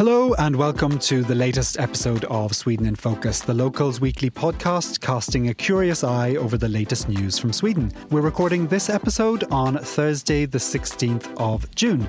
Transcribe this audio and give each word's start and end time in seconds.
Hello, 0.00 0.32
and 0.38 0.56
welcome 0.56 0.98
to 1.00 1.22
the 1.22 1.34
latest 1.34 1.78
episode 1.78 2.24
of 2.24 2.56
Sweden 2.56 2.86
in 2.86 2.96
Focus, 2.96 3.40
the 3.40 3.52
Locals 3.52 4.00
weekly 4.00 4.30
podcast 4.30 5.00
casting 5.00 5.50
a 5.50 5.52
curious 5.52 6.02
eye 6.02 6.36
over 6.36 6.56
the 6.56 6.70
latest 6.70 7.06
news 7.06 7.38
from 7.38 7.52
Sweden. 7.52 7.92
We're 8.08 8.22
recording 8.22 8.66
this 8.66 8.88
episode 8.88 9.44
on 9.52 9.76
Thursday, 9.76 10.46
the 10.46 10.56
16th 10.56 11.30
of 11.36 11.70
June. 11.74 12.08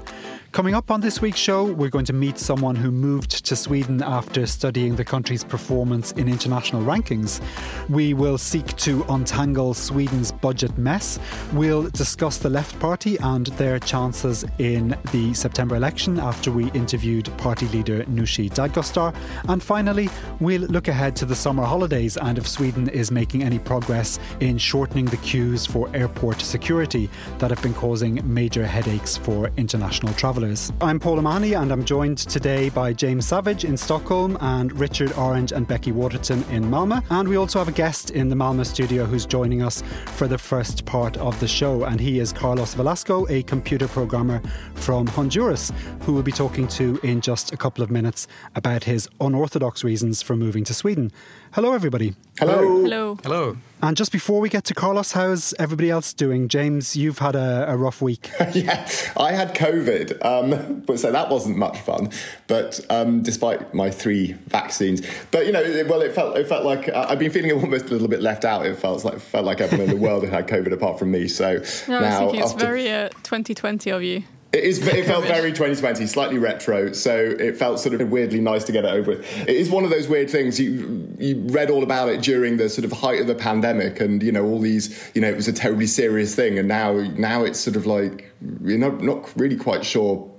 Coming 0.51 0.75
up 0.75 0.91
on 0.91 0.99
this 0.99 1.21
week's 1.21 1.39
show, 1.39 1.63
we're 1.63 1.89
going 1.89 2.03
to 2.03 2.11
meet 2.11 2.37
someone 2.37 2.75
who 2.75 2.91
moved 2.91 3.45
to 3.45 3.55
Sweden 3.55 4.03
after 4.03 4.45
studying 4.45 4.97
the 4.97 5.05
country's 5.05 5.45
performance 5.45 6.11
in 6.11 6.27
international 6.27 6.81
rankings. 6.81 7.41
We 7.87 8.13
will 8.13 8.37
seek 8.37 8.75
to 8.79 9.05
untangle 9.07 9.73
Sweden's 9.73 10.33
budget 10.33 10.77
mess. 10.77 11.19
We'll 11.53 11.89
discuss 11.91 12.37
the 12.37 12.49
Left 12.49 12.77
Party 12.81 13.17
and 13.19 13.45
their 13.47 13.79
chances 13.79 14.43
in 14.57 14.97
the 15.13 15.33
September 15.33 15.77
election 15.77 16.19
after 16.19 16.51
we 16.51 16.69
interviewed 16.71 17.31
party 17.37 17.69
leader 17.69 18.03
Nooshi 18.03 18.51
Dadgostar. 18.51 19.15
And 19.47 19.63
finally, 19.63 20.09
we'll 20.41 20.63
look 20.63 20.89
ahead 20.89 21.15
to 21.15 21.25
the 21.25 21.35
summer 21.35 21.63
holidays 21.63 22.17
and 22.17 22.37
if 22.37 22.45
Sweden 22.45 22.89
is 22.89 23.09
making 23.09 23.41
any 23.41 23.57
progress 23.57 24.19
in 24.41 24.57
shortening 24.57 25.05
the 25.05 25.17
queues 25.17 25.65
for 25.65 25.89
airport 25.95 26.41
security 26.41 27.09
that 27.37 27.51
have 27.51 27.61
been 27.61 27.73
causing 27.73 28.21
major 28.25 28.67
headaches 28.67 29.15
for 29.15 29.49
international 29.55 30.13
travellers. 30.41 30.71
I'm 30.81 30.99
Paul 30.99 31.19
O'Mahony 31.19 31.53
and 31.53 31.71
I'm 31.71 31.85
joined 31.85 32.17
today 32.17 32.69
by 32.69 32.93
James 32.93 33.27
Savage 33.27 33.63
in 33.63 33.77
Stockholm 33.77 34.37
and 34.41 34.77
Richard 34.79 35.13
Orange 35.13 35.51
and 35.51 35.67
Becky 35.67 35.91
Waterton 35.91 36.43
in 36.49 36.63
Malmö. 36.63 37.03
And 37.09 37.27
we 37.29 37.35
also 37.35 37.59
have 37.59 37.67
a 37.67 37.71
guest 37.71 38.11
in 38.11 38.29
the 38.29 38.35
Malmö 38.35 38.65
studio 38.65 39.05
who's 39.05 39.25
joining 39.25 39.61
us 39.61 39.83
for 40.15 40.27
the 40.27 40.37
first 40.37 40.85
part 40.85 41.15
of 41.17 41.39
the 41.39 41.47
show. 41.47 41.83
And 41.83 41.99
he 41.99 42.19
is 42.19 42.33
Carlos 42.33 42.73
Velasco, 42.73 43.27
a 43.29 43.43
computer 43.43 43.87
programmer 43.87 44.41
from 44.73 45.07
Honduras, 45.07 45.71
who 46.01 46.13
we'll 46.13 46.23
be 46.23 46.31
talking 46.31 46.67
to 46.69 46.99
in 47.03 47.21
just 47.21 47.53
a 47.53 47.57
couple 47.57 47.83
of 47.83 47.91
minutes 47.91 48.27
about 48.55 48.83
his 48.83 49.07
unorthodox 49.19 49.83
reasons 49.83 50.21
for 50.21 50.35
moving 50.35 50.63
to 50.63 50.73
Sweden. 50.73 51.11
Hello, 51.53 51.73
everybody. 51.73 52.15
Hello. 52.39 52.81
Hello. 52.81 53.17
Hello. 53.23 53.57
And 53.81 53.97
just 53.97 54.13
before 54.13 54.39
we 54.39 54.47
get 54.47 54.63
to 54.65 54.73
Carlos, 54.73 55.11
how's 55.11 55.53
everybody 55.59 55.89
else 55.89 56.13
doing? 56.13 56.47
James, 56.47 56.95
you've 56.95 57.17
had 57.17 57.35
a, 57.35 57.65
a 57.69 57.75
rough 57.75 58.01
week. 58.01 58.29
yeah, 58.53 58.87
I 59.17 59.33
had 59.33 59.53
COVID, 59.53 60.23
um, 60.23 60.79
but 60.85 60.97
so 60.97 61.11
that 61.11 61.29
wasn't 61.29 61.57
much 61.57 61.77
fun. 61.79 62.09
But 62.47 62.79
um, 62.89 63.21
despite 63.21 63.73
my 63.73 63.89
three 63.89 64.33
vaccines, 64.47 65.01
but 65.31 65.45
you 65.45 65.51
know, 65.51 65.61
it, 65.61 65.87
well, 65.89 66.01
it 66.01 66.13
felt 66.13 66.37
it 66.37 66.47
felt 66.47 66.63
like 66.63 66.87
uh, 66.87 67.07
I've 67.09 67.19
been 67.19 67.31
feeling 67.31 67.51
almost 67.61 67.87
a 67.87 67.89
little 67.89 68.07
bit 68.07 68.21
left 68.21 68.45
out. 68.45 68.65
It 68.65 68.77
felt 68.77 69.03
like 69.03 69.19
felt 69.19 69.43
like 69.45 69.59
everyone 69.59 69.89
in 69.89 69.95
the 69.99 70.01
world 70.01 70.23
had 70.23 70.31
had 70.31 70.47
COVID 70.47 70.71
apart 70.71 70.99
from 70.99 71.11
me. 71.11 71.27
So 71.27 71.53
No, 71.53 71.57
I 71.57 71.57
was 71.59 71.87
now 71.89 72.19
thinking 72.19 72.39
it's 72.41 72.51
after- 72.53 72.65
very 72.65 72.89
uh, 72.91 73.09
2020 73.23 73.89
of 73.91 74.03
you. 74.03 74.23
It, 74.53 74.65
is, 74.65 74.85
it 74.85 75.05
felt 75.05 75.25
very 75.25 75.51
2020, 75.51 76.05
slightly 76.07 76.37
retro, 76.37 76.91
so 76.91 77.15
it 77.15 77.57
felt 77.57 77.79
sort 77.79 77.99
of 77.99 78.09
weirdly 78.11 78.41
nice 78.41 78.65
to 78.65 78.73
get 78.73 78.83
it 78.83 78.89
over 78.89 79.11
with. 79.11 79.47
It 79.47 79.55
is 79.55 79.69
one 79.69 79.85
of 79.85 79.89
those 79.89 80.09
weird 80.09 80.29
things. 80.29 80.59
You 80.59 81.07
you 81.17 81.41
read 81.47 81.69
all 81.69 81.83
about 81.83 82.09
it 82.09 82.21
during 82.21 82.57
the 82.57 82.67
sort 82.67 82.83
of 82.83 82.91
height 82.91 83.21
of 83.21 83.27
the 83.27 83.35
pandemic, 83.35 84.01
and 84.01 84.21
you 84.21 84.31
know 84.31 84.45
all 84.45 84.59
these, 84.59 85.11
you 85.15 85.21
know, 85.21 85.29
it 85.29 85.37
was 85.37 85.47
a 85.47 85.53
terribly 85.53 85.87
serious 85.87 86.35
thing, 86.35 86.59
and 86.59 86.67
now 86.67 86.93
now 87.17 87.45
it's 87.45 87.59
sort 87.59 87.77
of 87.77 87.85
like 87.85 88.29
you're 88.61 88.77
not 88.77 89.01
not 89.01 89.31
really 89.37 89.55
quite 89.55 89.85
sure 89.85 90.29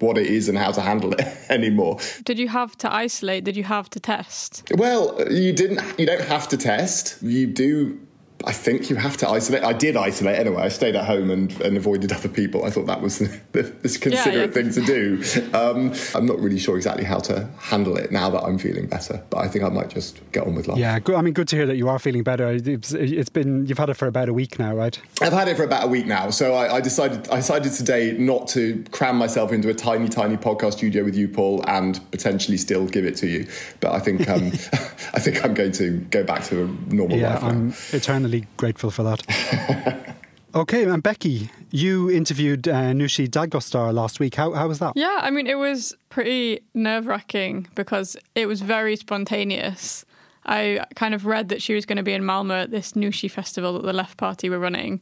what 0.00 0.16
it 0.16 0.26
is 0.26 0.48
and 0.48 0.56
how 0.56 0.70
to 0.72 0.80
handle 0.80 1.12
it 1.12 1.26
anymore. 1.50 1.98
Did 2.24 2.38
you 2.38 2.48
have 2.48 2.76
to 2.78 2.92
isolate? 2.92 3.44
Did 3.44 3.56
you 3.56 3.64
have 3.64 3.90
to 3.90 4.00
test? 4.00 4.62
Well, 4.74 5.30
you 5.30 5.52
didn't. 5.52 5.98
You 5.98 6.06
don't 6.06 6.24
have 6.24 6.48
to 6.48 6.56
test. 6.56 7.22
You 7.22 7.46
do. 7.46 8.00
I 8.44 8.52
think 8.52 8.88
you 8.88 8.96
have 8.96 9.16
to 9.18 9.28
isolate. 9.28 9.64
I 9.64 9.72
did 9.72 9.96
isolate 9.96 10.38
anyway. 10.38 10.62
I 10.62 10.68
stayed 10.68 10.94
at 10.94 11.04
home 11.06 11.30
and, 11.30 11.52
and 11.60 11.76
avoided 11.76 12.12
other 12.12 12.28
people. 12.28 12.64
I 12.64 12.70
thought 12.70 12.86
that 12.86 13.00
was 13.00 13.18
the, 13.18 13.26
the, 13.52 13.62
the 13.62 13.98
considerate 14.00 14.54
yeah. 14.54 14.62
thing 14.62 14.70
to 14.70 14.80
do. 14.80 15.22
Um, 15.56 15.92
I'm 16.14 16.24
not 16.24 16.38
really 16.38 16.58
sure 16.58 16.76
exactly 16.76 17.04
how 17.04 17.18
to 17.20 17.48
handle 17.58 17.96
it 17.96 18.12
now 18.12 18.30
that 18.30 18.44
I'm 18.44 18.58
feeling 18.58 18.86
better, 18.86 19.22
but 19.30 19.38
I 19.38 19.48
think 19.48 19.64
I 19.64 19.68
might 19.70 19.88
just 19.88 20.20
get 20.30 20.46
on 20.46 20.54
with 20.54 20.68
life. 20.68 20.78
Yeah, 20.78 20.98
good. 21.00 21.16
I 21.16 21.22
mean, 21.22 21.34
good 21.34 21.48
to 21.48 21.56
hear 21.56 21.66
that 21.66 21.76
you 21.76 21.88
are 21.88 21.98
feeling 21.98 22.22
better. 22.22 22.50
It's, 22.52 22.92
it's 22.92 23.28
been 23.28 23.66
you've 23.66 23.78
had 23.78 23.90
it 23.90 23.94
for 23.94 24.06
about 24.06 24.28
a 24.28 24.32
week 24.32 24.58
now, 24.58 24.74
right? 24.74 25.00
I've 25.20 25.32
had 25.32 25.48
it 25.48 25.56
for 25.56 25.64
about 25.64 25.84
a 25.84 25.88
week 25.88 26.06
now, 26.06 26.30
so 26.30 26.54
I, 26.54 26.76
I 26.76 26.80
decided 26.80 27.28
I 27.30 27.36
decided 27.36 27.72
today 27.72 28.16
not 28.18 28.46
to 28.48 28.84
cram 28.92 29.16
myself 29.16 29.52
into 29.52 29.68
a 29.68 29.74
tiny, 29.74 30.08
tiny 30.08 30.36
podcast 30.36 30.74
studio 30.74 31.02
with 31.02 31.16
you, 31.16 31.28
Paul, 31.28 31.64
and 31.66 32.00
potentially 32.12 32.56
still 32.56 32.86
give 32.86 33.04
it 33.04 33.16
to 33.16 33.26
you. 33.26 33.48
But 33.80 33.92
I 33.92 33.98
think 33.98 34.28
um, 34.28 34.52
I 35.14 35.20
think 35.20 35.44
I'm 35.44 35.54
going 35.54 35.72
to 35.72 35.98
go 36.10 36.22
back 36.22 36.44
to 36.44 36.64
a 36.64 36.94
normal 36.94 37.18
Yeah, 37.18 37.34
life 37.34 37.42
now. 37.42 37.48
I'm 37.48 37.74
eternally 37.92 38.27
grateful 38.56 38.90
for 38.90 39.02
that. 39.02 40.14
okay, 40.54 40.84
and 40.84 41.02
Becky, 41.02 41.50
you 41.70 42.10
interviewed 42.10 42.68
uh, 42.68 42.92
Nooshi 42.92 43.28
Dadgostar 43.28 43.92
last 43.92 44.20
week. 44.20 44.34
How 44.34 44.52
how 44.52 44.68
was 44.68 44.78
that? 44.78 44.92
Yeah, 44.96 45.18
I 45.22 45.30
mean, 45.30 45.46
it 45.46 45.58
was 45.58 45.94
pretty 46.08 46.60
nerve 46.74 47.06
wracking 47.06 47.66
because 47.74 48.16
it 48.34 48.46
was 48.46 48.60
very 48.60 48.96
spontaneous. 48.96 50.04
I 50.46 50.86
kind 50.94 51.14
of 51.14 51.26
read 51.26 51.50
that 51.50 51.60
she 51.60 51.74
was 51.74 51.84
going 51.84 51.98
to 51.98 52.02
be 52.02 52.14
in 52.14 52.22
Malmö 52.22 52.62
at 52.62 52.70
this 52.70 52.92
Nooshi 52.92 53.30
festival 53.30 53.74
that 53.74 53.82
the 53.82 53.92
Left 53.92 54.16
Party 54.16 54.48
were 54.48 54.58
running, 54.58 55.00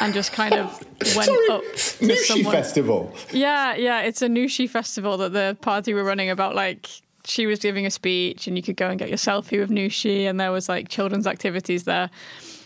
and 0.00 0.12
just 0.12 0.32
kind 0.32 0.54
of 0.54 0.66
went 1.14 1.26
Sorry, 1.26 1.48
up 1.50 1.62
to 1.62 2.04
Nooshi 2.04 2.16
someone. 2.26 2.52
Festival. 2.52 3.14
Yeah, 3.32 3.74
yeah, 3.76 4.00
it's 4.00 4.20
a 4.22 4.28
Nooshi 4.28 4.68
festival 4.68 5.16
that 5.18 5.32
the 5.32 5.56
party 5.60 5.94
were 5.94 6.02
running 6.04 6.28
about 6.28 6.56
like 6.56 6.88
she 7.24 7.46
was 7.46 7.58
giving 7.58 7.86
a 7.86 7.90
speech 7.90 8.46
and 8.46 8.56
you 8.56 8.62
could 8.62 8.76
go 8.76 8.88
and 8.88 8.98
get 8.98 9.08
your 9.08 9.18
selfie 9.18 9.60
with 9.60 9.70
Nooshi 9.70 10.24
and 10.28 10.40
there 10.40 10.50
was 10.50 10.68
like 10.68 10.88
children's 10.88 11.26
activities 11.26 11.84
there. 11.84 12.10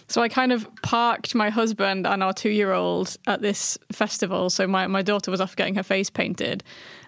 So 0.08 0.22
I 0.22 0.28
kind 0.28 0.52
of 0.52 0.68
parked 0.82 1.34
my 1.34 1.50
husband 1.50 2.06
and 2.06 2.22
our 2.22 2.32
two 2.32 2.50
year 2.50 2.72
old 2.72 3.16
at 3.26 3.40
this 3.40 3.78
festival. 3.90 4.50
So 4.50 4.66
my, 4.66 4.86
my 4.86 5.02
daughter 5.02 5.30
was 5.30 5.40
off 5.40 5.56
getting 5.56 5.74
her 5.76 5.82
face 5.82 6.10
painted. 6.10 6.62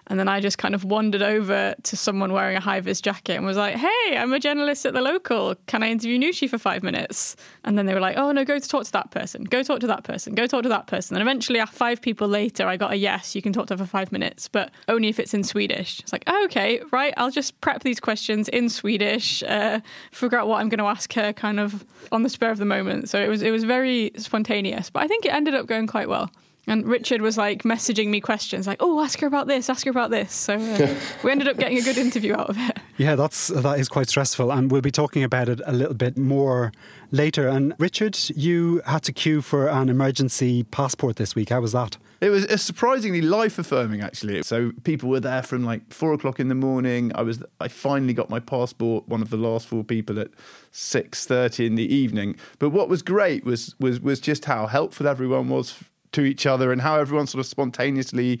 And 0.09 0.19
then 0.19 0.27
I 0.27 0.39
just 0.39 0.57
kind 0.57 0.73
of 0.73 0.83
wandered 0.83 1.21
over 1.21 1.75
to 1.83 1.97
someone 1.97 2.31
wearing 2.31 2.55
a 2.55 2.59
high 2.59 2.79
vis 2.79 3.01
jacket 3.01 3.35
and 3.35 3.45
was 3.45 3.57
like, 3.57 3.75
hey, 3.75 4.17
I'm 4.17 4.33
a 4.33 4.39
journalist 4.39 4.85
at 4.85 4.93
the 4.93 5.01
local. 5.01 5.55
Can 5.67 5.83
I 5.83 5.89
interview 5.89 6.17
Nooshi 6.17 6.49
for 6.49 6.57
five 6.57 6.81
minutes? 6.81 7.35
And 7.65 7.77
then 7.77 7.85
they 7.85 7.93
were 7.93 7.99
like, 7.99 8.17
oh, 8.17 8.31
no, 8.31 8.45
go 8.45 8.57
to 8.57 8.67
talk 8.67 8.85
to 8.85 8.91
that 8.93 9.11
person. 9.11 9.43
Go 9.43 9.63
talk 9.63 9.81
to 9.81 9.87
that 9.87 10.03
person. 10.03 10.33
Go 10.33 10.47
talk 10.47 10.63
to 10.63 10.69
that 10.69 10.87
person. 10.87 11.15
And 11.15 11.21
eventually, 11.21 11.59
uh, 11.59 11.65
five 11.65 12.01
people 12.01 12.27
later, 12.27 12.67
I 12.67 12.77
got 12.77 12.93
a 12.93 12.95
yes, 12.95 13.35
you 13.35 13.41
can 13.41 13.53
talk 13.53 13.67
to 13.67 13.73
her 13.73 13.77
for 13.77 13.89
five 13.89 14.11
minutes, 14.11 14.47
but 14.47 14.71
only 14.87 15.09
if 15.09 15.19
it's 15.19 15.33
in 15.33 15.43
Swedish. 15.43 15.99
It's 15.99 16.13
like, 16.13 16.23
oh, 16.27 16.45
okay, 16.45 16.81
right. 16.91 17.13
I'll 17.17 17.31
just 17.31 17.59
prep 17.61 17.83
these 17.83 17.99
questions 17.99 18.47
in 18.49 18.69
Swedish, 18.69 19.43
uh, 19.43 19.81
figure 20.11 20.37
out 20.37 20.47
what 20.47 20.61
I'm 20.61 20.69
going 20.69 20.79
to 20.79 20.85
ask 20.85 21.13
her 21.13 21.33
kind 21.33 21.59
of 21.59 21.85
on 22.11 22.23
the 22.23 22.29
spur 22.29 22.49
of 22.49 22.57
the 22.57 22.65
moment. 22.65 23.09
So 23.09 23.19
it 23.19 23.27
was, 23.27 23.41
it 23.41 23.51
was 23.51 23.65
very 23.65 24.11
spontaneous, 24.17 24.89
but 24.89 25.03
I 25.03 25.07
think 25.07 25.25
it 25.25 25.33
ended 25.33 25.53
up 25.53 25.65
going 25.65 25.87
quite 25.87 26.07
well. 26.07 26.31
And 26.67 26.85
Richard 26.85 27.21
was 27.21 27.37
like 27.37 27.63
messaging 27.63 28.09
me 28.09 28.19
questions 28.19 28.67
like, 28.67 28.77
"Oh, 28.81 29.01
ask 29.01 29.19
her 29.21 29.27
about 29.27 29.47
this, 29.47 29.69
ask 29.69 29.85
her 29.85 29.91
about 29.91 30.11
this." 30.11 30.33
So 30.33 30.55
uh, 30.55 30.95
we 31.23 31.31
ended 31.31 31.47
up 31.47 31.57
getting 31.57 31.77
a 31.77 31.81
good 31.81 31.97
interview 31.97 32.33
out 32.33 32.49
of 32.49 32.57
it. 32.57 32.77
Yeah, 32.97 33.15
that's 33.15 33.47
that 33.47 33.79
is 33.79 33.87
quite 33.87 34.09
stressful, 34.09 34.51
and 34.51 34.69
we'll 34.69 34.81
be 34.81 34.91
talking 34.91 35.23
about 35.23 35.47
it 35.47 35.61
a 35.65 35.71
little 35.71 35.93
bit 35.93 36.17
more 36.17 36.73
later. 37.11 37.47
And 37.47 37.73
Richard, 37.79 38.17
you 38.35 38.81
had 38.85 39.03
to 39.03 39.13
queue 39.13 39.41
for 39.41 39.67
an 39.67 39.87
emergency 39.87 40.63
passport 40.63 41.15
this 41.15 41.35
week. 41.35 41.49
How 41.49 41.61
was 41.61 41.71
that? 41.71 41.97
It 42.19 42.31
was 42.31 42.47
surprisingly 42.61 43.21
life 43.21 43.59
affirming, 43.59 44.01
actually. 44.01 44.41
So 44.41 44.71
people 44.83 45.07
were 45.09 45.19
there 45.19 45.43
from 45.43 45.63
like 45.63 45.93
four 45.93 46.13
o'clock 46.13 46.39
in 46.39 46.47
the 46.47 46.55
morning. 46.55 47.11
I 47.13 47.21
was, 47.21 47.43
I 47.59 47.67
finally 47.67 48.13
got 48.13 48.29
my 48.29 48.39
passport. 48.39 49.07
One 49.07 49.21
of 49.21 49.29
the 49.29 49.37
last 49.37 49.67
four 49.67 49.83
people 49.83 50.19
at 50.19 50.29
six 50.71 51.25
thirty 51.25 51.65
in 51.65 51.75
the 51.75 51.93
evening. 51.93 52.35
But 52.59 52.71
what 52.71 52.89
was 52.89 53.01
great 53.01 53.45
was 53.45 53.75
was 53.79 54.01
was 54.01 54.19
just 54.19 54.45
how 54.45 54.67
helpful 54.67 55.07
everyone 55.07 55.49
was 55.49 55.83
to 56.17 56.25
each 56.25 56.47
other 56.47 56.71
and 56.71 56.81
how 56.81 56.99
everyone 56.99 57.27
sort 57.27 57.39
of 57.39 57.45
spontaneously 57.45 58.39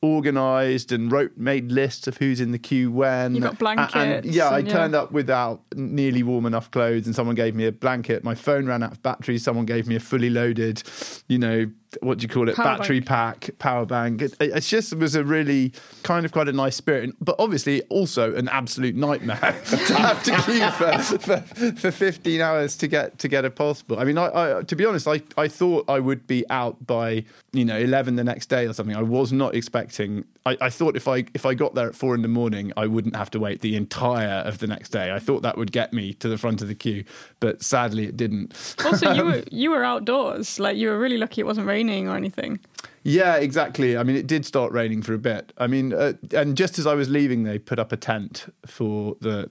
organized 0.00 0.92
and 0.92 1.12
wrote 1.12 1.36
made 1.36 1.70
lists 1.70 2.06
of 2.06 2.16
who's 2.16 2.40
in 2.40 2.52
the 2.52 2.58
queue 2.58 2.90
when. 2.90 3.34
You 3.34 3.42
got 3.42 3.58
blankets 3.58 3.94
and 3.94 4.24
yeah 4.24 4.48
i 4.48 4.60
and, 4.60 4.68
yeah. 4.68 4.72
turned 4.72 4.94
up 4.94 5.12
without 5.12 5.60
nearly 5.74 6.22
warm 6.22 6.46
enough 6.46 6.70
clothes 6.70 7.06
and 7.06 7.14
someone 7.14 7.34
gave 7.34 7.54
me 7.54 7.66
a 7.66 7.72
blanket. 7.72 8.24
My 8.24 8.34
phone 8.34 8.66
ran 8.66 8.82
out 8.82 8.92
of 8.92 9.02
batteries. 9.02 9.42
Someone 9.44 9.66
gave 9.66 9.86
me 9.86 9.94
a 9.94 10.00
fully 10.00 10.30
loaded 10.30 10.82
you 11.28 11.38
know 11.38 11.70
what 12.02 12.18
do 12.18 12.22
you 12.22 12.28
call 12.28 12.48
it? 12.48 12.56
Power 12.56 12.78
Battery 12.78 13.00
bank. 13.00 13.06
pack, 13.06 13.58
power 13.58 13.86
bank. 13.86 14.22
It, 14.22 14.36
it 14.40 14.60
just 14.60 14.94
was 14.94 15.14
a 15.14 15.24
really 15.24 15.72
kind 16.02 16.24
of 16.26 16.32
quite 16.32 16.48
a 16.48 16.52
nice 16.52 16.76
spirit, 16.76 17.14
but 17.20 17.36
obviously 17.38 17.82
also 17.82 18.34
an 18.34 18.48
absolute 18.48 18.94
nightmare 18.94 19.38
to 19.64 19.94
have 19.94 20.22
to 20.24 20.36
queue 20.42 20.70
for, 20.72 21.18
for, 21.18 21.72
for 21.72 21.90
15 21.90 22.40
hours 22.40 22.76
to 22.76 22.86
get 22.86 23.18
to 23.18 23.28
get 23.28 23.44
a 23.44 23.50
passport. 23.50 24.00
I 24.00 24.04
mean, 24.04 24.18
I, 24.18 24.58
I 24.58 24.62
to 24.62 24.76
be 24.76 24.84
honest, 24.84 25.08
I, 25.08 25.22
I 25.36 25.48
thought 25.48 25.88
I 25.88 25.98
would 25.98 26.26
be 26.26 26.48
out 26.50 26.86
by 26.86 27.24
you 27.52 27.64
know 27.64 27.78
11 27.78 28.16
the 28.16 28.24
next 28.24 28.46
day 28.46 28.66
or 28.66 28.72
something. 28.72 28.96
I 28.96 29.02
was 29.02 29.32
not 29.32 29.54
expecting. 29.54 30.24
I, 30.44 30.56
I 30.60 30.70
thought 30.70 30.96
if 30.96 31.08
I 31.08 31.24
if 31.34 31.46
I 31.46 31.54
got 31.54 31.74
there 31.74 31.88
at 31.88 31.94
four 31.94 32.14
in 32.14 32.22
the 32.22 32.28
morning, 32.28 32.72
I 32.76 32.86
wouldn't 32.86 33.16
have 33.16 33.30
to 33.30 33.40
wait 33.40 33.62
the 33.62 33.76
entire 33.76 34.42
of 34.44 34.58
the 34.58 34.66
next 34.66 34.90
day. 34.90 35.12
I 35.12 35.18
thought 35.18 35.42
that 35.42 35.56
would 35.56 35.72
get 35.72 35.92
me 35.92 36.12
to 36.14 36.28
the 36.28 36.38
front 36.38 36.60
of 36.60 36.68
the 36.68 36.74
queue, 36.74 37.04
but 37.40 37.62
sadly 37.62 38.04
it 38.04 38.16
didn't. 38.16 38.54
Also, 38.84 39.12
you 39.12 39.24
were 39.24 39.42
you 39.50 39.70
were 39.70 39.84
outdoors. 39.84 40.60
Like 40.60 40.76
you 40.76 40.88
were 40.88 40.98
really 40.98 41.16
lucky 41.16 41.40
it 41.40 41.44
wasn't 41.44 41.66
raining 41.66 41.77
or 42.08 42.16
anything. 42.16 42.60
Yeah, 43.04 43.36
exactly. 43.36 43.96
I 43.96 44.02
mean, 44.02 44.16
it 44.16 44.26
did 44.26 44.44
start 44.44 44.72
raining 44.72 45.02
for 45.02 45.14
a 45.14 45.18
bit. 45.18 45.52
I 45.56 45.66
mean, 45.66 45.92
uh, 45.92 46.14
and 46.32 46.56
just 46.56 46.78
as 46.78 46.86
I 46.86 46.94
was 46.94 47.08
leaving, 47.08 47.44
they 47.44 47.58
put 47.58 47.78
up 47.78 47.92
a 47.92 47.96
tent 47.96 48.52
for 48.66 49.16
the, 49.20 49.50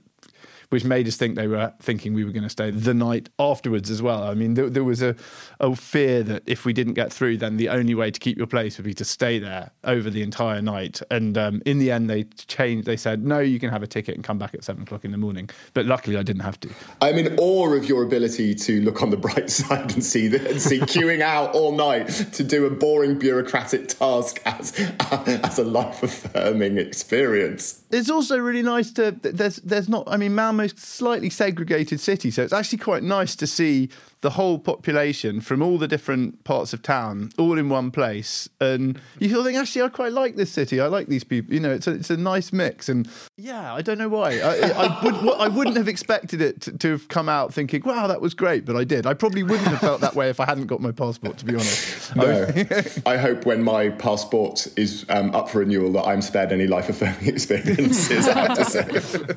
which 0.70 0.84
made 0.84 1.08
us 1.08 1.16
think 1.16 1.36
they 1.36 1.48
were 1.48 1.74
thinking 1.80 2.14
we 2.14 2.24
were 2.24 2.32
going 2.32 2.44
to 2.44 2.50
stay 2.50 2.72
the 2.72 2.94
night 2.94 3.30
afterwards 3.40 3.90
as 3.90 4.02
well. 4.02 4.24
I 4.24 4.34
mean, 4.34 4.56
there, 4.56 4.70
there 4.70 4.84
was 4.84 5.02
a, 5.02 5.16
a 5.60 5.76
fear 5.76 6.24
that 6.24 6.44
if 6.46 6.66
we 6.66 6.74
didn't 6.74 6.94
get 6.94 7.12
through, 7.12 7.38
then 7.38 7.58
the 7.58 7.70
only 7.70 7.96
way 7.96 8.12
to 8.12 8.20
keep 8.20 8.38
your 8.38 8.48
place 8.48 8.78
would 8.78 8.86
be 8.86 8.94
to 8.96 9.06
stay 9.06 9.40
there 9.40 9.72
over 9.84 10.10
the 10.10 10.22
entire 10.22 10.62
night. 10.62 11.02
And 11.10 11.38
um, 11.38 11.62
in 11.66 11.80
the 11.80 11.92
end, 11.92 12.10
they 12.10 12.24
changed. 12.48 12.86
They 12.86 12.98
said, 12.98 13.24
no, 13.24 13.40
you 13.40 13.60
can 13.60 13.70
have 13.70 13.84
a 13.84 13.88
ticket 13.88 14.16
and 14.16 14.24
come 14.24 14.38
back 14.38 14.54
at 14.54 14.64
seven 14.64 14.84
o'clock 14.84 15.06
in 15.06 15.12
the 15.12 15.18
morning. 15.18 15.50
But 15.74 15.86
luckily, 15.86 16.18
I 16.18 16.24
didn't 16.24 16.44
have 16.44 16.60
to. 16.62 16.70
I'm 17.02 17.18
in 17.18 17.38
awe 17.40 17.74
of 17.74 17.86
your 17.86 18.04
ability 18.04 18.56
to 18.56 18.82
look 18.82 19.02
on 19.02 19.10
the 19.10 19.18
bright 19.18 19.50
side 19.50 19.94
and 19.94 20.04
see 20.04 20.28
the, 20.28 20.50
and 20.50 20.62
see 20.62 20.80
queuing 20.80 21.22
out 21.22 21.54
all 21.54 21.72
night 21.72 22.08
to 22.34 22.44
do 22.44 22.66
a 22.66 22.70
boring 22.70 23.18
bureaucratic 23.18 23.88
task 23.88 24.42
as 24.46 24.74
as 25.12 25.60
a 25.60 25.64
life 25.64 26.04
affirming 26.04 26.78
experience. 26.78 27.84
It's 27.90 28.10
also 28.10 28.38
really 28.38 28.62
nice 28.62 28.92
to 28.94 29.12
there's 29.12 29.58
there's 29.58 29.88
not 29.88 30.08
I 30.08 30.18
mean 30.18 30.36
Malmo's 30.36 30.74
slightly 30.78 31.30
segregated 31.30 32.00
city, 32.00 32.32
so 32.32 32.44
it's 32.44 32.54
actually 32.54 32.80
quite 32.80 33.04
nice 33.04 33.36
to 33.38 33.48
see 33.48 33.90
the 34.22 34.32
whole 34.32 34.58
population 34.58 35.42
from 35.42 35.62
all 35.62 35.78
the 35.78 35.88
different 35.88 36.44
parts 36.44 36.74
of 36.74 36.82
town 36.82 37.30
all 37.38 37.58
in 37.58 37.70
one 37.70 37.92
place, 37.92 38.50
and 38.60 39.00
you 39.20 39.30
feel 39.30 39.44
think 39.44 39.58
actually 39.58 39.84
I 39.84 39.90
quite 39.90 40.12
like 40.12 40.36
this 40.36 40.52
city. 40.52 40.80
I 40.82 40.88
like 40.88 41.08
these 41.08 41.24
people. 41.24 41.54
You 41.54 41.60
know, 41.60 41.72
it's 41.72 41.88
a 41.88 41.92
it's 41.92 42.10
a 42.10 42.18
nice 42.18 42.52
mix, 42.52 42.90
and 42.90 43.08
yeah, 43.38 43.74
I 43.74 43.82
don't 43.82 43.98
know 43.98 44.10
why 44.10 44.40
I, 44.40 44.70
I 44.70 45.04
would 45.04 45.40
I 45.40 45.48
wouldn't 45.48 45.78
have 45.78 45.88
expected 45.88 46.42
it 46.42 46.62
to, 46.62 46.78
to 46.78 46.92
have 46.92 47.08
come 47.08 47.30
out 47.30 47.54
thinking 47.54 47.84
wow 47.86 48.08
that 48.08 48.22
was 48.22 48.34
great, 48.34 48.66
but 48.66 48.76
I 48.76 48.84
did. 48.84 49.06
I 49.06 49.14
probably 49.14 49.44
wouldn't 49.44 49.68
have 49.68 49.80
felt 49.80 50.02
that 50.02 50.16
way 50.16 50.30
if 50.30 50.40
I 50.40 50.46
hadn't 50.46 50.68
got 50.68 50.82
my 50.82 50.92
passport. 50.92 51.38
To 51.38 51.46
be 51.46 51.54
honest, 51.54 52.16
No, 52.16 52.48
I 53.06 53.18
hope 53.28 53.46
when 53.46 53.64
my 53.64 53.90
passport 53.90 54.68
is 54.78 55.06
um, 55.10 55.34
up 55.36 55.50
for 55.50 55.60
renewal 55.60 55.92
that 55.94 56.06
I'm 56.06 56.22
spared 56.22 56.52
any 56.52 56.68
life 56.68 56.90
affirming 56.90 57.28
experiences. 57.28 58.28
I 58.28 58.40
have 58.40 58.58
to 58.58 58.66
say. 58.66 59.36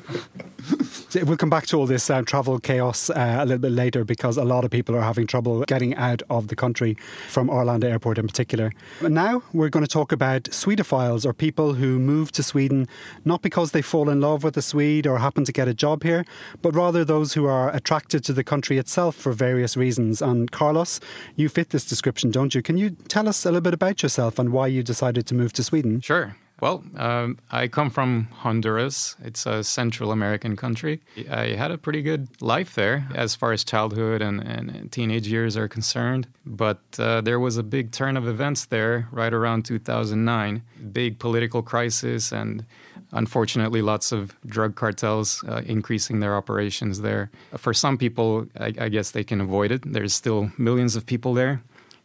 We'll 1.13 1.35
come 1.35 1.49
back 1.49 1.67
to 1.67 1.77
all 1.77 1.85
this 1.85 2.09
uh, 2.09 2.21
travel 2.21 2.57
chaos 2.59 3.09
uh, 3.09 3.37
a 3.39 3.45
little 3.45 3.59
bit 3.59 3.73
later 3.73 4.05
because 4.05 4.37
a 4.37 4.45
lot 4.45 4.63
of 4.63 4.71
people 4.71 4.95
are 4.95 5.01
having 5.01 5.27
trouble 5.27 5.61
getting 5.67 5.93
out 5.95 6.21
of 6.29 6.47
the 6.47 6.55
country 6.55 6.95
from 7.27 7.49
Arlanda 7.49 7.83
Airport 7.83 8.17
in 8.17 8.27
particular. 8.27 8.71
Now 9.01 9.43
we're 9.51 9.69
going 9.69 9.83
to 9.83 9.91
talk 9.91 10.13
about 10.13 10.43
Swedophiles 10.43 11.25
or 11.25 11.33
people 11.33 11.73
who 11.73 11.99
move 11.99 12.31
to 12.33 12.43
Sweden 12.43 12.87
not 13.25 13.41
because 13.41 13.71
they 13.71 13.81
fall 13.81 14.09
in 14.09 14.21
love 14.21 14.43
with 14.45 14.55
a 14.55 14.61
Swede 14.61 15.05
or 15.05 15.17
happen 15.17 15.43
to 15.43 15.51
get 15.51 15.67
a 15.67 15.73
job 15.73 16.03
here, 16.03 16.25
but 16.61 16.73
rather 16.73 17.03
those 17.03 17.33
who 17.33 17.45
are 17.45 17.75
attracted 17.75 18.23
to 18.23 18.33
the 18.33 18.43
country 18.43 18.77
itself 18.77 19.15
for 19.15 19.33
various 19.33 19.75
reasons. 19.75 20.21
And 20.21 20.49
Carlos, 20.49 21.01
you 21.35 21.49
fit 21.49 21.71
this 21.71 21.85
description, 21.85 22.31
don't 22.31 22.55
you? 22.55 22.61
Can 22.61 22.77
you 22.77 22.91
tell 23.09 23.27
us 23.27 23.45
a 23.45 23.49
little 23.49 23.61
bit 23.61 23.73
about 23.73 24.01
yourself 24.01 24.39
and 24.39 24.53
why 24.53 24.67
you 24.67 24.81
decided 24.81 25.27
to 25.27 25.35
move 25.35 25.51
to 25.53 25.63
Sweden? 25.63 25.99
Sure. 25.99 26.37
Well, 26.61 26.83
um, 26.95 27.39
I 27.49 27.67
come 27.67 27.89
from 27.89 28.27
Honduras. 28.31 29.15
It's 29.23 29.47
a 29.47 29.63
Central 29.63 30.11
American 30.11 30.55
country. 30.55 31.01
I 31.27 31.55
had 31.55 31.71
a 31.71 31.77
pretty 31.77 32.03
good 32.03 32.27
life 32.39 32.75
there 32.75 33.07
as 33.15 33.33
far 33.33 33.51
as 33.51 33.63
childhood 33.63 34.21
and, 34.21 34.39
and 34.41 34.91
teenage 34.91 35.27
years 35.27 35.57
are 35.57 35.67
concerned. 35.67 36.27
But 36.45 36.79
uh, 36.99 37.21
there 37.21 37.39
was 37.39 37.57
a 37.57 37.63
big 37.63 37.91
turn 37.91 38.15
of 38.15 38.27
events 38.27 38.65
there 38.65 39.07
right 39.11 39.33
around 39.33 39.65
2009. 39.65 40.61
Big 40.93 41.17
political 41.17 41.63
crisis 41.63 42.31
and 42.31 42.63
unfortunately 43.11 43.81
lots 43.81 44.11
of 44.11 44.35
drug 44.45 44.75
cartels 44.75 45.43
uh, 45.47 45.63
increasing 45.65 46.19
their 46.19 46.35
operations 46.35 47.01
there. 47.01 47.31
For 47.57 47.73
some 47.73 47.97
people, 47.97 48.45
I, 48.59 48.67
I 48.79 48.89
guess 48.89 49.09
they 49.09 49.23
can 49.23 49.41
avoid 49.41 49.71
it. 49.71 49.81
There's 49.91 50.13
still 50.13 50.51
millions 50.59 50.95
of 50.95 51.07
people 51.07 51.33
there. 51.33 51.63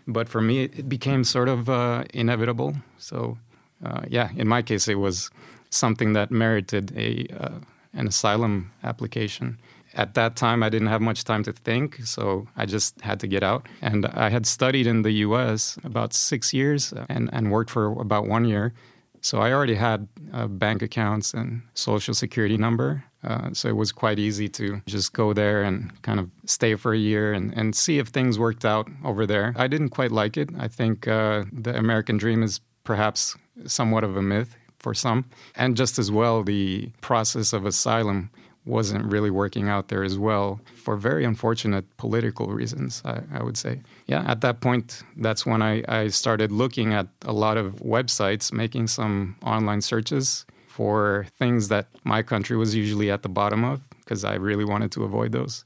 But 0.09 0.29
for 0.29 0.41
me, 0.41 0.63
it 0.65 0.89
became 0.89 1.25
sort 1.25 1.49
of 1.49 1.69
uh, 1.69 2.05
inevitable. 2.15 2.77
So 2.97 3.39
uh, 3.85 4.03
yeah, 4.09 4.31
in 4.37 4.49
my 4.49 4.63
case, 4.63 4.89
it 4.89 4.97
was 4.97 5.31
something 5.71 6.13
that 6.15 6.31
merited 6.31 6.97
a 6.97 7.27
uh, 7.39 7.59
an 7.93 8.07
asylum 8.07 8.73
application. 8.85 9.59
At 9.95 10.15
that 10.15 10.37
time, 10.37 10.63
I 10.63 10.69
didn't 10.69 10.89
have 10.89 11.01
much 11.01 11.25
time 11.25 11.43
to 11.45 11.53
think, 11.53 12.01
so 12.05 12.47
I 12.55 12.67
just 12.67 13.01
had 13.01 13.19
to 13.21 13.27
get 13.27 13.43
out. 13.43 13.67
And 13.81 14.05
I 14.07 14.29
had 14.29 14.47
studied 14.47 14.87
in 14.87 15.03
the 15.03 15.13
U.S. 15.27 15.79
about 15.83 16.13
six 16.13 16.53
years 16.53 16.93
and, 17.09 17.31
and 17.33 17.51
worked 17.51 17.71
for 17.71 17.87
about 17.99 18.27
one 18.27 18.45
year. 18.45 18.75
So 19.23 19.39
I 19.39 19.53
already 19.53 19.75
had 19.75 20.07
uh, 20.33 20.47
bank 20.47 20.83
accounts 20.83 21.33
and 21.33 21.63
social 21.73 22.13
security 22.15 22.59
number. 22.59 23.05
Uh, 23.25 23.53
so 23.55 23.69
it 23.69 23.77
was 23.77 23.91
quite 23.91 24.19
easy 24.19 24.49
to 24.51 24.83
just 24.87 25.15
go 25.15 25.33
there 25.33 25.63
and 25.63 25.91
kind 26.03 26.21
of 26.21 26.31
stay 26.45 26.77
for 26.77 26.93
a 26.93 26.99
year 26.99 27.33
and, 27.33 27.53
and 27.57 27.75
see 27.75 27.99
if 27.99 28.09
things 28.09 28.39
worked 28.39 28.65
out 28.65 28.89
over 29.03 29.27
there. 29.27 29.55
I 29.57 29.67
didn't 29.67 29.89
quite 29.89 30.13
like 30.13 30.37
it. 30.37 30.51
I 30.59 30.69
think 30.69 31.09
uh, 31.09 31.45
the 31.53 31.77
American 31.77 32.19
dream 32.19 32.43
is 32.43 32.61
perhaps 32.85 33.37
somewhat 33.65 34.05
of 34.05 34.17
a 34.17 34.23
myth 34.23 34.57
for 34.79 34.95
some. 34.95 35.25
And 35.57 35.77
just 35.77 35.99
as 35.99 36.11
well, 36.11 36.43
the 36.43 36.91
process 37.01 37.53
of 37.53 37.67
asylum 37.67 38.31
wasn't 38.67 39.05
really 39.05 39.31
working 39.31 39.69
out 39.69 39.89
there 39.89 40.03
as 40.03 40.19
well 40.19 40.61
for 40.75 40.97
very 40.97 41.25
unfortunate 41.25 41.85
political 41.97 42.49
reasons, 42.49 43.01
I, 43.05 43.21
I, 43.33 43.43
would 43.43 43.57
say. 43.57 43.81
Yeah, 44.07 44.25
at 44.27 44.41
that 44.41 44.61
point, 44.61 45.03
that's 45.17 45.47
when 45.47 45.63
I, 45.63 45.85
I 45.89 46.09
started 46.09 46.51
looking 46.51 46.93
at 46.93 47.07
a 47.25 47.33
lot 47.33 47.57
of 47.57 47.77
websites, 47.77 48.53
making 48.53 48.89
some 48.89 49.37
online 49.45 49.81
searches 49.83 50.45
for 50.67 51.27
things 51.39 51.69
that 51.69 51.87
my 52.05 52.23
country 52.23 52.57
was 52.57 52.75
usually 52.75 53.11
at 53.11 53.23
the 53.23 53.29
bottom 53.29 53.65
of 53.65 53.81
because 54.01 54.25
I 54.25 54.35
really 54.35 54.65
wanted 54.65 54.91
to 54.93 55.05
avoid 55.05 55.33
those. 55.33 55.65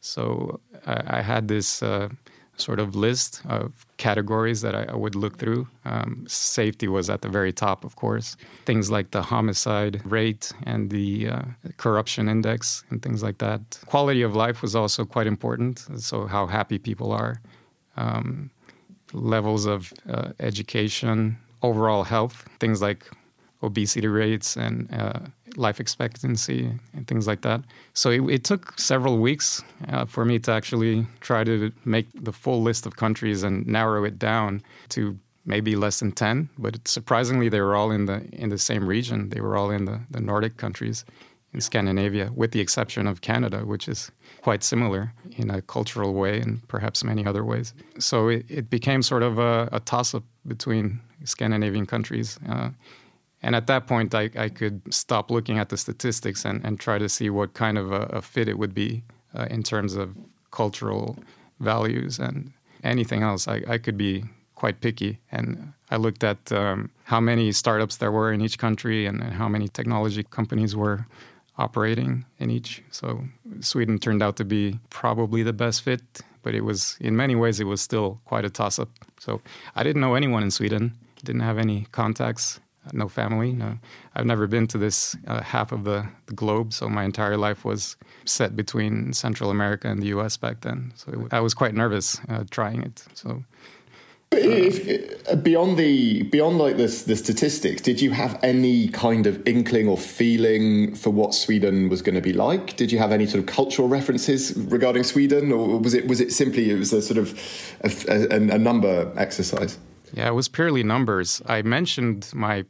So 0.00 0.60
I, 0.86 1.18
I 1.18 1.22
had 1.22 1.48
this. 1.48 1.82
Uh, 1.82 2.10
sort 2.56 2.78
of 2.78 2.94
list 2.94 3.42
of 3.48 3.86
categories 3.96 4.60
that 4.60 4.74
I, 4.74 4.84
I 4.84 4.96
would 4.96 5.14
look 5.14 5.38
through. 5.38 5.68
Um, 5.84 6.24
safety 6.28 6.88
was 6.88 7.08
at 7.10 7.22
the 7.22 7.28
very 7.28 7.52
top, 7.52 7.84
of 7.84 7.96
course. 7.96 8.36
Things 8.64 8.90
like 8.90 9.10
the 9.10 9.22
homicide 9.22 10.00
rate 10.04 10.52
and 10.64 10.90
the 10.90 11.28
uh, 11.28 11.42
corruption 11.76 12.28
index 12.28 12.84
and 12.90 13.02
things 13.02 13.22
like 13.22 13.38
that. 13.38 13.60
Quality 13.86 14.22
of 14.22 14.36
life 14.36 14.62
was 14.62 14.76
also 14.76 15.04
quite 15.04 15.26
important. 15.26 15.86
So, 15.96 16.26
how 16.26 16.46
happy 16.46 16.78
people 16.78 17.12
are, 17.12 17.40
um, 17.96 18.50
levels 19.12 19.66
of 19.66 19.92
uh, 20.08 20.32
education, 20.40 21.38
overall 21.62 22.04
health, 22.04 22.48
things 22.60 22.82
like 22.82 23.10
obesity 23.62 24.08
rates 24.08 24.56
and 24.56 24.92
uh, 24.92 25.20
life 25.56 25.80
expectancy 25.80 26.70
and 26.94 27.06
things 27.06 27.26
like 27.26 27.42
that. 27.42 27.62
So 27.94 28.10
it, 28.10 28.22
it 28.28 28.44
took 28.44 28.78
several 28.78 29.18
weeks 29.18 29.62
uh, 29.88 30.04
for 30.04 30.24
me 30.24 30.38
to 30.40 30.52
actually 30.52 31.06
try 31.20 31.44
to 31.44 31.72
make 31.84 32.06
the 32.14 32.32
full 32.32 32.62
list 32.62 32.86
of 32.86 32.96
countries 32.96 33.42
and 33.42 33.66
narrow 33.66 34.04
it 34.04 34.18
down 34.18 34.62
to 34.90 35.18
maybe 35.44 35.74
less 35.74 35.98
than 35.98 36.12
10 36.12 36.48
but 36.56 36.86
surprisingly 36.86 37.48
they 37.48 37.60
were 37.60 37.74
all 37.74 37.90
in 37.90 38.06
the 38.06 38.24
in 38.32 38.48
the 38.50 38.58
same 38.58 38.86
region. 38.86 39.28
They 39.30 39.40
were 39.40 39.56
all 39.56 39.70
in 39.70 39.86
the, 39.86 40.00
the 40.10 40.20
nordic 40.20 40.56
countries 40.56 41.04
in 41.52 41.60
scandinavia 41.60 42.30
with 42.34 42.52
the 42.52 42.60
exception 42.60 43.08
of 43.08 43.22
canada 43.22 43.66
which 43.66 43.88
is 43.88 44.12
quite 44.40 44.62
similar 44.62 45.12
in 45.36 45.50
a 45.50 45.60
cultural 45.60 46.14
way 46.14 46.40
and 46.40 46.66
perhaps 46.68 47.02
many 47.02 47.26
other 47.26 47.44
ways. 47.44 47.74
So 47.98 48.28
it, 48.28 48.46
it 48.48 48.70
became 48.70 49.02
sort 49.02 49.24
of 49.24 49.38
a, 49.38 49.68
a 49.72 49.80
toss-up 49.80 50.22
between 50.46 51.00
scandinavian 51.24 51.86
countries 51.86 52.38
uh, 52.48 52.70
and 53.42 53.56
at 53.56 53.66
that 53.66 53.86
point, 53.86 54.14
I, 54.14 54.30
I, 54.36 54.48
could 54.48 54.82
stop 54.94 55.30
looking 55.30 55.58
at 55.58 55.68
the 55.68 55.76
statistics 55.76 56.44
and, 56.44 56.64
and 56.64 56.78
try 56.78 56.98
to 56.98 57.08
see 57.08 57.28
what 57.28 57.54
kind 57.54 57.76
of 57.76 57.90
a, 57.90 58.02
a 58.02 58.22
fit 58.22 58.48
it 58.48 58.56
would 58.56 58.72
be 58.72 59.02
uh, 59.34 59.46
in 59.50 59.62
terms 59.64 59.96
of 59.96 60.16
cultural 60.52 61.18
values 61.58 62.20
and 62.20 62.52
anything 62.84 63.22
else. 63.22 63.48
I, 63.48 63.62
I 63.68 63.78
could 63.78 63.98
be 63.98 64.24
quite 64.54 64.80
picky. 64.80 65.18
And 65.32 65.72
I 65.90 65.96
looked 65.96 66.22
at 66.22 66.52
um, 66.52 66.90
how 67.04 67.20
many 67.20 67.50
startups 67.50 67.96
there 67.96 68.12
were 68.12 68.32
in 68.32 68.40
each 68.40 68.58
country 68.58 69.06
and, 69.06 69.20
and 69.20 69.32
how 69.32 69.48
many 69.48 69.66
technology 69.66 70.22
companies 70.22 70.76
were 70.76 71.04
operating 71.58 72.24
in 72.38 72.48
each. 72.48 72.82
So 72.92 73.24
Sweden 73.60 73.98
turned 73.98 74.22
out 74.22 74.36
to 74.36 74.44
be 74.44 74.78
probably 74.88 75.42
the 75.42 75.52
best 75.52 75.82
fit, 75.82 76.02
but 76.44 76.54
it 76.54 76.62
was, 76.62 76.96
in 77.00 77.16
many 77.16 77.34
ways, 77.34 77.58
it 77.58 77.64
was 77.64 77.80
still 77.80 78.20
quite 78.24 78.44
a 78.44 78.50
toss 78.50 78.78
up. 78.78 78.88
So 79.18 79.40
I 79.74 79.82
didn't 79.82 80.00
know 80.00 80.14
anyone 80.14 80.44
in 80.44 80.52
Sweden, 80.52 80.96
didn't 81.24 81.42
have 81.42 81.58
any 81.58 81.88
contacts 81.90 82.60
no 82.92 83.08
family. 83.08 83.52
No, 83.52 83.78
I've 84.14 84.26
never 84.26 84.46
been 84.46 84.66
to 84.68 84.78
this 84.78 85.16
uh, 85.26 85.42
half 85.42 85.72
of 85.72 85.84
the, 85.84 86.08
the, 86.26 86.34
globe, 86.34 86.72
so 86.72 86.88
my 86.88 87.04
entire 87.04 87.36
life 87.36 87.64
was 87.64 87.96
set 88.24 88.56
between 88.56 89.12
Central 89.12 89.50
America 89.50 89.88
and 89.88 90.02
the 90.02 90.08
U.S. 90.08 90.36
back 90.36 90.62
then. 90.62 90.92
So 90.96 91.12
it, 91.12 91.32
I 91.32 91.40
was 91.40 91.54
quite 91.54 91.74
nervous 91.74 92.20
uh, 92.28 92.44
trying 92.50 92.82
it. 92.82 93.04
So 93.14 93.44
If, 94.32 95.28
uh, 95.28 95.36
beyond 95.36 95.76
the 95.76 96.22
beyond 96.22 96.58
like 96.58 96.76
this 96.76 97.02
the 97.02 97.16
statistics, 97.16 97.82
did 97.82 98.00
you 98.00 98.12
have 98.12 98.38
any 98.42 98.88
kind 98.88 99.26
of 99.26 99.46
inkling 99.46 99.88
or 99.88 99.98
feeling 99.98 100.94
for 100.94 101.10
what 101.10 101.34
Sweden 101.34 101.88
was 101.88 102.00
going 102.00 102.14
to 102.14 102.22
be 102.22 102.32
like? 102.32 102.76
Did 102.76 102.90
you 102.90 102.98
have 102.98 103.12
any 103.12 103.26
sort 103.26 103.40
of 103.40 103.46
cultural 103.46 103.88
references 103.88 104.54
regarding 104.56 105.04
Sweden, 105.04 105.52
or 105.52 105.78
was 105.78 105.92
it 105.92 106.08
was 106.08 106.20
it 106.20 106.32
simply 106.32 106.70
it 106.70 106.78
was 106.78 106.92
a 106.92 107.02
sort 107.02 107.18
of 107.18 107.38
a, 107.84 107.90
a, 108.08 108.54
a 108.54 108.58
number 108.58 109.12
exercise? 109.16 109.78
Yeah, 110.12 110.28
it 110.28 110.34
was 110.34 110.48
purely 110.48 110.82
numbers. 110.82 111.42
I 111.46 111.62
mentioned 111.62 112.30
my 112.34 112.64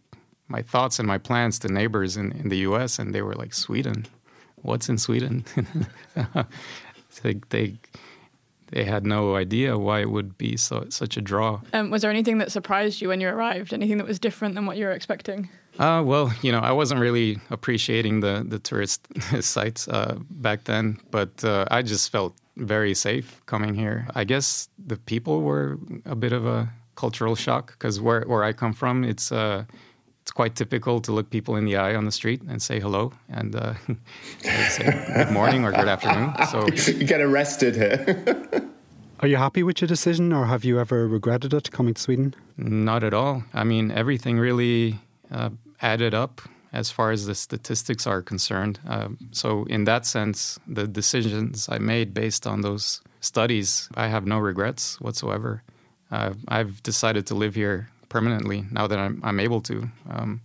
my 0.49 0.62
thoughts 0.62 0.99
and 0.99 1.08
my 1.08 1.18
plans 1.18 1.58
to 1.61 1.68
neighbors 1.68 2.16
in, 2.16 2.32
in 2.32 2.50
the 2.50 2.58
U.S., 2.58 2.99
and 2.99 3.14
they 3.14 3.22
were 3.22 3.34
like, 3.34 3.54
"Sweden, 3.54 4.06
what's 4.56 4.88
in 4.88 4.99
Sweden?" 4.99 5.44
they, 7.22 7.40
they 7.49 7.78
they 8.72 8.84
had 8.84 9.04
no 9.04 9.37
idea 9.37 9.76
why 9.76 10.00
it 10.00 10.11
would 10.11 10.38
be 10.38 10.56
so, 10.56 10.87
such 10.88 11.16
a 11.16 11.20
draw. 11.20 11.61
Um, 11.75 11.90
was 11.90 12.02
there 12.02 12.11
anything 12.11 12.38
that 12.38 12.50
surprised 12.50 13.02
you 13.02 13.08
when 13.08 13.20
you 13.20 13.28
arrived? 13.28 13.75
Anything 13.75 13.99
that 13.99 14.06
was 14.06 14.18
different 14.18 14.54
than 14.54 14.64
what 14.64 14.78
you 14.78 14.87
were 14.87 14.92
expecting? 14.92 15.49
Uh, 15.78 16.02
well, 16.04 16.32
you 16.42 16.52
know, 16.52 16.61
I 16.61 16.72
wasn't 16.72 17.00
really 17.00 17.38
appreciating 17.50 18.20
the 18.20 18.44
the 18.46 18.58
tourist 18.58 19.06
sites 19.40 19.88
uh, 19.88 20.16
back 20.30 20.64
then, 20.64 20.99
but 21.11 21.44
uh, 21.44 21.66
I 21.70 21.82
just 21.82 22.11
felt 22.11 22.34
very 22.56 22.94
safe 22.94 23.40
coming 23.46 23.75
here. 23.75 24.06
I 24.14 24.25
guess 24.25 24.68
the 24.78 24.96
people 24.96 25.42
were 25.42 25.78
a 26.04 26.14
bit 26.14 26.32
of 26.32 26.46
a 26.46 26.70
cultural 26.94 27.34
shock 27.34 27.72
because 27.72 28.00
where 28.00 28.22
where 28.22 28.44
I 28.44 28.52
come 28.52 28.72
from, 28.72 29.04
it's 29.04 29.32
uh, 29.32 29.64
it's 30.22 30.30
quite 30.30 30.54
typical 30.54 31.00
to 31.00 31.12
look 31.12 31.30
people 31.30 31.56
in 31.56 31.64
the 31.64 31.76
eye 31.76 31.94
on 31.94 32.04
the 32.04 32.12
street 32.12 32.42
and 32.42 32.62
say 32.62 32.78
hello 32.80 33.12
and 33.28 33.56
uh, 33.56 33.75
say 34.68 34.84
good 35.14 35.30
morning 35.30 35.64
or 35.64 35.72
good 35.72 35.88
afternoon. 35.88 36.32
So 36.50 36.68
you 36.92 37.04
get 37.04 37.20
arrested 37.20 37.75
here. 37.75 38.68
Are 39.20 39.28
you 39.28 39.37
happy 39.37 39.62
with 39.62 39.80
your 39.80 39.87
decision, 39.87 40.32
or 40.32 40.46
have 40.46 40.64
you 40.64 40.80
ever 40.80 41.06
regretted 41.06 41.54
it 41.54 41.70
coming 41.70 41.94
to 41.94 42.02
Sweden? 42.02 42.34
Not 42.56 43.04
at 43.04 43.14
all. 43.14 43.44
I 43.54 43.62
mean, 43.62 43.92
everything 43.92 44.37
really 44.37 44.99
uh, 45.30 45.50
added 45.80 46.12
up 46.12 46.40
as 46.72 46.90
far 46.90 47.12
as 47.12 47.26
the 47.26 47.37
statistics 47.37 48.04
are 48.04 48.20
concerned. 48.20 48.80
Uh, 48.88 49.11
so, 49.30 49.64
in 49.66 49.84
that 49.84 50.06
sense, 50.06 50.58
the 50.66 50.88
decisions 50.88 51.68
I 51.68 51.78
made 51.78 52.14
based 52.14 52.49
on 52.49 52.62
those 52.62 53.00
studies, 53.20 53.88
I 53.94 54.08
have 54.08 54.26
no 54.26 54.38
regrets 54.40 55.00
whatsoever. 55.00 55.62
Uh, 56.12 56.35
I've 56.47 56.83
decided 56.83 57.26
to 57.28 57.35
live 57.35 57.54
here 57.54 57.88
permanently 58.11 58.66
now 58.71 58.87
that 58.87 58.99
I'm, 58.99 59.21
I'm 59.25 59.40
able 59.40 59.62
to. 59.62 59.88
Um, 60.11 60.42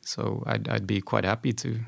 so 0.00 0.42
I'd, 0.46 0.68
I'd 0.68 0.86
be 0.86 1.00
quite 1.00 1.24
happy 1.24 1.52
to 1.52 1.80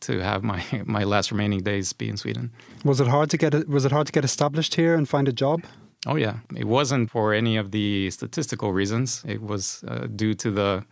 to 0.00 0.20
have 0.20 0.42
my 0.42 0.62
my 0.84 1.04
last 1.04 1.32
remaining 1.32 1.60
days 1.62 1.92
be 1.92 2.08
in 2.08 2.16
Sweden. 2.16 2.50
Was 2.84 3.00
it 3.00 3.08
hard 3.08 3.30
to 3.30 3.36
get 3.36 3.68
was 3.68 3.84
it 3.84 3.92
hard 3.92 4.06
to 4.06 4.12
get 4.12 4.24
established 4.24 4.74
here 4.76 4.94
and 4.94 5.08
find 5.08 5.28
a 5.28 5.32
job? 5.32 5.62
Oh 6.06 6.16
yeah, 6.16 6.36
it 6.56 6.66
wasn't 6.66 7.10
for 7.10 7.32
any 7.32 7.56
of 7.56 7.70
the 7.70 8.10
statistical 8.10 8.72
reasons. 8.72 9.24
It 9.26 9.40
was 9.42 9.82
uh, 9.88 10.06
due 10.14 10.34
to 10.34 10.50
the 10.50 10.84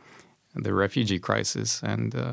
the 0.55 0.73
refugee 0.73 1.19
crisis 1.19 1.83
and 1.83 2.15
uh, 2.15 2.33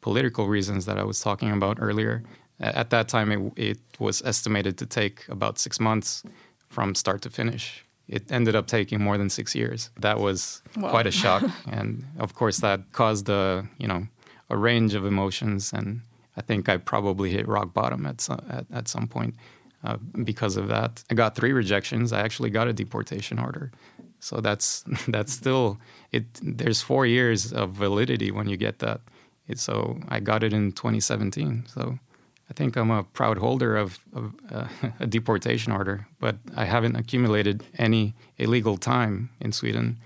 political 0.00 0.46
reasons 0.46 0.84
that 0.86 0.98
I 0.98 1.04
was 1.04 1.20
talking 1.20 1.50
about 1.50 1.78
earlier. 1.80 2.22
At 2.58 2.90
that 2.90 3.08
time, 3.08 3.32
it, 3.32 3.52
it 3.56 3.80
was 3.98 4.22
estimated 4.22 4.76
to 4.78 4.86
take 4.86 5.26
about 5.28 5.58
six 5.58 5.80
months 5.80 6.22
from 6.68 6.94
start 6.94 7.22
to 7.22 7.30
finish 7.30 7.84
it 8.10 8.30
ended 8.32 8.56
up 8.56 8.66
taking 8.66 9.00
more 9.00 9.16
than 9.16 9.30
six 9.30 9.54
years. 9.54 9.90
That 10.00 10.18
was 10.18 10.62
quite 10.74 11.06
a 11.06 11.12
shock, 11.12 11.44
and 11.70 12.04
of 12.18 12.34
course 12.34 12.58
that 12.58 12.92
caused 12.92 13.28
a 13.28 13.66
you 13.78 13.86
know 13.86 14.06
a 14.50 14.56
range 14.56 14.94
of 14.94 15.06
emotions, 15.06 15.72
and 15.72 16.02
I 16.36 16.42
think 16.42 16.68
I 16.68 16.76
probably 16.76 17.30
hit 17.30 17.46
rock 17.46 17.72
bottom 17.72 18.04
at 18.06 18.20
some, 18.20 18.44
at, 18.50 18.66
at 18.72 18.88
some 18.88 19.06
point 19.06 19.36
uh, 19.84 19.96
because 20.24 20.56
of 20.56 20.66
that. 20.68 21.04
I 21.08 21.14
got 21.14 21.36
three 21.36 21.52
rejections. 21.52 22.12
I 22.12 22.20
actually 22.20 22.50
got 22.50 22.66
a 22.66 22.72
deportation 22.72 23.38
order, 23.38 23.70
so 24.18 24.40
that's 24.40 24.84
that's 25.08 25.32
still 25.32 25.78
it. 26.10 26.26
There's 26.42 26.82
four 26.82 27.06
years 27.06 27.52
of 27.52 27.70
validity 27.70 28.32
when 28.32 28.48
you 28.48 28.56
get 28.56 28.80
that. 28.80 29.00
It, 29.46 29.58
so 29.60 30.00
I 30.08 30.18
got 30.20 30.42
it 30.42 30.52
in 30.52 30.72
2017. 30.72 31.66
So 31.66 31.98
I 32.50 32.52
think 32.52 32.76
I'm 32.76 32.90
a 32.90 33.04
proud 33.04 33.38
holder 33.38 33.76
of, 33.76 33.98
of 34.12 34.32
uh, 34.50 34.66
a 35.00 35.06
deportation 35.06 35.72
order, 35.72 36.06
but 36.18 36.36
I 36.56 36.64
haven't 36.64 36.96
accumulated 36.96 37.62
any 37.78 38.14
illegal 38.38 38.76
time 38.76 39.30
in 39.40 39.52
Sweden. 39.52 39.98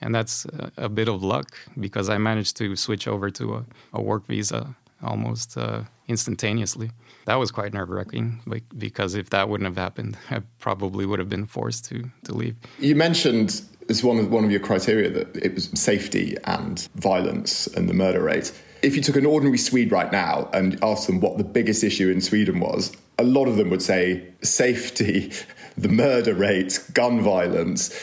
And 0.00 0.14
that's 0.14 0.46
a, 0.46 0.72
a 0.78 0.88
bit 0.88 1.08
of 1.08 1.22
luck 1.22 1.58
because 1.78 2.08
I 2.08 2.16
managed 2.16 2.56
to 2.56 2.74
switch 2.74 3.06
over 3.06 3.30
to 3.30 3.56
a, 3.56 3.64
a 3.92 4.00
work 4.00 4.26
visa 4.26 4.74
almost 5.02 5.56
uh, 5.58 5.82
instantaneously. 6.08 6.90
That 7.26 7.36
was 7.36 7.50
quite 7.50 7.74
nerve 7.74 7.90
wracking 7.90 8.40
because 8.76 9.14
if 9.14 9.30
that 9.30 9.48
wouldn't 9.48 9.66
have 9.66 9.76
happened, 9.76 10.16
I 10.30 10.40
probably 10.58 11.04
would 11.04 11.18
have 11.18 11.28
been 11.28 11.46
forced 11.46 11.84
to, 11.86 12.10
to 12.24 12.34
leave. 12.34 12.56
You 12.78 12.94
mentioned 12.94 13.62
as 13.90 14.02
one 14.02 14.18
of, 14.18 14.30
one 14.30 14.44
of 14.44 14.50
your 14.50 14.60
criteria 14.60 15.10
that 15.10 15.36
it 15.36 15.54
was 15.54 15.68
safety 15.74 16.36
and 16.44 16.88
violence 16.94 17.66
and 17.66 17.88
the 17.88 17.94
murder 17.94 18.22
rate 18.22 18.52
if 18.82 18.96
you 18.96 19.02
took 19.02 19.16
an 19.16 19.26
ordinary 19.26 19.58
Swede 19.58 19.92
right 19.92 20.10
now 20.10 20.48
and 20.52 20.82
asked 20.82 21.06
them 21.06 21.20
what 21.20 21.38
the 21.38 21.44
biggest 21.44 21.84
issue 21.84 22.10
in 22.10 22.20
Sweden 22.20 22.60
was, 22.60 22.92
a 23.18 23.24
lot 23.24 23.48
of 23.48 23.56
them 23.56 23.70
would 23.70 23.82
say 23.82 24.26
safety, 24.42 25.32
the 25.76 25.88
murder 25.88 26.34
rate, 26.34 26.82
gun 26.94 27.20
violence. 27.20 27.94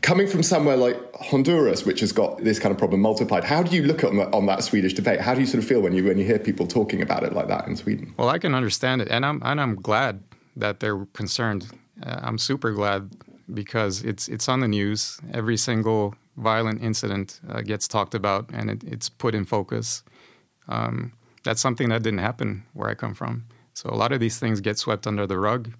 Coming 0.00 0.26
from 0.26 0.42
somewhere 0.42 0.76
like 0.76 0.96
Honduras, 1.16 1.86
which 1.86 2.00
has 2.00 2.12
got 2.12 2.42
this 2.42 2.58
kind 2.58 2.72
of 2.72 2.78
problem 2.78 3.00
multiplied, 3.00 3.44
how 3.44 3.62
do 3.62 3.74
you 3.74 3.84
look 3.84 4.04
on, 4.04 4.18
on 4.34 4.46
that 4.46 4.62
Swedish 4.64 4.92
debate? 4.92 5.20
How 5.20 5.34
do 5.34 5.40
you 5.40 5.46
sort 5.46 5.62
of 5.62 5.68
feel 5.68 5.80
when 5.80 5.94
you 5.94 6.04
when 6.04 6.18
you 6.18 6.24
hear 6.24 6.38
people 6.38 6.66
talking 6.66 7.00
about 7.00 7.22
it 7.22 7.32
like 7.32 7.48
that 7.48 7.66
in 7.66 7.76
Sweden? 7.76 8.12
Well, 8.16 8.28
I 8.28 8.38
can 8.38 8.54
understand 8.54 9.02
it, 9.02 9.08
and 9.08 9.24
I'm 9.24 9.40
and 9.44 9.60
I'm 9.60 9.76
glad 9.76 10.22
that 10.56 10.80
they're 10.80 11.06
concerned. 11.14 11.70
Uh, 12.02 12.20
I'm 12.22 12.38
super 12.38 12.72
glad 12.72 13.10
because 13.52 14.02
it's 14.02 14.28
it's 14.28 14.48
on 14.48 14.60
the 14.60 14.68
news. 14.68 15.20
Every 15.32 15.56
single 15.56 16.14
violent 16.36 16.82
incident 16.82 17.40
uh, 17.48 17.62
gets 17.62 17.86
talked 17.86 18.14
about, 18.14 18.50
and 18.52 18.70
it, 18.70 18.84
it's 18.84 19.08
put 19.08 19.34
in 19.34 19.44
focus. 19.44 20.02
Um, 20.68 21.12
that's 21.42 21.60
something 21.60 21.88
that 21.90 22.02
didn't 22.02 22.20
happen 22.20 22.64
where 22.72 22.88
I 22.88 22.94
come 22.94 23.14
from. 23.14 23.44
So 23.74 23.90
a 23.90 23.96
lot 23.96 24.12
of 24.12 24.20
these 24.20 24.38
things 24.38 24.60
get 24.60 24.78
swept 24.78 25.06
under 25.06 25.26
the 25.26 25.38
rug. 25.38 25.72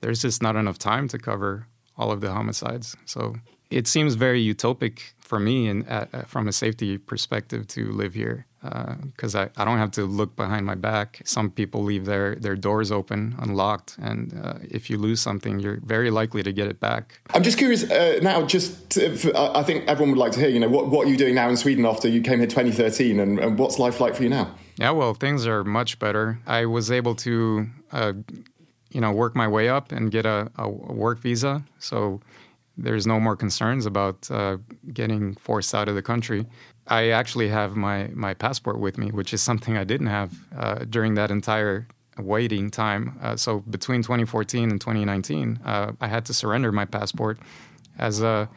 There's 0.00 0.22
just 0.22 0.42
not 0.42 0.56
enough 0.56 0.78
time 0.78 1.06
to 1.08 1.18
cover 1.18 1.66
all 1.96 2.10
of 2.10 2.20
the 2.20 2.32
homicides. 2.32 2.96
So 3.04 3.36
it 3.70 3.86
seems 3.86 4.14
very 4.14 4.42
utopic 4.42 5.12
for 5.20 5.38
me 5.38 5.68
and 5.68 5.86
from 6.26 6.48
a 6.48 6.52
safety 6.52 6.98
perspective 6.98 7.66
to 7.68 7.92
live 7.92 8.14
here 8.14 8.46
because 8.62 9.34
uh, 9.34 9.48
I, 9.56 9.62
I 9.62 9.64
don't 9.64 9.78
have 9.78 9.90
to 9.92 10.04
look 10.04 10.36
behind 10.36 10.64
my 10.64 10.76
back. 10.76 11.20
Some 11.24 11.50
people 11.50 11.82
leave 11.82 12.04
their, 12.04 12.36
their 12.36 12.54
doors 12.54 12.92
open, 12.92 13.34
unlocked, 13.38 13.96
and 14.00 14.40
uh, 14.42 14.54
if 14.62 14.88
you 14.88 14.98
lose 14.98 15.20
something, 15.20 15.58
you're 15.58 15.80
very 15.84 16.10
likely 16.10 16.42
to 16.44 16.52
get 16.52 16.68
it 16.68 16.78
back. 16.78 17.20
I'm 17.34 17.42
just 17.42 17.58
curious 17.58 17.90
uh, 17.90 18.20
now, 18.22 18.46
just 18.46 18.90
to, 18.90 19.32
I 19.34 19.62
think 19.64 19.88
everyone 19.88 20.10
would 20.10 20.20
like 20.20 20.32
to 20.32 20.40
hear, 20.40 20.48
you 20.48 20.60
know, 20.60 20.68
what, 20.68 20.88
what 20.88 21.06
are 21.06 21.10
you 21.10 21.16
doing 21.16 21.34
now 21.34 21.48
in 21.48 21.56
Sweden 21.56 21.84
after 21.84 22.08
you 22.08 22.20
came 22.20 22.38
here 22.38 22.46
2013 22.46 23.18
and, 23.18 23.38
and 23.40 23.58
what's 23.58 23.78
life 23.78 24.00
like 24.00 24.14
for 24.14 24.22
you 24.22 24.28
now? 24.28 24.54
Yeah, 24.76 24.90
well, 24.90 25.14
things 25.14 25.46
are 25.46 25.64
much 25.64 25.98
better. 25.98 26.38
I 26.46 26.66
was 26.66 26.90
able 26.90 27.14
to, 27.16 27.66
uh, 27.90 28.12
you 28.90 29.00
know, 29.00 29.10
work 29.10 29.34
my 29.34 29.48
way 29.48 29.68
up 29.68 29.90
and 29.90 30.10
get 30.10 30.24
a, 30.24 30.50
a 30.56 30.68
work 30.68 31.18
visa. 31.18 31.64
So 31.78 32.20
there's 32.76 33.06
no 33.06 33.20
more 33.20 33.36
concerns 33.36 33.86
about 33.86 34.30
uh, 34.30 34.58
getting 34.92 35.34
forced 35.34 35.74
out 35.74 35.88
of 35.88 35.94
the 35.94 36.02
country. 36.02 36.46
I 36.86 37.10
actually 37.10 37.48
have 37.48 37.76
my, 37.76 38.08
my 38.12 38.34
passport 38.34 38.78
with 38.78 38.98
me, 38.98 39.10
which 39.10 39.32
is 39.32 39.42
something 39.42 39.76
I 39.76 39.84
didn't 39.84 40.08
have 40.08 40.32
uh, 40.56 40.84
during 40.88 41.14
that 41.14 41.30
entire 41.30 41.86
waiting 42.18 42.70
time. 42.70 43.18
Uh, 43.22 43.36
so 43.36 43.60
between 43.60 44.02
2014 44.02 44.70
and 44.70 44.80
2019, 44.80 45.60
uh, 45.64 45.92
I 46.00 46.08
had 46.08 46.24
to 46.26 46.34
surrender 46.34 46.72
my 46.72 46.84
passport 46.84 47.38
as 47.98 48.22
a 48.22 48.48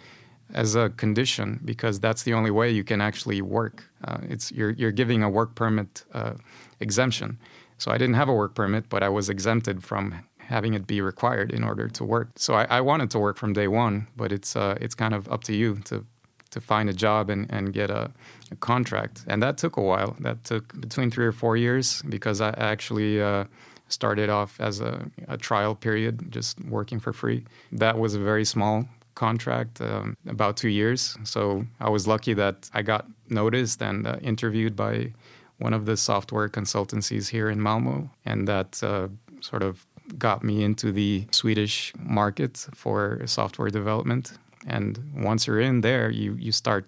as 0.53 0.75
a 0.75 0.91
condition 0.91 1.59
because 1.65 1.99
that's 1.99 2.21
the 2.21 2.33
only 2.33 2.51
way 2.51 2.69
you 2.69 2.83
can 2.83 3.01
actually 3.01 3.41
work. 3.41 3.83
Uh, 4.03 4.17
it's 4.29 4.51
you're 4.51 4.71
you're 4.71 4.91
giving 4.91 5.23
a 5.23 5.29
work 5.29 5.55
permit 5.55 6.03
uh, 6.13 6.33
exemption. 6.79 7.39
So 7.77 7.91
I 7.91 7.97
didn't 7.97 8.15
have 8.15 8.29
a 8.29 8.33
work 8.33 8.55
permit, 8.55 8.87
but 8.89 9.03
I 9.03 9.09
was 9.09 9.29
exempted 9.29 9.83
from 9.83 10.23
having 10.37 10.73
it 10.75 10.85
be 10.87 11.01
required 11.01 11.51
in 11.51 11.63
order 11.63 11.89
to 11.89 12.03
work. 12.03 12.29
So 12.35 12.53
I, 12.53 12.65
I 12.65 12.81
wanted 12.81 13.09
to 13.11 13.19
work 13.19 13.37
from 13.37 13.53
day 13.53 13.67
one, 13.67 14.07
but 14.15 14.31
it's 14.31 14.55
uh, 14.55 14.77
it's 14.79 14.95
kind 14.95 15.13
of 15.13 15.27
up 15.31 15.43
to 15.45 15.53
you 15.53 15.77
to 15.85 16.05
to 16.55 16.61
find 16.61 16.89
a 16.89 16.93
job 16.93 17.29
and, 17.29 17.45
and 17.51 17.73
get 17.73 17.89
a, 17.89 18.09
a, 18.49 18.55
contract. 18.71 19.25
And 19.27 19.43
that 19.43 19.57
took 19.57 19.75
a 19.75 19.81
while. 19.81 20.15
That 20.21 20.37
took 20.45 20.65
between 20.79 21.11
three 21.11 21.25
or 21.25 21.33
four 21.33 21.55
years 21.57 22.01
because 22.15 22.39
I 22.39 22.51
actually 22.73 23.21
uh, 23.21 23.43
started 23.89 24.29
off 24.29 24.51
as 24.59 24.79
a, 24.79 24.93
a, 25.27 25.37
trial 25.37 25.75
period, 25.75 26.31
just 26.31 26.53
working 26.77 26.99
for 27.01 27.11
free. 27.11 27.43
That 27.73 27.99
was 27.99 28.15
a 28.15 28.19
very 28.19 28.45
small 28.45 28.87
contract, 29.15 29.81
um, 29.81 30.15
about 30.27 30.55
two 30.55 30.69
years. 30.69 31.17
So 31.23 31.65
I 31.81 31.89
was 31.89 32.07
lucky 32.07 32.33
that 32.35 32.69
I 32.73 32.81
got 32.81 33.05
noticed 33.29 33.81
and 33.81 34.07
uh, 34.07 34.15
interviewed 34.21 34.75
by 34.75 35.11
one 35.57 35.73
of 35.73 35.85
the 35.85 35.97
software 35.97 36.49
consultancies 36.49 37.29
here 37.29 37.49
in 37.49 37.59
Malmo, 37.61 38.09
and 38.25 38.47
that 38.47 38.81
uh, 38.81 39.07
sort 39.41 39.63
of 39.63 39.85
got 40.17 40.43
me 40.43 40.63
into 40.63 40.91
the 40.91 41.27
Swedish 41.31 41.93
market 41.97 42.67
for 42.73 43.21
software 43.25 43.69
development. 43.69 44.37
And 44.67 44.99
once 45.15 45.47
you're 45.47 45.59
in 45.59 45.81
there, 45.81 46.09
you, 46.09 46.35
you 46.35 46.51
start 46.51 46.87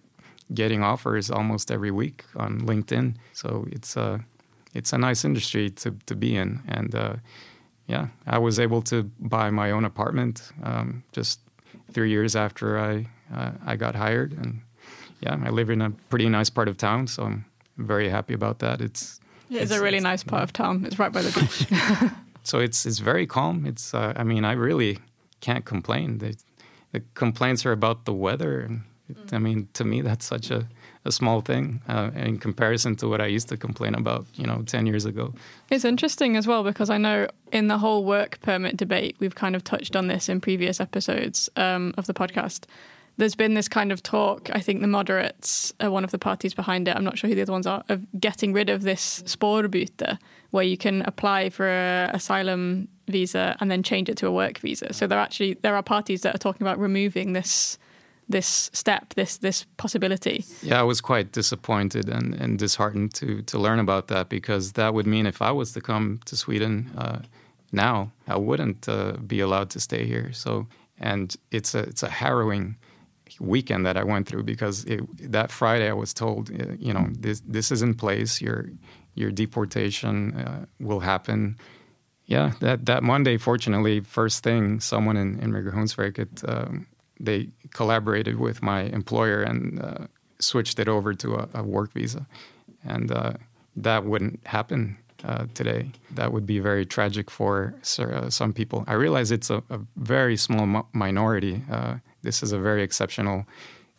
getting 0.54 0.84
offers 0.84 1.30
almost 1.30 1.72
every 1.72 1.92
week 1.92 2.24
on 2.36 2.62
LinkedIn. 2.62 3.16
So 3.34 3.68
it's 3.72 3.96
a, 3.98 4.24
it's 4.74 4.94
a 4.94 4.98
nice 4.98 5.26
industry 5.26 5.70
to, 5.72 5.92
to 6.06 6.16
be 6.16 6.36
in. 6.36 6.62
And 6.68 6.96
uh, 6.96 7.16
yeah, 7.88 8.08
I 8.26 8.38
was 8.38 8.60
able 8.60 8.82
to 8.84 9.04
buy 9.20 9.50
my 9.50 9.72
own 9.72 9.86
apartment 9.86 10.52
um, 10.64 11.04
just 11.12 11.40
three 11.92 12.10
years 12.10 12.36
after 12.36 12.78
I 12.78 13.08
uh, 13.34 13.52
I 13.66 13.76
got 13.76 13.96
hired, 13.96 14.34
and 14.34 14.62
yeah, 15.22 15.38
I 15.44 15.50
live 15.50 15.70
in 15.70 15.82
a 15.82 15.90
pretty 16.10 16.30
nice 16.30 16.50
part 16.50 16.68
of 16.68 16.78
town, 16.78 17.08
so 17.08 17.24
I'm 17.24 17.46
very 17.78 18.10
happy 18.10 18.34
about 18.34 18.60
that. 18.60 18.82
It's 18.82 19.20
it's, 19.50 19.72
a 19.72 19.82
really 19.82 20.00
nice 20.00 20.24
part 20.24 20.44
of 20.44 20.54
town. 20.54 20.86
It's 20.86 21.00
right 21.00 21.12
by 21.12 21.22
the 21.22 21.32
beach. 21.40 22.12
so 22.44 22.60
it's 22.60 22.86
it's 22.86 23.00
very 23.00 23.28
calm. 23.28 23.66
It's 23.66 23.94
uh, 23.94 24.14
I 24.16 24.24
mean 24.24 24.46
I 24.46 24.54
really 24.54 25.00
can't 25.42 25.66
complain. 25.66 26.20
The, 26.20 26.36
the 26.92 27.02
complaints 27.14 27.66
are 27.66 27.72
about 27.72 28.06
the 28.06 28.14
weather, 28.14 28.62
and 28.62 28.84
I 29.32 29.40
mean 29.40 29.68
to 29.74 29.84
me 29.84 30.02
that's 30.02 30.26
such 30.26 30.52
a 30.52 30.68
a 31.08 31.12
small 31.12 31.42
thing 31.42 31.82
uh, 31.88 32.12
in 32.16 32.38
comparison 32.38 32.96
to 32.98 33.08
what 33.08 33.22
I 33.22 33.26
used 33.28 33.48
to 33.48 33.58
complain 33.58 33.96
about, 33.96 34.26
you 34.36 34.46
know, 34.46 34.62
10 34.64 34.86
years 34.86 35.06
ago. 35.06 35.34
It's 35.72 35.86
interesting 35.86 36.36
as 36.36 36.46
well 36.46 36.64
because 36.64 36.90
I 36.90 36.98
know 36.98 37.28
in 37.52 37.68
the 37.68 37.78
whole 37.78 38.04
work 38.04 38.40
permit 38.42 38.78
debate, 38.78 39.16
we've 39.20 39.36
kind 39.36 39.56
of 39.56 39.64
touched 39.64 39.96
on 39.96 40.08
this 40.08 40.30
in 40.30 40.42
previous 40.42 40.80
episodes 40.80 41.50
um, 41.56 41.94
of 41.98 42.06
the 42.06 42.14
podcast. 42.14 42.66
There's 43.18 43.36
been 43.36 43.56
this 43.56 43.68
kind 43.68 43.92
of 43.92 44.04
talk, 44.04 44.50
I 44.54 44.60
think 44.60 44.82
the 44.82 44.88
moderates 44.88 45.74
are 45.80 45.90
one 45.90 46.04
of 46.04 46.12
the 46.12 46.20
parties 46.20 46.54
behind 46.54 46.88
it, 46.88 46.96
I'm 46.96 47.04
not 47.04 47.18
sure 47.18 47.28
who 47.28 47.36
the 47.36 47.42
other 47.42 47.52
ones 47.52 47.68
are, 47.68 47.84
of 47.90 48.06
getting 48.20 48.54
rid 48.54 48.70
of 48.70 48.84
this 48.84 49.24
spårbyte, 49.26 50.20
where 50.52 50.64
you 50.64 50.78
can 50.78 51.02
apply 51.02 51.50
for 51.50 51.68
an 51.68 52.16
asylum 52.16 52.88
visa 53.08 53.56
and 53.60 53.72
then 53.72 53.84
change 53.84 54.10
it 54.10 54.18
to 54.18 54.28
a 54.28 54.32
work 54.32 54.60
visa. 54.60 54.94
So 54.94 55.08
there 55.08 55.20
actually 55.20 55.56
there 55.56 55.76
are 55.76 55.84
parties 55.84 56.22
that 56.22 56.36
are 56.36 56.38
talking 56.38 56.66
about 56.66 56.80
removing 56.80 57.34
this 57.34 57.78
this 58.30 58.70
step, 58.74 59.14
this 59.14 59.38
this 59.38 59.66
possibility. 59.78 60.44
Yeah, 60.62 60.82
I 60.82 60.84
was 60.84 61.00
quite 61.02 61.32
disappointed 61.32 62.10
and, 62.10 62.34
and 62.36 62.60
disheartened 62.60 63.14
to 63.16 63.42
to 63.44 63.58
learn 63.58 63.80
about 63.80 64.08
that 64.08 64.30
because 64.30 64.74
that 64.74 64.94
would 64.94 65.08
mean 65.08 65.26
if 65.26 65.42
I 65.42 65.52
was 65.52 65.72
to 65.74 65.82
come 65.82 66.20
to 66.26 66.36
Sweden 66.36 66.92
uh, 66.98 67.20
now, 67.72 68.12
I 68.28 68.38
wouldn't 68.38 68.88
uh, 68.88 69.14
be 69.26 69.40
allowed 69.40 69.70
to 69.72 69.80
stay 69.80 70.06
here. 70.06 70.32
So, 70.34 70.68
and 71.00 71.36
it's 71.52 71.76
a 71.76 71.80
it's 71.80 72.04
a 72.04 72.10
harrowing 72.10 72.76
weekend 73.40 73.86
that 73.86 73.98
I 73.98 74.04
went 74.04 74.28
through 74.28 74.44
because 74.44 74.86
it, 74.86 75.02
that 75.32 75.52
Friday 75.52 75.90
I 75.90 75.94
was 75.94 76.14
told, 76.14 76.50
uh, 76.52 76.74
you 76.80 76.94
know, 76.94 77.08
this 77.12 77.42
this 77.42 77.72
is 77.72 77.82
in 77.82 77.94
place. 77.96 78.42
Your 78.42 78.70
your 79.16 79.32
deportation 79.32 80.36
uh, 80.36 80.66
will 80.80 81.00
happen. 81.00 81.58
Yeah, 82.26 82.52
that 82.60 82.86
that 82.86 83.04
Monday, 83.04 83.38
fortunately, 83.38 84.02
first 84.02 84.44
thing, 84.44 84.80
someone 84.80 85.18
in 85.18 85.40
in 85.40 85.52
Migrationsverket 85.52 86.48
um, 86.48 86.88
they 87.20 87.50
collaborated 87.74 88.40
with 88.40 88.62
my 88.62 88.82
employer 88.84 89.42
and 89.42 89.82
uh, 89.82 90.08
switched 90.40 90.80
it 90.80 90.88
over 90.88 91.14
to 91.16 91.36
a, 91.36 91.50
a 91.56 91.64
work 91.64 91.94
visa, 91.94 92.28
and 92.84 93.12
uh, 93.12 93.34
that 93.76 94.06
wouldn't 94.06 94.46
happen 94.46 94.98
uh, 95.24 95.46
today. 95.54 95.92
That 96.12 96.32
would 96.32 96.46
be 96.46 96.60
very 96.60 96.86
tragic 96.86 97.32
for 97.32 97.74
uh, 98.00 98.30
some 98.30 98.54
people. 98.54 98.84
I 98.88 98.94
realize 98.94 99.32
it's 99.32 99.50
a, 99.50 99.64
a 99.70 99.80
very 99.96 100.38
small 100.38 100.66
mo- 100.66 100.88
minority. 100.94 101.62
This 102.28 102.44
is 102.44 102.52
a 102.52 102.60
very 102.60 102.84
exceptional 102.84 103.46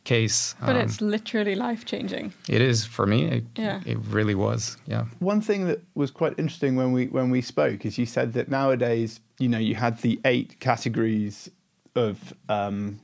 case. 0.05 0.55
But 0.61 0.77
um, 0.77 0.83
it's 0.83 1.01
literally 1.01 1.55
life 1.55 1.85
changing. 1.85 2.33
It 2.49 2.61
is 2.61 2.85
for 2.85 3.07
me. 3.07 3.21
It, 3.37 3.45
yeah. 3.57 3.81
it 3.87 3.99
really 4.17 4.35
was. 4.35 4.77
Yeah. 4.87 5.05
One 5.19 5.41
thing 5.41 5.67
that 5.67 5.81
was 5.95 6.11
quite 6.11 6.35
interesting 6.39 6.77
when 6.77 6.93
we 6.93 7.07
when 7.07 7.31
we 7.31 7.41
spoke 7.43 7.87
is 7.89 7.99
you 7.99 8.07
said 8.07 8.33
that 8.33 8.49
nowadays, 8.49 9.21
you 9.39 9.49
know, 9.49 9.63
you 9.69 9.75
had 9.75 9.95
the 10.01 10.21
eight 10.25 10.61
categories 10.61 11.51
of 11.95 12.35
um, 12.49 13.01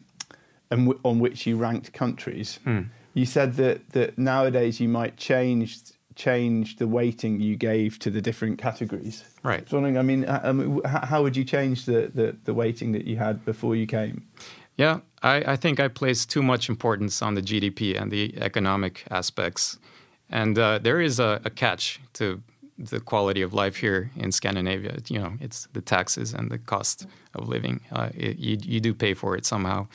and 0.70 0.80
w- 0.88 1.00
on 1.04 1.18
which 1.24 1.46
you 1.46 1.56
ranked 1.56 1.92
countries. 1.92 2.58
Mm. 2.66 2.88
You 3.14 3.26
said 3.26 3.54
that 3.62 3.78
that 3.90 4.18
nowadays 4.18 4.80
you 4.80 4.88
might 4.88 5.16
change 5.16 5.78
change 6.14 6.76
the 6.76 6.86
weighting 6.86 7.40
you 7.40 7.56
gave 7.56 7.98
to 7.98 8.10
the 8.10 8.20
different 8.20 8.58
categories. 8.58 9.24
Right. 9.42 9.68
So 9.68 9.84
I 9.84 10.02
mean, 10.02 10.24
um, 10.28 10.80
how 10.84 11.22
would 11.22 11.36
you 11.36 11.44
change 11.44 11.86
the, 11.86 12.10
the, 12.14 12.36
the 12.44 12.54
weighting 12.54 12.92
that 12.92 13.04
you 13.04 13.16
had 13.16 13.44
before 13.44 13.74
you 13.74 13.86
came? 13.86 14.22
Yeah, 14.76 15.00
I, 15.24 15.52
I 15.52 15.56
think 15.56 15.80
I 15.80 15.88
place 15.88 16.26
too 16.26 16.42
much 16.42 16.68
importance 16.68 17.22
on 17.22 17.34
the 17.34 17.42
GDP 17.42 18.00
and 18.00 18.10
the 18.10 18.34
economic 18.40 19.04
aspects. 19.10 19.78
And 20.30 20.58
uh, 20.58 20.78
there 20.78 21.00
is 21.00 21.18
a, 21.18 21.40
a, 21.44 21.50
catch 21.50 22.00
to 22.14 22.42
the 22.78 23.00
quality 23.00 23.42
of 23.42 23.54
life 23.54 23.76
here 23.76 24.10
in 24.16 24.32
Scandinavia. 24.32 24.98
You 25.08 25.20
know, 25.20 25.32
it's 25.40 25.66
the 25.72 25.80
taxes 25.80 26.34
and 26.34 26.50
the 26.50 26.58
cost 26.58 27.06
of 27.34 27.48
living. 27.48 27.80
Uh, 27.90 28.10
it, 28.14 28.38
you, 28.38 28.58
you 28.62 28.80
do 28.80 28.94
pay 28.94 29.14
for 29.14 29.36
it 29.36 29.46
somehow 29.46 29.86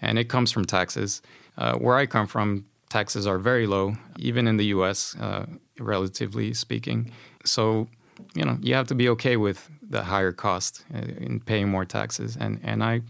and 0.00 0.18
it 0.18 0.28
comes 0.28 0.52
from 0.52 0.64
taxes. 0.64 1.22
Uh, 1.56 1.74
where 1.74 1.96
I 1.96 2.06
come 2.06 2.26
from, 2.26 2.66
taxes 2.88 3.26
are 3.26 3.38
very 3.38 3.66
low, 3.66 3.94
even 4.18 4.46
in 4.46 4.56
the 4.56 4.66
U.S., 4.66 5.16
uh, 5.20 5.46
relatively 5.78 6.54
speaking. 6.54 7.10
So, 7.44 7.88
you 8.34 8.44
know, 8.44 8.58
you 8.62 8.74
have 8.74 8.86
to 8.88 8.94
be 8.94 9.08
okay 9.10 9.36
with 9.36 9.68
the 9.82 10.02
higher 10.02 10.32
cost 10.32 10.84
uh, 10.94 10.98
in 10.98 11.40
paying 11.40 11.68
more 11.68 11.84
taxes, 11.84 12.36
and 12.36 12.60
and 12.62 12.82
I 12.82 13.02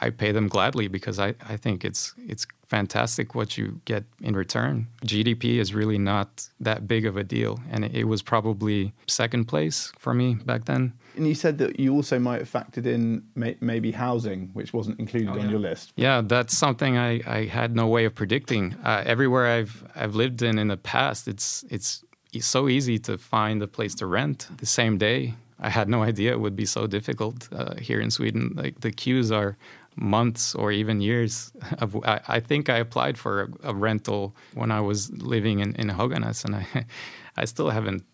I 0.00 0.10
pay 0.10 0.32
them 0.32 0.48
gladly 0.48 0.88
because 0.88 1.18
I, 1.18 1.34
I 1.48 1.56
think 1.56 1.84
it's 1.84 2.14
it's 2.26 2.46
fantastic 2.66 3.34
what 3.34 3.58
you 3.58 3.80
get 3.84 4.04
in 4.22 4.34
return. 4.34 4.86
GDP 5.04 5.58
is 5.58 5.74
really 5.74 5.98
not 5.98 6.48
that 6.60 6.86
big 6.86 7.04
of 7.04 7.16
a 7.16 7.24
deal, 7.24 7.60
and 7.70 7.84
it, 7.84 7.94
it 7.94 8.04
was 8.04 8.22
probably 8.22 8.92
second 9.06 9.46
place 9.46 9.92
for 9.98 10.14
me 10.14 10.34
back 10.34 10.64
then. 10.64 10.92
And 11.16 11.26
you 11.26 11.34
said 11.34 11.58
that 11.58 11.78
you 11.78 11.92
also 11.92 12.18
might 12.18 12.38
have 12.38 12.50
factored 12.50 12.86
in 12.86 13.24
may, 13.34 13.56
maybe 13.60 13.90
housing, 13.90 14.50
which 14.52 14.72
wasn't 14.72 14.98
included 15.00 15.30
oh, 15.30 15.36
yeah. 15.36 15.42
on 15.42 15.50
your 15.50 15.58
list. 15.58 15.92
Yeah, 15.96 16.22
that's 16.24 16.56
something 16.56 16.96
I, 16.96 17.20
I 17.26 17.44
had 17.46 17.74
no 17.74 17.88
way 17.88 18.04
of 18.04 18.14
predicting. 18.14 18.76
Uh, 18.84 19.02
everywhere 19.04 19.46
I've 19.48 19.84
I've 19.94 20.14
lived 20.14 20.42
in 20.42 20.58
in 20.58 20.68
the 20.68 20.76
past, 20.76 21.28
it's 21.28 21.64
it's 21.68 22.04
so 22.40 22.68
easy 22.68 22.98
to 22.98 23.18
find 23.18 23.62
a 23.62 23.66
place 23.66 23.94
to 23.96 24.06
rent 24.06 24.48
the 24.58 24.66
same 24.66 24.98
day. 24.98 25.34
I 25.58 25.68
had 25.68 25.88
no 25.88 26.02
idea 26.02 26.32
it 26.32 26.40
would 26.40 26.56
be 26.56 26.64
so 26.64 26.86
difficult 26.86 27.48
uh, 27.52 27.74
here 27.76 28.00
in 28.00 28.10
Sweden. 28.10 28.52
Like 28.54 28.80
the 28.80 28.90
queues 28.90 29.30
are 29.30 29.56
months 30.00 30.54
or 30.54 30.72
even 30.72 31.00
years. 31.00 31.52
Of, 31.78 31.96
I, 32.04 32.20
I 32.28 32.40
think 32.40 32.68
I 32.68 32.76
applied 32.78 33.16
for 33.16 33.42
a, 33.42 33.70
a, 33.70 33.74
rental 33.74 34.34
when 34.54 34.70
I 34.70 34.80
was 34.80 35.10
living 35.12 35.60
in, 35.60 35.74
in 35.76 35.88
Höganäs, 35.88 36.44
and 36.44 36.56
I, 36.56 36.66
I 37.36 37.44
still 37.44 37.70
haven't 37.70 38.04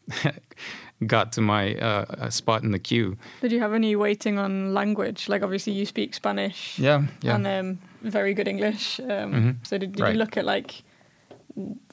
got 1.06 1.32
to 1.32 1.40
my 1.40 1.74
uh, 1.76 2.30
spot 2.30 2.62
in 2.62 2.70
the 2.70 2.78
queue. 2.78 3.16
Did 3.40 3.52
you 3.52 3.60
have 3.60 3.72
any 3.72 3.96
waiting 3.96 4.38
on 4.38 4.74
language? 4.74 5.28
Like, 5.28 5.42
obviously, 5.42 5.72
you 5.72 5.86
speak 5.86 6.14
Spanish. 6.14 6.78
Yeah, 6.78 7.06
yeah. 7.22 7.34
And 7.34 7.46
um, 7.46 7.78
very 8.02 8.34
good 8.34 8.46
English. 8.46 9.00
Um, 9.00 9.08
mm-hmm. 9.08 9.50
So, 9.62 9.78
did, 9.78 9.92
did 9.92 10.02
right. 10.02 10.12
you 10.12 10.18
look 10.18 10.36
at 10.36 10.44
like 10.44 10.82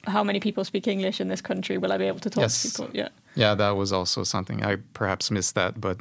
how 0.05 0.23
many 0.23 0.39
people 0.39 0.63
speak 0.65 0.87
English 0.87 1.21
in 1.21 1.27
this 1.27 1.41
country? 1.41 1.77
Will 1.77 1.91
I 1.91 1.97
be 1.97 2.05
able 2.05 2.19
to 2.19 2.29
talk 2.29 2.41
yes. 2.41 2.61
to 2.63 2.69
people? 2.69 2.89
Yeah. 2.93 3.09
Yeah, 3.35 3.55
that 3.55 3.71
was 3.71 3.91
also 3.91 4.23
something 4.23 4.63
I 4.63 4.77
perhaps 4.93 5.31
missed 5.31 5.55
that, 5.55 5.81
but 5.81 5.97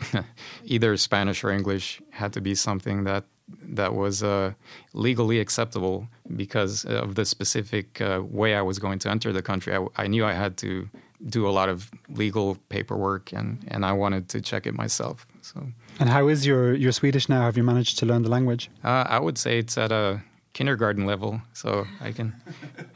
either 0.64 0.96
Spanish 0.96 1.42
or 1.44 1.50
English 1.50 2.02
had 2.10 2.32
to 2.34 2.40
be 2.40 2.54
something 2.54 3.04
that 3.04 3.24
that 3.48 3.94
was 3.94 4.22
uh, 4.22 4.52
legally 4.92 5.40
acceptable 5.40 6.08
because 6.36 6.84
of 6.84 7.14
the 7.14 7.24
specific 7.24 8.00
uh, 8.00 8.22
way 8.22 8.54
I 8.54 8.62
was 8.62 8.78
going 8.78 8.98
to 9.00 9.10
enter 9.10 9.32
the 9.32 9.42
country. 9.42 9.74
I, 9.74 9.86
I, 9.96 10.06
knew 10.06 10.24
I 10.24 10.32
had 10.32 10.56
to 10.58 10.88
do 11.26 11.48
a 11.48 11.50
lot 11.50 11.68
of 11.68 11.90
legal 12.08 12.56
paperwork, 12.68 13.32
and, 13.32 13.64
and 13.68 13.84
I 13.84 13.92
wanted 13.92 14.28
to 14.30 14.40
check 14.40 14.66
it 14.66 14.74
myself. 14.74 15.26
So. 15.42 15.66
And 16.00 16.08
how 16.08 16.28
is 16.28 16.46
your, 16.46 16.74
your 16.74 16.92
Swedish 16.92 17.28
now? 17.28 17.42
Have 17.42 17.56
you 17.56 17.62
managed 17.62 17.98
to 17.98 18.06
learn 18.06 18.22
the 18.22 18.30
language? 18.30 18.70
Uh, 18.84 19.04
I 19.06 19.18
would 19.18 19.38
say 19.38 19.58
it's 19.58 19.76
at 19.76 19.92
a 19.92 20.22
kindergarten 20.52 21.06
level, 21.06 21.42
so 21.52 21.86
I 22.00 22.12
can. 22.12 22.34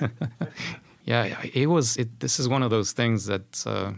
yeah, 1.05 1.37
it 1.55 1.67
was. 1.69 1.97
It, 1.97 2.21
this 2.21 2.39
is 2.39 2.49
one 2.49 2.63
of 2.63 2.71
those 2.71 2.93
things 2.93 3.27
that 3.27 3.65
uh, 3.67 3.93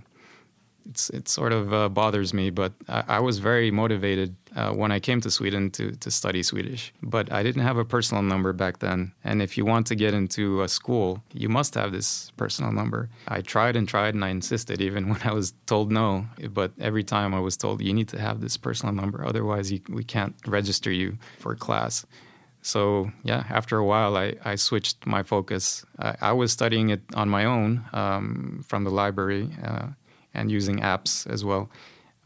it's 0.88 1.10
it 1.10 1.28
sort 1.28 1.52
of 1.52 1.72
uh, 1.72 1.88
bothers 1.88 2.32
me, 2.32 2.50
but 2.50 2.72
I, 2.88 3.04
I 3.08 3.20
was 3.20 3.38
very 3.38 3.70
motivated 3.70 4.34
uh, 4.56 4.72
when 4.72 4.90
I 4.90 5.00
came 5.00 5.20
to 5.20 5.30
Sweden 5.30 5.70
to 5.72 5.92
to 5.92 6.10
study 6.10 6.42
Swedish. 6.42 6.92
But 7.02 7.30
I 7.32 7.42
didn't 7.42 7.62
have 7.62 7.76
a 7.76 7.84
personal 7.84 8.22
number 8.22 8.52
back 8.52 8.78
then, 8.78 9.12
and 9.22 9.42
if 9.42 9.56
you 9.58 9.64
want 9.64 9.86
to 9.88 9.94
get 9.94 10.14
into 10.14 10.62
a 10.62 10.68
school, 10.68 11.22
you 11.32 11.48
must 11.48 11.74
have 11.74 11.92
this 11.92 12.32
personal 12.36 12.72
number. 12.72 13.10
I 13.28 13.40
tried 13.42 13.76
and 13.76 13.88
tried, 13.88 14.14
and 14.14 14.24
I 14.24 14.30
insisted, 14.30 14.80
even 14.80 15.08
when 15.10 15.20
I 15.22 15.32
was 15.32 15.54
told 15.66 15.92
no. 15.92 16.26
But 16.50 16.72
every 16.80 17.04
time 17.04 17.34
I 17.34 17.40
was 17.40 17.56
told, 17.56 17.82
you 17.82 17.92
need 17.92 18.08
to 18.08 18.20
have 18.20 18.40
this 18.40 18.56
personal 18.56 18.94
number, 18.94 19.24
otherwise 19.24 19.70
you, 19.70 19.80
we 19.88 20.04
can't 20.04 20.34
register 20.46 20.90
you 20.90 21.18
for 21.38 21.54
class. 21.54 22.06
So 22.62 23.10
yeah, 23.22 23.44
after 23.48 23.78
a 23.78 23.84
while, 23.84 24.16
I, 24.16 24.34
I 24.44 24.56
switched 24.56 25.06
my 25.06 25.22
focus. 25.22 25.86
I, 25.98 26.16
I 26.20 26.32
was 26.32 26.52
studying 26.52 26.90
it 26.90 27.02
on 27.14 27.28
my 27.28 27.44
own 27.44 27.84
um, 27.92 28.64
from 28.66 28.84
the 28.84 28.90
library. 28.90 29.48
Uh, 29.62 29.88
and 30.38 30.50
using 30.50 30.78
apps 30.80 31.26
as 31.30 31.44
well. 31.44 31.68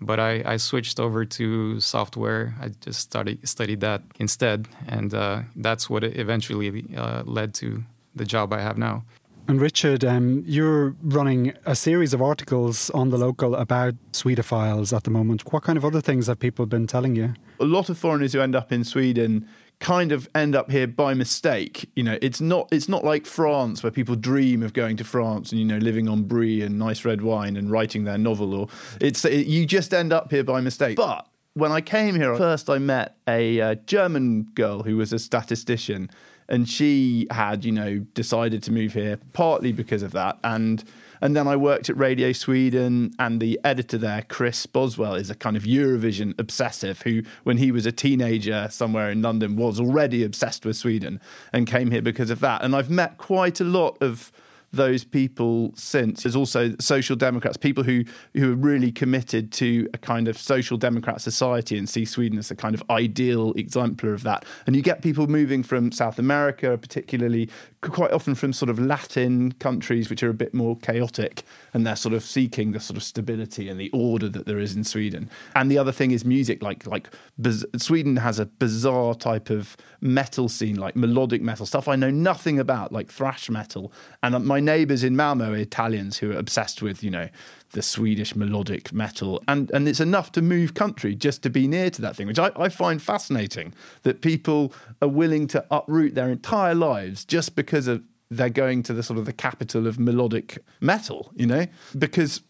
But 0.01 0.19
I, 0.19 0.43
I 0.45 0.57
switched 0.57 0.99
over 0.99 1.25
to 1.25 1.81
software. 1.81 2.55
I 2.61 2.71
just 2.81 3.01
studied 3.01 3.49
studied 3.49 3.81
that 3.81 4.03
instead, 4.19 4.69
and 4.89 5.15
uh, 5.15 5.43
that's 5.57 5.89
what 5.89 6.03
eventually 6.05 6.85
uh, 6.97 7.23
led 7.25 7.55
to 7.55 7.85
the 8.15 8.25
job 8.25 8.53
I 8.53 8.61
have 8.61 8.79
now. 8.79 9.05
And 9.49 9.61
Richard, 9.61 10.05
um, 10.05 10.45
you're 10.47 10.95
running 11.03 11.53
a 11.67 11.75
series 11.75 12.15
of 12.15 12.23
articles 12.23 12.91
on 12.91 13.11
the 13.11 13.19
local 13.19 13.57
about 13.57 13.95
Swedophiles 14.13 14.97
at 14.97 15.03
the 15.03 15.11
moment. 15.11 15.53
What 15.53 15.65
kind 15.65 15.77
of 15.77 15.85
other 15.85 16.01
things 16.01 16.29
have 16.29 16.39
people 16.39 16.65
been 16.67 16.87
telling 16.87 17.17
you? 17.17 17.35
A 17.59 17.65
lot 17.65 17.89
of 17.89 17.99
foreigners 17.99 18.33
who 18.33 18.41
end 18.41 18.55
up 18.55 18.71
in 18.71 18.85
Sweden 18.85 19.49
kind 19.83 20.13
of 20.13 20.29
end 20.35 20.55
up 20.55 20.71
here 20.71 20.87
by 20.87 21.13
mistake. 21.13 21.91
You 21.97 22.05
know, 22.05 22.17
it's 22.23 22.41
not 22.41 22.69
it's 22.71 22.89
not 22.89 23.05
like 23.05 23.27
France 23.27 23.83
where 23.83 23.91
people 23.91 24.15
dream 24.15 24.63
of 24.63 24.73
going 24.73 24.97
to 24.97 25.05
France 25.05 25.51
and 25.51 25.59
you 25.59 25.67
know 25.67 25.79
living 25.79 26.09
on 26.09 26.23
brie 26.23 26.63
and 26.63 26.79
nice 26.79 27.05
red 27.05 27.21
wine 27.21 27.57
and 27.57 27.71
writing 27.71 28.05
their 28.05 28.17
novel. 28.17 28.55
Or 28.55 28.69
it's 29.01 29.25
it, 29.25 29.47
you 29.47 29.67
just 29.67 29.93
end 29.93 30.13
up 30.13 30.31
here 30.31 30.45
by 30.45 30.61
mistake. 30.61 30.97
But 30.97 31.27
when 31.55 31.73
I 31.73 31.81
came 31.81 32.15
here, 32.15 32.35
first 32.37 32.71
I 32.71 32.79
met 32.79 33.17
a 33.29 33.61
uh, 33.61 33.75
German 33.87 34.45
girl 34.55 34.85
who 34.85 34.97
was 34.97 35.13
a 35.13 35.19
statistician, 35.19 36.09
and 36.49 36.69
she 36.69 37.27
had, 37.31 37.65
you 37.65 37.73
know, 37.73 37.99
decided 38.15 38.63
to 38.63 38.73
move 38.73 38.95
here 38.95 39.19
partly 39.33 39.73
because 39.73 40.03
of 40.03 40.13
that, 40.13 40.39
and 40.45 40.85
and 41.23 41.37
then 41.37 41.47
I 41.47 41.55
worked 41.55 41.89
at 41.89 41.97
Radio 41.97 42.33
Sweden, 42.33 43.13
and 43.17 43.41
the 43.41 43.59
editor 43.63 43.97
there, 43.97 44.27
Chris 44.29 44.67
Boswell, 44.67 45.15
is 45.15 45.31
a 45.31 45.37
kind 45.37 45.57
of 45.57 45.63
Eurovision 45.63 46.37
obsessive 46.37 47.03
who, 47.03 47.23
when 47.45 47.59
he 47.59 47.71
was 47.71 47.87
a 47.87 47.93
teenager 47.93 48.67
somewhere 48.71 49.09
in 49.09 49.23
London, 49.23 49.55
was 49.55 49.79
already 49.79 50.25
obsessed 50.25 50.67
with 50.67 50.77
Sweden 50.77 51.21
and 51.53 51.69
came 51.69 51.93
here 51.93 52.03
because 52.03 52.29
of 52.29 52.41
that. 52.41 52.65
And 52.65 52.75
I've 52.75 52.91
met 52.91 53.19
quite 53.19 53.61
a 53.61 53.65
lot 53.65 53.97
of 54.01 54.33
those 54.73 55.05
people 55.05 55.73
since. 55.77 56.23
There's 56.23 56.37
also 56.37 56.75
social 56.81 57.17
democrats, 57.17 57.57
people 57.57 57.85
who 57.85 58.05
who 58.35 58.53
are 58.53 58.57
really 58.57 58.91
committed 58.91 59.53
to 59.53 59.89
a 59.93 59.99
kind 59.99 60.29
of 60.29 60.39
social 60.39 60.77
democrat 60.77 61.21
society 61.21 61.77
and 61.77 61.89
see 61.89 62.05
Sweden 62.05 62.39
as 62.39 62.51
a 62.51 62.57
kind 62.57 62.75
of 62.75 62.83
ideal 62.91 63.53
exemplar 63.53 64.13
of 64.13 64.23
that. 64.23 64.45
And 64.67 64.75
you 64.75 64.83
get 64.83 65.03
people 65.03 65.27
moving 65.27 65.63
from 65.63 65.93
South 65.93 66.19
America, 66.19 66.79
particularly 66.79 67.49
quite 67.83 68.13
often 68.13 68.35
from 68.35 68.53
sort 68.53 68.71
of 68.71 68.79
Latin 68.79 69.53
countries, 69.53 70.09
which 70.09 70.23
are 70.23 70.31
a 70.31 70.35
bit 70.35 70.55
more 70.55 70.77
chaotic, 70.79 71.43
and 71.75 71.87
they're 71.87 71.97
sort 71.97 72.15
of 72.15 72.23
seeking 72.23 72.73
the 72.73 72.81
sort 72.81 72.97
of 72.97 73.03
stability 73.03 73.69
and 73.69 73.79
the 73.79 73.91
order 73.91 74.29
that 74.29 74.47
there 74.47 74.59
is 74.59 74.75
in 74.75 74.85
Sweden. 74.85 75.29
And 75.55 75.71
the 75.71 75.79
other 75.79 75.93
thing 75.93 76.13
is 76.13 76.25
music, 76.25 76.63
like 76.63 76.87
like 76.87 77.09
biz- 77.41 77.67
Sweden 77.77 78.17
has 78.17 78.39
a 78.39 78.47
bizarre 78.47 79.15
type 79.15 79.51
of 79.51 79.77
metal 80.01 80.49
scene, 80.49 80.77
like 80.77 80.97
melodic 80.97 81.43
metal 81.43 81.67
stuff 81.67 81.89
I 81.89 81.97
know 81.97 82.11
nothing 82.11 82.59
about, 82.59 82.93
like 82.93 83.11
thrash 83.11 83.51
metal. 83.51 83.93
And 84.23 84.35
uh, 84.35 84.39
my 84.39 84.61
neighbours 84.63 85.05
in 85.05 85.17
Malmo 85.17 85.53
are 85.53 85.57
Italians 85.57 86.19
who 86.19 86.33
are 86.33 86.39
obsessed 86.39 86.83
with, 86.83 87.03
you 87.03 87.11
know, 87.11 87.29
the 87.73 87.83
Swedish 87.83 88.35
melodic 88.37 88.93
metal. 88.93 89.43
And 89.49 89.71
and 89.73 89.89
it's 89.89 90.01
enough 90.01 90.33
to 90.33 90.43
move 90.43 90.75
country 90.75 91.15
just 91.15 91.43
to 91.43 91.51
be 91.51 91.67
near 91.67 91.91
to 91.91 92.03
that 92.03 92.17
thing, 92.17 92.27
which 92.27 92.39
I, 92.39 92.51
I 92.57 92.69
find 92.69 93.01
fascinating 93.03 93.75
that 94.03 94.21
people 94.21 94.73
are 95.01 95.09
willing 95.09 95.47
to 95.49 95.65
uproot 95.71 96.15
their 96.15 96.31
entire 96.31 96.75
lives 96.75 97.25
just 97.25 97.57
because 97.57 97.89
of 97.89 98.03
they're 98.31 98.49
going 98.49 98.83
to 98.83 98.95
the 98.95 99.03
sort 99.03 99.19
of 99.19 99.27
the 99.27 99.33
capital 99.33 99.87
of 99.87 99.99
melodic 99.99 100.59
metal, 100.81 101.31
you 101.35 101.47
know? 101.47 101.67
Because 101.99 102.41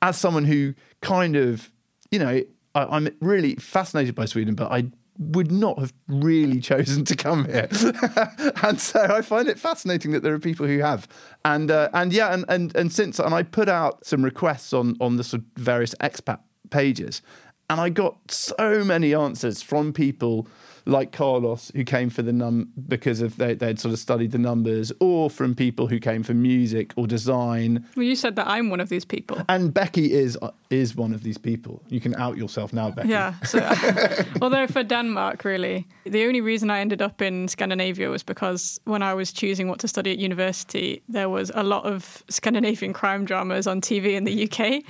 as 0.00 0.16
someone 0.16 0.44
who 0.44 0.74
kind 1.00 1.34
of, 1.34 1.70
you 2.12 2.18
know, 2.20 2.42
I, 2.74 2.84
I'm 2.84 3.08
really 3.20 3.56
fascinated 3.56 4.14
by 4.14 4.26
Sweden, 4.26 4.54
but 4.54 4.70
I 4.70 4.86
would 5.18 5.52
not 5.52 5.78
have 5.78 5.92
really 6.08 6.60
chosen 6.60 7.04
to 7.04 7.16
come 7.16 7.44
here. 7.44 7.68
and 8.62 8.80
so 8.80 9.00
I 9.00 9.22
find 9.22 9.48
it 9.48 9.58
fascinating 9.58 10.12
that 10.12 10.22
there 10.22 10.34
are 10.34 10.38
people 10.38 10.66
who 10.66 10.78
have. 10.78 11.06
And 11.44 11.70
uh, 11.70 11.90
and 11.92 12.12
yeah, 12.12 12.32
and, 12.32 12.44
and 12.48 12.74
and 12.74 12.92
since 12.92 13.18
and 13.18 13.34
I 13.34 13.42
put 13.42 13.68
out 13.68 14.06
some 14.06 14.24
requests 14.24 14.72
on 14.72 14.96
on 15.00 15.16
the 15.16 15.24
sort 15.24 15.42
of 15.42 15.62
various 15.62 15.94
expat 15.96 16.40
pages, 16.70 17.22
and 17.68 17.80
I 17.80 17.88
got 17.88 18.30
so 18.30 18.84
many 18.84 19.14
answers 19.14 19.62
from 19.62 19.92
people 19.92 20.46
like 20.84 21.12
Carlos, 21.12 21.70
who 21.74 21.84
came 21.84 22.10
for 22.10 22.22
the 22.22 22.32
num 22.32 22.68
because 22.88 23.20
of 23.20 23.36
they, 23.36 23.54
they'd 23.54 23.78
sort 23.78 23.92
of 23.92 23.98
studied 23.98 24.32
the 24.32 24.38
numbers, 24.38 24.92
or 25.00 25.30
from 25.30 25.54
people 25.54 25.86
who 25.86 25.98
came 25.98 26.22
for 26.22 26.34
music 26.34 26.92
or 26.96 27.06
design. 27.06 27.86
Well, 27.96 28.04
you 28.04 28.16
said 28.16 28.36
that 28.36 28.46
I'm 28.48 28.70
one 28.70 28.80
of 28.80 28.88
these 28.88 29.04
people. 29.04 29.42
And 29.48 29.72
Becky 29.72 30.12
is 30.12 30.38
is 30.70 30.96
one 30.96 31.12
of 31.12 31.22
these 31.22 31.38
people. 31.38 31.82
You 31.88 32.00
can 32.00 32.14
out 32.16 32.36
yourself 32.36 32.72
now, 32.72 32.90
Becky. 32.90 33.08
Yeah. 33.08 33.34
So, 33.44 33.58
although 34.42 34.66
for 34.66 34.82
Denmark, 34.82 35.44
really, 35.44 35.86
the 36.04 36.24
only 36.26 36.40
reason 36.40 36.70
I 36.70 36.80
ended 36.80 37.02
up 37.02 37.22
in 37.22 37.48
Scandinavia 37.48 38.08
was 38.08 38.22
because 38.22 38.80
when 38.84 39.02
I 39.02 39.14
was 39.14 39.32
choosing 39.32 39.68
what 39.68 39.78
to 39.80 39.88
study 39.88 40.12
at 40.12 40.18
university, 40.18 41.02
there 41.08 41.28
was 41.28 41.50
a 41.54 41.62
lot 41.62 41.84
of 41.84 42.22
Scandinavian 42.28 42.92
crime 42.92 43.24
dramas 43.24 43.66
on 43.66 43.80
TV 43.80 44.14
in 44.14 44.24
the 44.24 44.44
UK. 44.44 44.82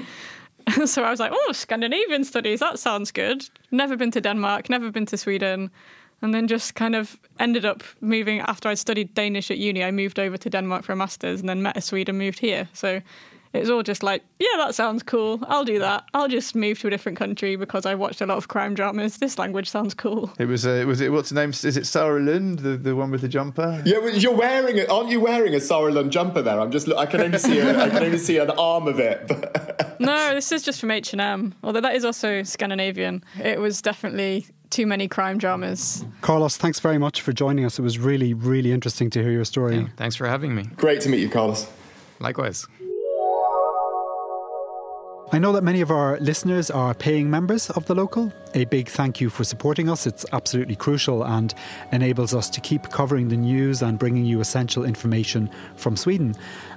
so 0.87 1.03
I 1.03 1.11
was 1.11 1.21
like, 1.21 1.33
oh, 1.35 1.53
Scandinavian 1.53 2.25
studies, 2.25 2.61
that 2.61 2.79
sounds 2.79 3.11
good. 3.11 3.49
Never 3.71 3.97
been 3.97 4.11
to 4.13 4.21
Denmark, 4.21 4.71
never 4.71 4.91
been 4.91 5.07
to 5.07 5.17
Sweden. 5.17 5.71
And 6.21 6.33
then 6.33 6.47
just 6.47 6.77
kind 6.77 6.95
of 6.95 7.19
ended 7.41 7.65
up 7.65 7.83
moving 8.01 8.39
after 8.41 8.69
I 8.69 8.75
studied 8.75 9.13
Danish 9.15 9.51
at 9.51 9.59
uni. 9.59 9.83
I 9.83 9.91
moved 9.91 10.21
over 10.21 10.37
to 10.37 10.49
Denmark 10.49 10.85
for 10.85 10.93
a 10.93 10.97
master's 10.97 11.41
and 11.41 11.49
then 11.49 11.63
met 11.63 11.77
a 11.77 11.81
Swede 11.81 12.09
and 12.09 12.17
moved 12.17 12.39
here. 12.39 12.69
So 12.73 13.01
it 13.53 13.61
was 13.61 13.69
all 13.69 13.83
just 13.83 14.03
like, 14.03 14.23
yeah, 14.39 14.57
that 14.57 14.75
sounds 14.75 15.03
cool. 15.03 15.41
I'll 15.47 15.65
do 15.65 15.79
that. 15.79 16.05
I'll 16.15 16.29
just 16.29 16.55
move 16.55 16.79
to 16.81 16.87
a 16.87 16.91
different 16.91 17.19
country 17.19 17.57
because 17.57 17.85
I 17.85 17.95
watched 17.95 18.23
a 18.23 18.27
lot 18.27 18.39
of 18.39 18.49
crime 18.49 18.75
dramas. 18.75 19.19
This 19.19 19.39
language 19.39 19.69
sounds 19.69 19.93
cool. 19.93 20.33
It 20.39 20.47
was, 20.47 20.65
uh, 20.65 20.85
was 20.87 21.03
it, 21.03 21.13
what's 21.13 21.29
the 21.29 21.35
name? 21.35 21.51
Is 21.51 21.77
it 21.77 21.87
Sarah 21.87 22.21
Lund, 22.21 22.61
the, 22.61 22.77
the 22.79 22.97
one 22.97 23.11
with 23.11 23.21
the 23.21 23.29
jumper? 23.29 23.83
Yeah, 23.85 23.99
well, 23.99 24.17
you're 24.17 24.35
wearing 24.35 24.79
it. 24.79 24.89
Aren't 24.89 25.11
you 25.11 25.21
wearing 25.21 25.55
a 25.55 25.61
Sarah 25.61 25.93
Lund 25.93 26.11
jumper 26.11 26.41
there? 26.41 26.59
I'm 26.59 26.71
just, 26.71 26.89
I 26.89 27.05
can 27.05 27.21
only 27.21 27.39
see, 27.39 27.59
a, 27.59 27.79
I 27.79 27.91
can 27.91 28.03
only 28.03 28.19
see 28.19 28.39
an 28.39 28.51
arm 28.51 28.89
of 28.89 28.99
it. 28.99 29.31
No, 30.03 30.35
this 30.35 30.53
is 30.53 30.63
just 30.63 30.81
from 30.81 30.91
H&M, 30.91 31.55
although 31.63 31.81
that 31.81 31.95
is 31.95 32.05
also 32.05 32.43
Scandinavian. 32.43 33.25
It 33.43 33.61
was 33.61 33.83
definitely 33.83 34.47
too 34.71 34.87
many 34.87 35.07
crime 35.07 35.39
dramas. 35.39 36.05
Carlos, 36.23 36.57
thanks 36.57 36.81
very 36.81 36.99
much 36.99 37.21
for 37.21 37.33
joining 37.33 37.65
us. 37.65 37.79
It 37.79 37.83
was 37.83 37.99
really, 37.99 38.35
really 38.35 38.73
interesting 38.73 39.11
to 39.11 39.23
hear 39.23 39.31
your 39.31 39.45
story. 39.45 39.77
Yeah, 39.77 39.89
thanks 39.97 40.17
for 40.17 40.27
having 40.27 40.55
me. 40.55 40.65
Great 40.77 41.01
to 41.03 41.09
meet 41.09 41.21
you, 41.21 41.29
Carlos. 41.29 41.71
Likewise. 42.21 42.67
I 45.35 45.39
know 45.39 45.53
that 45.53 45.63
many 45.65 45.81
of 45.81 45.91
our 45.91 46.19
listeners 46.21 46.71
are 46.71 46.95
paying 46.95 47.31
members 47.31 47.71
of 47.71 47.87
the 47.87 47.95
local. 47.95 48.33
A 48.55 48.67
big 48.67 48.91
thank 48.91 49.19
you 49.19 49.31
for 49.31 49.45
supporting 49.45 49.89
us. 49.89 50.07
It's 50.07 50.27
absolutely 50.33 50.77
crucial 50.77 51.25
and 51.25 51.55
enables 51.91 52.35
us 52.35 52.51
to 52.51 52.61
keep 52.61 52.91
covering 52.91 53.29
the 53.29 53.37
news 53.37 53.81
and 53.81 53.99
bringing 53.99 54.27
you 54.27 54.41
essential 54.41 54.85
information 54.85 55.49
from 55.77 55.97
Sweden. 55.97 56.35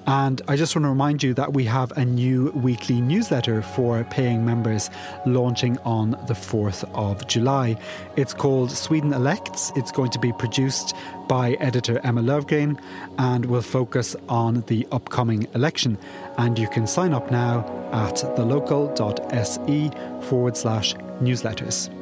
And 0.08 0.42
I 0.48 0.56
just 0.56 0.74
want 0.74 0.86
to 0.86 0.90
remind 0.90 1.22
you 1.22 1.34
that 1.34 1.52
we 1.52 1.66
have 1.66 1.92
a 1.98 2.06
new 2.06 2.52
weekly 2.52 3.02
newsletter 3.02 3.62
for 3.62 4.06
paying 4.06 4.46
members 4.46 4.90
launching 5.26 5.78
on 5.80 6.12
the 6.28 6.34
4th 6.34 6.90
of 6.94 7.28
July. 7.28 7.78
It's 8.16 8.34
called 8.34 8.72
Sweden 8.72 9.12
Elects. 9.12 9.74
It's 9.76 9.92
going 9.92 10.12
to 10.12 10.20
be 10.20 10.32
produced 10.32 10.96
by 11.28 11.54
editor 11.54 12.00
Emma 12.06 12.22
Lövgren 12.22 12.80
and 13.18 13.46
will 13.48 13.62
focus 13.62 14.16
on 14.30 14.62
the 14.68 14.88
upcoming 14.94 15.48
election. 15.56 15.98
And 16.38 16.58
you 16.58 16.70
can 16.70 16.88
sign 16.88 17.14
up 17.14 17.32
now 17.32 17.66
at 17.92 18.16
thelocal.se 18.16 19.92
forward 20.30 20.56
slash 20.56 20.96
newsletters. 21.22 21.95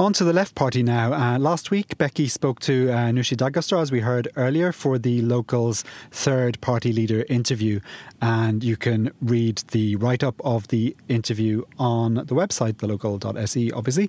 On 0.00 0.14
to 0.14 0.24
the 0.24 0.32
Left 0.32 0.54
Party 0.54 0.82
now. 0.82 1.12
Uh, 1.12 1.38
last 1.38 1.70
week, 1.70 1.98
Becky 1.98 2.26
spoke 2.26 2.58
to 2.60 2.88
uh, 2.90 2.94
Nooshi 3.10 3.36
Dadgostar, 3.36 3.82
as 3.82 3.92
we 3.92 4.00
heard 4.00 4.28
earlier, 4.34 4.72
for 4.72 4.98
the 4.98 5.20
local's 5.20 5.84
third 6.10 6.58
party 6.62 6.90
leader 6.90 7.26
interview. 7.28 7.80
And 8.22 8.64
you 8.64 8.78
can 8.78 9.12
read 9.20 9.58
the 9.72 9.96
write 9.96 10.24
up 10.24 10.40
of 10.42 10.68
the 10.68 10.96
interview 11.10 11.64
on 11.78 12.14
the 12.14 12.34
website, 12.34 12.76
thelocal.se, 12.76 13.72
obviously. 13.72 14.08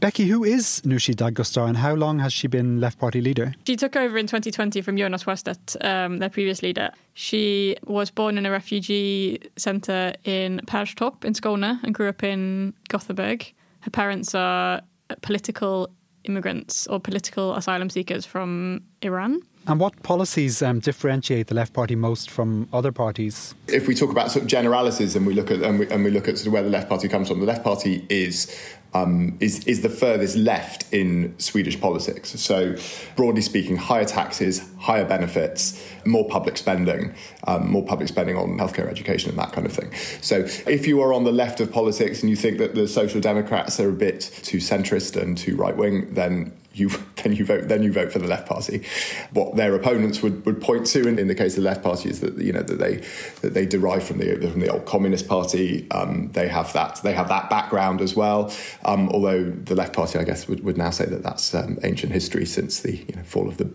Becky, 0.00 0.28
who 0.28 0.44
is 0.44 0.80
Nooshi 0.84 1.12
Dadgostar 1.12 1.66
and 1.66 1.78
how 1.78 1.94
long 1.94 2.20
has 2.20 2.32
she 2.32 2.46
been 2.46 2.80
Left 2.80 3.00
Party 3.00 3.20
leader? 3.20 3.52
She 3.66 3.74
took 3.74 3.96
over 3.96 4.16
in 4.18 4.28
2020 4.28 4.80
from 4.80 4.96
Jonas 4.96 5.24
Sjöstedt, 5.24 5.74
um, 5.84 6.18
their 6.18 6.30
previous 6.30 6.62
leader. 6.62 6.92
She 7.14 7.76
was 7.84 8.12
born 8.12 8.38
in 8.38 8.46
a 8.46 8.50
refugee 8.52 9.40
centre 9.56 10.14
in 10.22 10.60
Perstorp 10.68 11.24
in 11.24 11.32
Skåne 11.32 11.82
and 11.82 11.92
grew 11.92 12.10
up 12.10 12.22
in 12.22 12.74
Gothenburg. 12.88 13.52
Her 13.80 13.90
parents 13.90 14.36
are 14.36 14.82
political 15.20 15.90
immigrants 16.24 16.86
or 16.86 17.00
political 17.00 17.54
asylum 17.54 17.90
seekers 17.90 18.24
from 18.24 18.80
Iran. 19.02 19.40
And 19.66 19.78
what 19.78 20.02
policies 20.02 20.60
um, 20.60 20.80
differentiate 20.80 21.46
the 21.46 21.54
Left 21.54 21.72
Party 21.72 21.94
most 21.94 22.30
from 22.30 22.68
other 22.72 22.90
parties? 22.90 23.54
If 23.68 23.86
we 23.86 23.94
talk 23.94 24.10
about 24.10 24.30
sort 24.32 24.42
of 24.42 24.48
generalities 24.48 25.14
and 25.14 25.24
we 25.24 25.34
look 25.34 25.50
at 25.50 25.62
and 25.62 25.78
we, 25.78 25.88
and 25.88 26.02
we 26.02 26.10
look 26.10 26.26
at 26.26 26.38
sort 26.38 26.48
of 26.48 26.52
where 26.54 26.62
the 26.62 26.70
Left 26.70 26.88
Party 26.88 27.08
comes 27.08 27.28
from, 27.28 27.38
the 27.38 27.46
Left 27.46 27.62
Party 27.62 28.04
is 28.08 28.56
um, 28.94 29.36
is 29.40 29.64
is 29.66 29.82
the 29.82 29.88
furthest 29.88 30.36
left 30.36 30.92
in 30.92 31.34
Swedish 31.38 31.80
politics. 31.80 32.30
So, 32.40 32.76
broadly 33.16 33.42
speaking, 33.42 33.76
higher 33.76 34.04
taxes, 34.04 34.62
higher 34.78 35.04
benefits, 35.04 35.82
more 36.04 36.28
public 36.28 36.58
spending, 36.58 37.14
um, 37.46 37.70
more 37.70 37.84
public 37.84 38.08
spending 38.08 38.36
on 38.36 38.58
healthcare, 38.58 38.88
education, 38.88 39.30
and 39.30 39.38
that 39.38 39.52
kind 39.52 39.66
of 39.66 39.72
thing. 39.72 39.92
So, 40.20 40.40
if 40.66 40.86
you 40.86 41.00
are 41.00 41.12
on 41.12 41.24
the 41.24 41.32
left 41.32 41.60
of 41.60 41.72
politics 41.72 42.20
and 42.22 42.28
you 42.28 42.36
think 42.36 42.58
that 42.58 42.74
the 42.74 42.86
Social 42.86 43.20
Democrats 43.20 43.80
are 43.80 43.88
a 43.88 43.92
bit 43.92 44.20
too 44.42 44.58
centrist 44.58 45.20
and 45.20 45.36
too 45.38 45.56
right 45.56 45.76
wing, 45.76 46.12
then 46.14 46.52
you 46.74 46.90
then 47.22 47.34
you 47.34 47.44
vote 47.44 47.68
then 47.68 47.82
you 47.82 47.92
vote 47.92 48.12
for 48.12 48.18
the 48.18 48.26
left 48.26 48.48
party. 48.48 48.84
What 49.32 49.56
their 49.56 49.74
opponents 49.74 50.22
would, 50.22 50.44
would 50.46 50.60
point 50.60 50.86
to 50.88 51.06
in, 51.06 51.18
in 51.18 51.28
the 51.28 51.34
case 51.34 51.56
of 51.56 51.62
the 51.62 51.68
left 51.68 51.82
party 51.82 52.08
is 52.08 52.20
that 52.20 52.36
you 52.38 52.52
know 52.52 52.62
that 52.62 52.78
they 52.78 52.96
that 53.42 53.54
they 53.54 53.66
derive 53.66 54.04
from 54.04 54.18
the 54.18 54.36
from 54.48 54.60
the 54.60 54.68
old 54.68 54.86
communist 54.86 55.28
party. 55.28 55.90
Um, 55.90 56.30
they 56.32 56.48
have 56.48 56.72
that 56.72 57.00
they 57.02 57.12
have 57.12 57.28
that 57.28 57.50
background 57.50 58.00
as 58.00 58.14
well. 58.14 58.52
Um, 58.84 59.08
although 59.10 59.44
the 59.44 59.74
left 59.74 59.94
party, 59.94 60.18
I 60.18 60.24
guess, 60.24 60.48
would, 60.48 60.64
would 60.64 60.78
now 60.78 60.90
say 60.90 61.06
that 61.06 61.22
that's 61.22 61.54
um, 61.54 61.78
ancient 61.82 62.12
history 62.12 62.46
since 62.46 62.80
the 62.80 62.96
you 62.96 63.14
know, 63.16 63.22
fall 63.22 63.48
of 63.48 63.56
the 63.58 63.70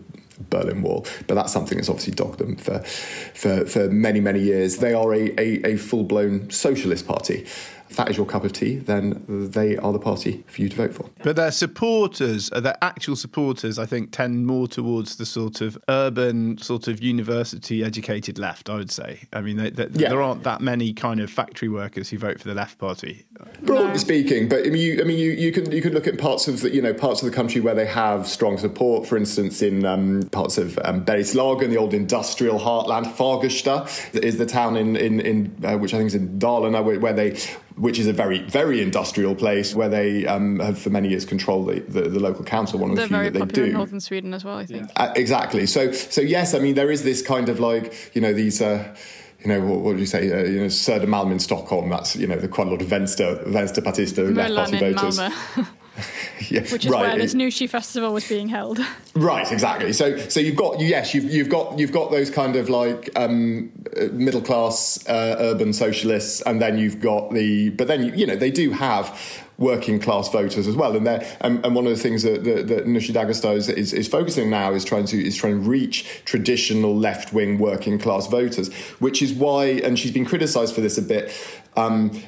Berlin 0.50 0.82
Wall. 0.82 1.06
But 1.26 1.34
that's 1.34 1.52
something 1.52 1.78
that's 1.78 1.88
obviously 1.88 2.14
dogged 2.14 2.38
them 2.38 2.56
for 2.56 2.80
for, 2.80 3.66
for 3.66 3.88
many 3.88 4.20
many 4.20 4.40
years. 4.40 4.78
They 4.78 4.94
are 4.94 5.12
a, 5.12 5.30
a, 5.38 5.72
a 5.72 5.76
full 5.76 6.04
blown 6.04 6.50
socialist 6.50 7.06
party. 7.06 7.46
If 7.90 7.96
that 7.96 8.10
is 8.10 8.16
your 8.16 8.26
cup 8.26 8.44
of 8.44 8.52
tea, 8.52 8.76
then 8.76 9.24
they 9.28 9.76
are 9.76 9.92
the 9.92 9.98
party 9.98 10.44
for 10.46 10.62
you 10.62 10.68
to 10.68 10.76
vote 10.76 10.94
for. 10.94 11.08
But 11.22 11.36
their 11.36 11.50
supporters, 11.50 12.50
uh, 12.52 12.60
their 12.60 12.76
actual 12.82 13.16
supporters, 13.16 13.78
I 13.78 13.86
think, 13.86 14.12
tend 14.12 14.46
more 14.46 14.68
towards 14.68 15.16
the 15.16 15.26
sort 15.26 15.60
of 15.60 15.78
urban, 15.88 16.58
sort 16.58 16.88
of 16.88 17.02
university 17.02 17.82
educated 17.82 18.38
left, 18.38 18.68
I 18.68 18.76
would 18.76 18.90
say. 18.90 19.26
I 19.32 19.40
mean, 19.40 19.56
they, 19.56 19.70
they, 19.70 19.88
yeah. 19.92 20.10
there 20.10 20.22
aren't 20.22 20.42
that 20.44 20.60
many 20.60 20.92
kind 20.92 21.20
of 21.20 21.30
factory 21.30 21.68
workers 21.68 22.10
who 22.10 22.18
vote 22.18 22.40
for 22.40 22.48
the 22.48 22.54
left 22.54 22.78
party. 22.78 23.24
Broadly 23.62 23.88
no. 23.88 23.96
speaking, 23.96 24.48
but 24.48 24.66
I 24.66 24.70
mean, 24.70 24.82
you, 24.82 25.00
I 25.00 25.04
mean, 25.04 25.18
you, 25.18 25.30
you 25.30 25.52
can 25.52 25.70
you 25.72 25.80
can 25.80 25.92
look 25.92 26.06
at 26.06 26.18
parts 26.18 26.48
of 26.48 26.60
the, 26.60 26.70
you 26.70 26.82
know 26.82 26.92
parts 26.92 27.22
of 27.22 27.30
the 27.30 27.34
country 27.34 27.60
where 27.60 27.74
they 27.74 27.86
have 27.86 28.26
strong 28.26 28.58
support. 28.58 29.06
For 29.06 29.16
instance, 29.16 29.62
in 29.62 29.84
um, 29.84 30.28
parts 30.30 30.58
of 30.58 30.78
um, 30.84 31.04
Bergslagen, 31.04 31.70
the 31.70 31.76
old 31.76 31.94
industrial 31.94 32.58
heartland, 32.58 33.06
Fagersta 33.14 33.88
is 34.14 34.38
the 34.38 34.46
town 34.46 34.76
in 34.76 34.96
in, 34.96 35.20
in 35.20 35.64
uh, 35.64 35.76
which 35.78 35.94
I 35.94 35.98
think 35.98 36.08
is 36.08 36.14
in 36.14 36.38
Dalarna, 36.38 36.84
where, 36.84 37.00
where 37.00 37.12
they 37.12 37.38
which 37.78 37.98
is 37.98 38.06
a 38.06 38.12
very, 38.12 38.40
very 38.40 38.82
industrial 38.82 39.34
place 39.34 39.74
where 39.74 39.88
they 39.88 40.26
um, 40.26 40.58
have 40.60 40.78
for 40.78 40.90
many 40.90 41.08
years 41.08 41.24
controlled 41.24 41.68
the, 41.68 41.80
the, 41.80 42.08
the, 42.08 42.20
local 42.20 42.44
council. 42.44 42.78
One 42.78 42.90
of 42.90 42.96
the 42.96 43.08
few 43.08 43.30
that 43.30 43.32
they 43.32 43.44
do. 43.46 43.64
in 43.64 43.72
northern 43.72 44.00
Sweden 44.00 44.34
as 44.34 44.44
well, 44.44 44.56
I 44.56 44.66
think. 44.66 44.90
Uh, 44.96 45.12
exactly. 45.16 45.66
So, 45.66 45.92
so 45.92 46.20
yes, 46.20 46.54
I 46.54 46.58
mean 46.58 46.74
there 46.74 46.90
is 46.90 47.04
this 47.04 47.22
kind 47.22 47.48
of 47.48 47.60
like 47.60 48.10
you 48.14 48.20
know 48.20 48.32
these. 48.32 48.60
Uh, 48.60 48.94
you 49.40 49.46
know, 49.46 49.60
what, 49.60 49.80
what 49.82 49.92
do 49.92 50.00
you 50.00 50.06
say? 50.06 50.32
Uh, 50.32 50.44
you 50.44 50.60
know, 50.60 50.66
Södermalm 50.66 51.30
in 51.30 51.38
Stockholm. 51.38 51.90
That's 51.90 52.16
you 52.16 52.26
know, 52.26 52.34
the 52.34 52.48
quite 52.48 52.66
a 52.66 52.70
lot 52.70 52.82
of 52.82 52.88
Vänster, 52.88 53.46
Vänsterpartister, 53.46 54.34
left 54.34 54.72
party 54.72 54.92
voters. 54.92 55.20
yeah, 56.48 56.60
Which 56.62 56.84
is 56.84 56.90
right. 56.90 57.08
where 57.08 57.18
this 57.18 57.34
Nooshi 57.34 57.68
festival 57.68 58.12
was 58.12 58.28
being 58.28 58.48
held. 58.48 58.80
Right, 59.14 59.50
exactly. 59.50 59.92
So, 59.92 60.16
so 60.28 60.38
you've 60.38 60.54
got 60.54 60.78
yes, 60.78 61.12
you've 61.12 61.24
you've 61.24 61.48
got 61.48 61.76
you've 61.76 61.90
got 61.90 62.12
those 62.12 62.30
kind 62.30 62.54
of 62.54 62.68
like 62.68 63.10
um, 63.16 63.72
middle 64.12 64.40
class 64.40 65.04
uh, 65.08 65.34
urban 65.40 65.72
socialists, 65.72 66.40
and 66.42 66.62
then 66.62 66.78
you've 66.78 67.00
got 67.00 67.32
the. 67.32 67.70
But 67.70 67.88
then 67.88 68.16
you, 68.16 68.28
know 68.28 68.36
they 68.36 68.52
do 68.52 68.70
have 68.70 69.18
working 69.58 69.98
class 69.98 70.28
voters 70.28 70.68
as 70.68 70.76
well. 70.76 70.96
And 70.96 71.08
and, 71.08 71.64
and, 71.64 71.74
one 71.74 71.84
of 71.84 71.90
the 71.90 72.00
things 72.00 72.22
that, 72.22 72.44
that, 72.44 72.68
that 72.68 72.86
Nooshi 72.86 73.12
Dadgostar 73.12 73.56
is, 73.56 73.68
is, 73.68 73.92
is, 73.92 74.06
focusing 74.06 74.48
now 74.48 74.72
is 74.72 74.84
trying 74.84 75.04
to 75.06 75.20
is 75.20 75.34
trying 75.34 75.64
to 75.64 75.68
reach 75.68 76.22
traditional 76.24 76.96
left 76.96 77.32
wing 77.32 77.58
working 77.58 77.98
class 77.98 78.28
voters, 78.28 78.72
which 79.00 79.20
is 79.20 79.32
why, 79.32 79.66
and 79.66 79.98
she's 79.98 80.12
been 80.12 80.24
criticised 80.24 80.74
for 80.74 80.80
this 80.80 80.96
a 80.96 81.02
bit. 81.02 81.36
Um, 81.76 82.22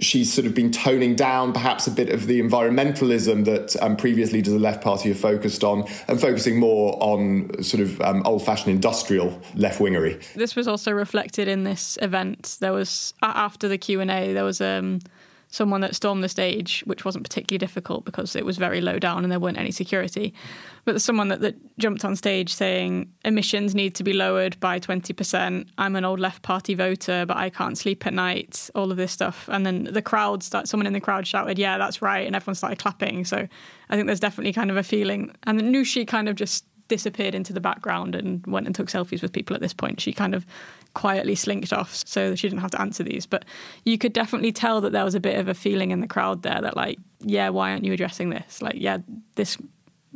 she's 0.00 0.32
sort 0.32 0.46
of 0.46 0.54
been 0.54 0.70
toning 0.70 1.14
down 1.14 1.52
perhaps 1.52 1.86
a 1.86 1.90
bit 1.90 2.10
of 2.10 2.26
the 2.26 2.40
environmentalism 2.40 3.44
that 3.44 3.76
um, 3.82 3.96
previous 3.96 4.32
leaders 4.32 4.52
of 4.52 4.60
the 4.60 4.64
left 4.64 4.82
party 4.82 5.08
have 5.08 5.18
focused 5.18 5.64
on 5.64 5.84
and 6.08 6.20
focusing 6.20 6.58
more 6.58 6.96
on 7.00 7.62
sort 7.62 7.82
of 7.82 8.00
um, 8.00 8.22
old-fashioned 8.24 8.70
industrial 8.70 9.40
left-wingery. 9.54 10.22
This 10.34 10.56
was 10.56 10.68
also 10.68 10.92
reflected 10.92 11.48
in 11.48 11.64
this 11.64 11.98
event. 12.02 12.58
There 12.60 12.72
was 12.72 13.14
after 13.22 13.68
the 13.68 13.78
Q&A 13.78 14.32
there 14.32 14.44
was 14.44 14.60
um, 14.60 15.00
someone 15.50 15.80
that 15.80 15.94
stormed 15.94 16.22
the 16.22 16.28
stage, 16.28 16.82
which 16.86 17.04
wasn't 17.04 17.24
particularly 17.24 17.58
difficult 17.58 18.04
because 18.04 18.36
it 18.36 18.44
was 18.44 18.58
very 18.58 18.80
low 18.80 18.98
down 18.98 19.24
and 19.24 19.32
there 19.32 19.40
weren't 19.40 19.58
any 19.58 19.70
security. 19.70 20.34
But 20.84 20.92
there's 20.92 21.04
someone 21.04 21.28
that, 21.28 21.40
that 21.40 21.56
jumped 21.78 22.04
on 22.04 22.16
stage 22.16 22.52
saying 22.52 23.10
emissions 23.24 23.74
need 23.74 23.94
to 23.96 24.04
be 24.04 24.12
lowered 24.12 24.60
by 24.60 24.78
20%. 24.78 25.66
I'm 25.78 25.96
an 25.96 26.04
old 26.04 26.20
left 26.20 26.42
party 26.42 26.74
voter, 26.74 27.24
but 27.26 27.36
I 27.36 27.48
can't 27.48 27.78
sleep 27.78 28.06
at 28.06 28.12
night, 28.12 28.68
all 28.74 28.90
of 28.90 28.98
this 28.98 29.12
stuff. 29.12 29.48
And 29.50 29.64
then 29.64 29.84
the 29.84 30.02
crowd, 30.02 30.42
start, 30.42 30.68
someone 30.68 30.86
in 30.86 30.92
the 30.92 31.00
crowd 31.00 31.26
shouted, 31.26 31.58
Yeah, 31.58 31.78
that's 31.78 32.02
right. 32.02 32.26
And 32.26 32.36
everyone 32.36 32.54
started 32.54 32.78
clapping. 32.78 33.24
So 33.24 33.48
I 33.88 33.96
think 33.96 34.06
there's 34.06 34.20
definitely 34.20 34.52
kind 34.52 34.70
of 34.70 34.76
a 34.76 34.82
feeling. 34.82 35.34
And 35.44 35.60
Nooshi 35.60 36.06
kind 36.06 36.28
of 36.28 36.36
just 36.36 36.64
disappeared 36.88 37.34
into 37.34 37.52
the 37.52 37.60
background 37.60 38.14
and 38.14 38.44
went 38.46 38.66
and 38.66 38.74
took 38.74 38.88
selfies 38.88 39.22
with 39.22 39.32
people 39.32 39.54
at 39.54 39.62
this 39.62 39.74
point. 39.74 40.00
She 40.00 40.12
kind 40.12 40.34
of 40.34 40.44
quietly 40.94 41.34
slinked 41.34 41.72
off 41.72 41.94
so 41.94 42.34
she 42.34 42.48
didn't 42.48 42.62
have 42.62 42.70
to 42.72 42.80
answer 42.80 43.04
these. 43.04 43.26
But 43.26 43.44
you 43.84 43.98
could 43.98 44.12
definitely 44.12 44.52
tell 44.52 44.80
that 44.80 44.92
there 44.92 45.04
was 45.04 45.14
a 45.14 45.20
bit 45.20 45.38
of 45.38 45.48
a 45.48 45.54
feeling 45.54 45.90
in 45.90 46.00
the 46.00 46.06
crowd 46.06 46.42
there 46.42 46.60
that, 46.60 46.76
like, 46.76 46.98
yeah, 47.20 47.50
why 47.50 47.70
aren't 47.70 47.84
you 47.84 47.92
addressing 47.92 48.30
this? 48.30 48.62
Like, 48.62 48.76
yeah, 48.76 48.98
this 49.36 49.58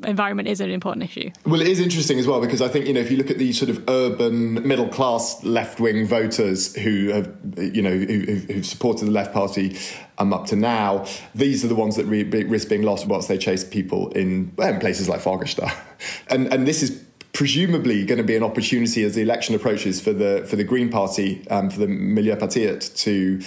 environment 0.05 0.48
is 0.48 0.61
an 0.61 0.70
important 0.70 1.05
issue. 1.05 1.31
Well, 1.44 1.61
it 1.61 1.68
is 1.68 1.81
interesting 1.81 2.18
as 2.18 2.26
well 2.26 2.40
because 2.40 2.62
I 2.62 2.68
think 2.68 2.87
you 2.87 2.94
know 2.94 3.00
if 3.00 3.11
you 3.11 3.16
look 3.16 3.31
at 3.31 3.38
these 3.38 3.59
sort 3.59 3.70
of 3.70 3.88
urban 3.88 4.66
middle 4.66 4.88
class 4.88 5.42
left 5.44 5.81
wing 5.81 6.07
voters 6.07 6.74
who 6.76 7.09
have 7.09 7.33
you 7.57 7.83
know 7.83 7.96
who, 7.96 8.55
have 8.55 8.66
supported 8.66 9.07
the 9.07 9.11
left 9.11 9.33
party 9.33 9.76
um, 10.18 10.33
up 10.33 10.46
to 10.46 10.57
now, 10.57 11.07
these 11.35 11.64
are 11.64 11.68
the 11.68 11.74
ones 11.74 11.96
that 11.96 12.07
re- 12.07 12.24
risk 12.24 12.68
being 12.68 12.83
lost 12.83 13.07
once 13.07 13.26
they 13.26 13.38
chase 13.38 13.64
people 13.64 14.11
in, 14.12 14.52
in 14.59 14.81
places 14.81 15.09
like 15.09 15.20
Fagersta, 15.20 15.74
and 16.28 16.52
and 16.52 16.66
this 16.66 16.83
is 16.83 17.02
presumably 17.33 18.05
going 18.05 18.18
to 18.18 18.24
be 18.24 18.37
an 18.37 18.42
opportunity 18.42 19.02
as 19.05 19.14
the 19.14 19.22
election 19.22 19.55
approaches 19.55 20.00
for 20.00 20.12
the 20.12 20.44
for 20.48 20.57
the 20.57 20.64
Green 20.64 20.90
Party, 20.90 21.46
um, 21.48 21.70
for 21.70 21.81
the 21.81 21.87
Miljöpartiet 21.87 22.94
to 22.96 23.40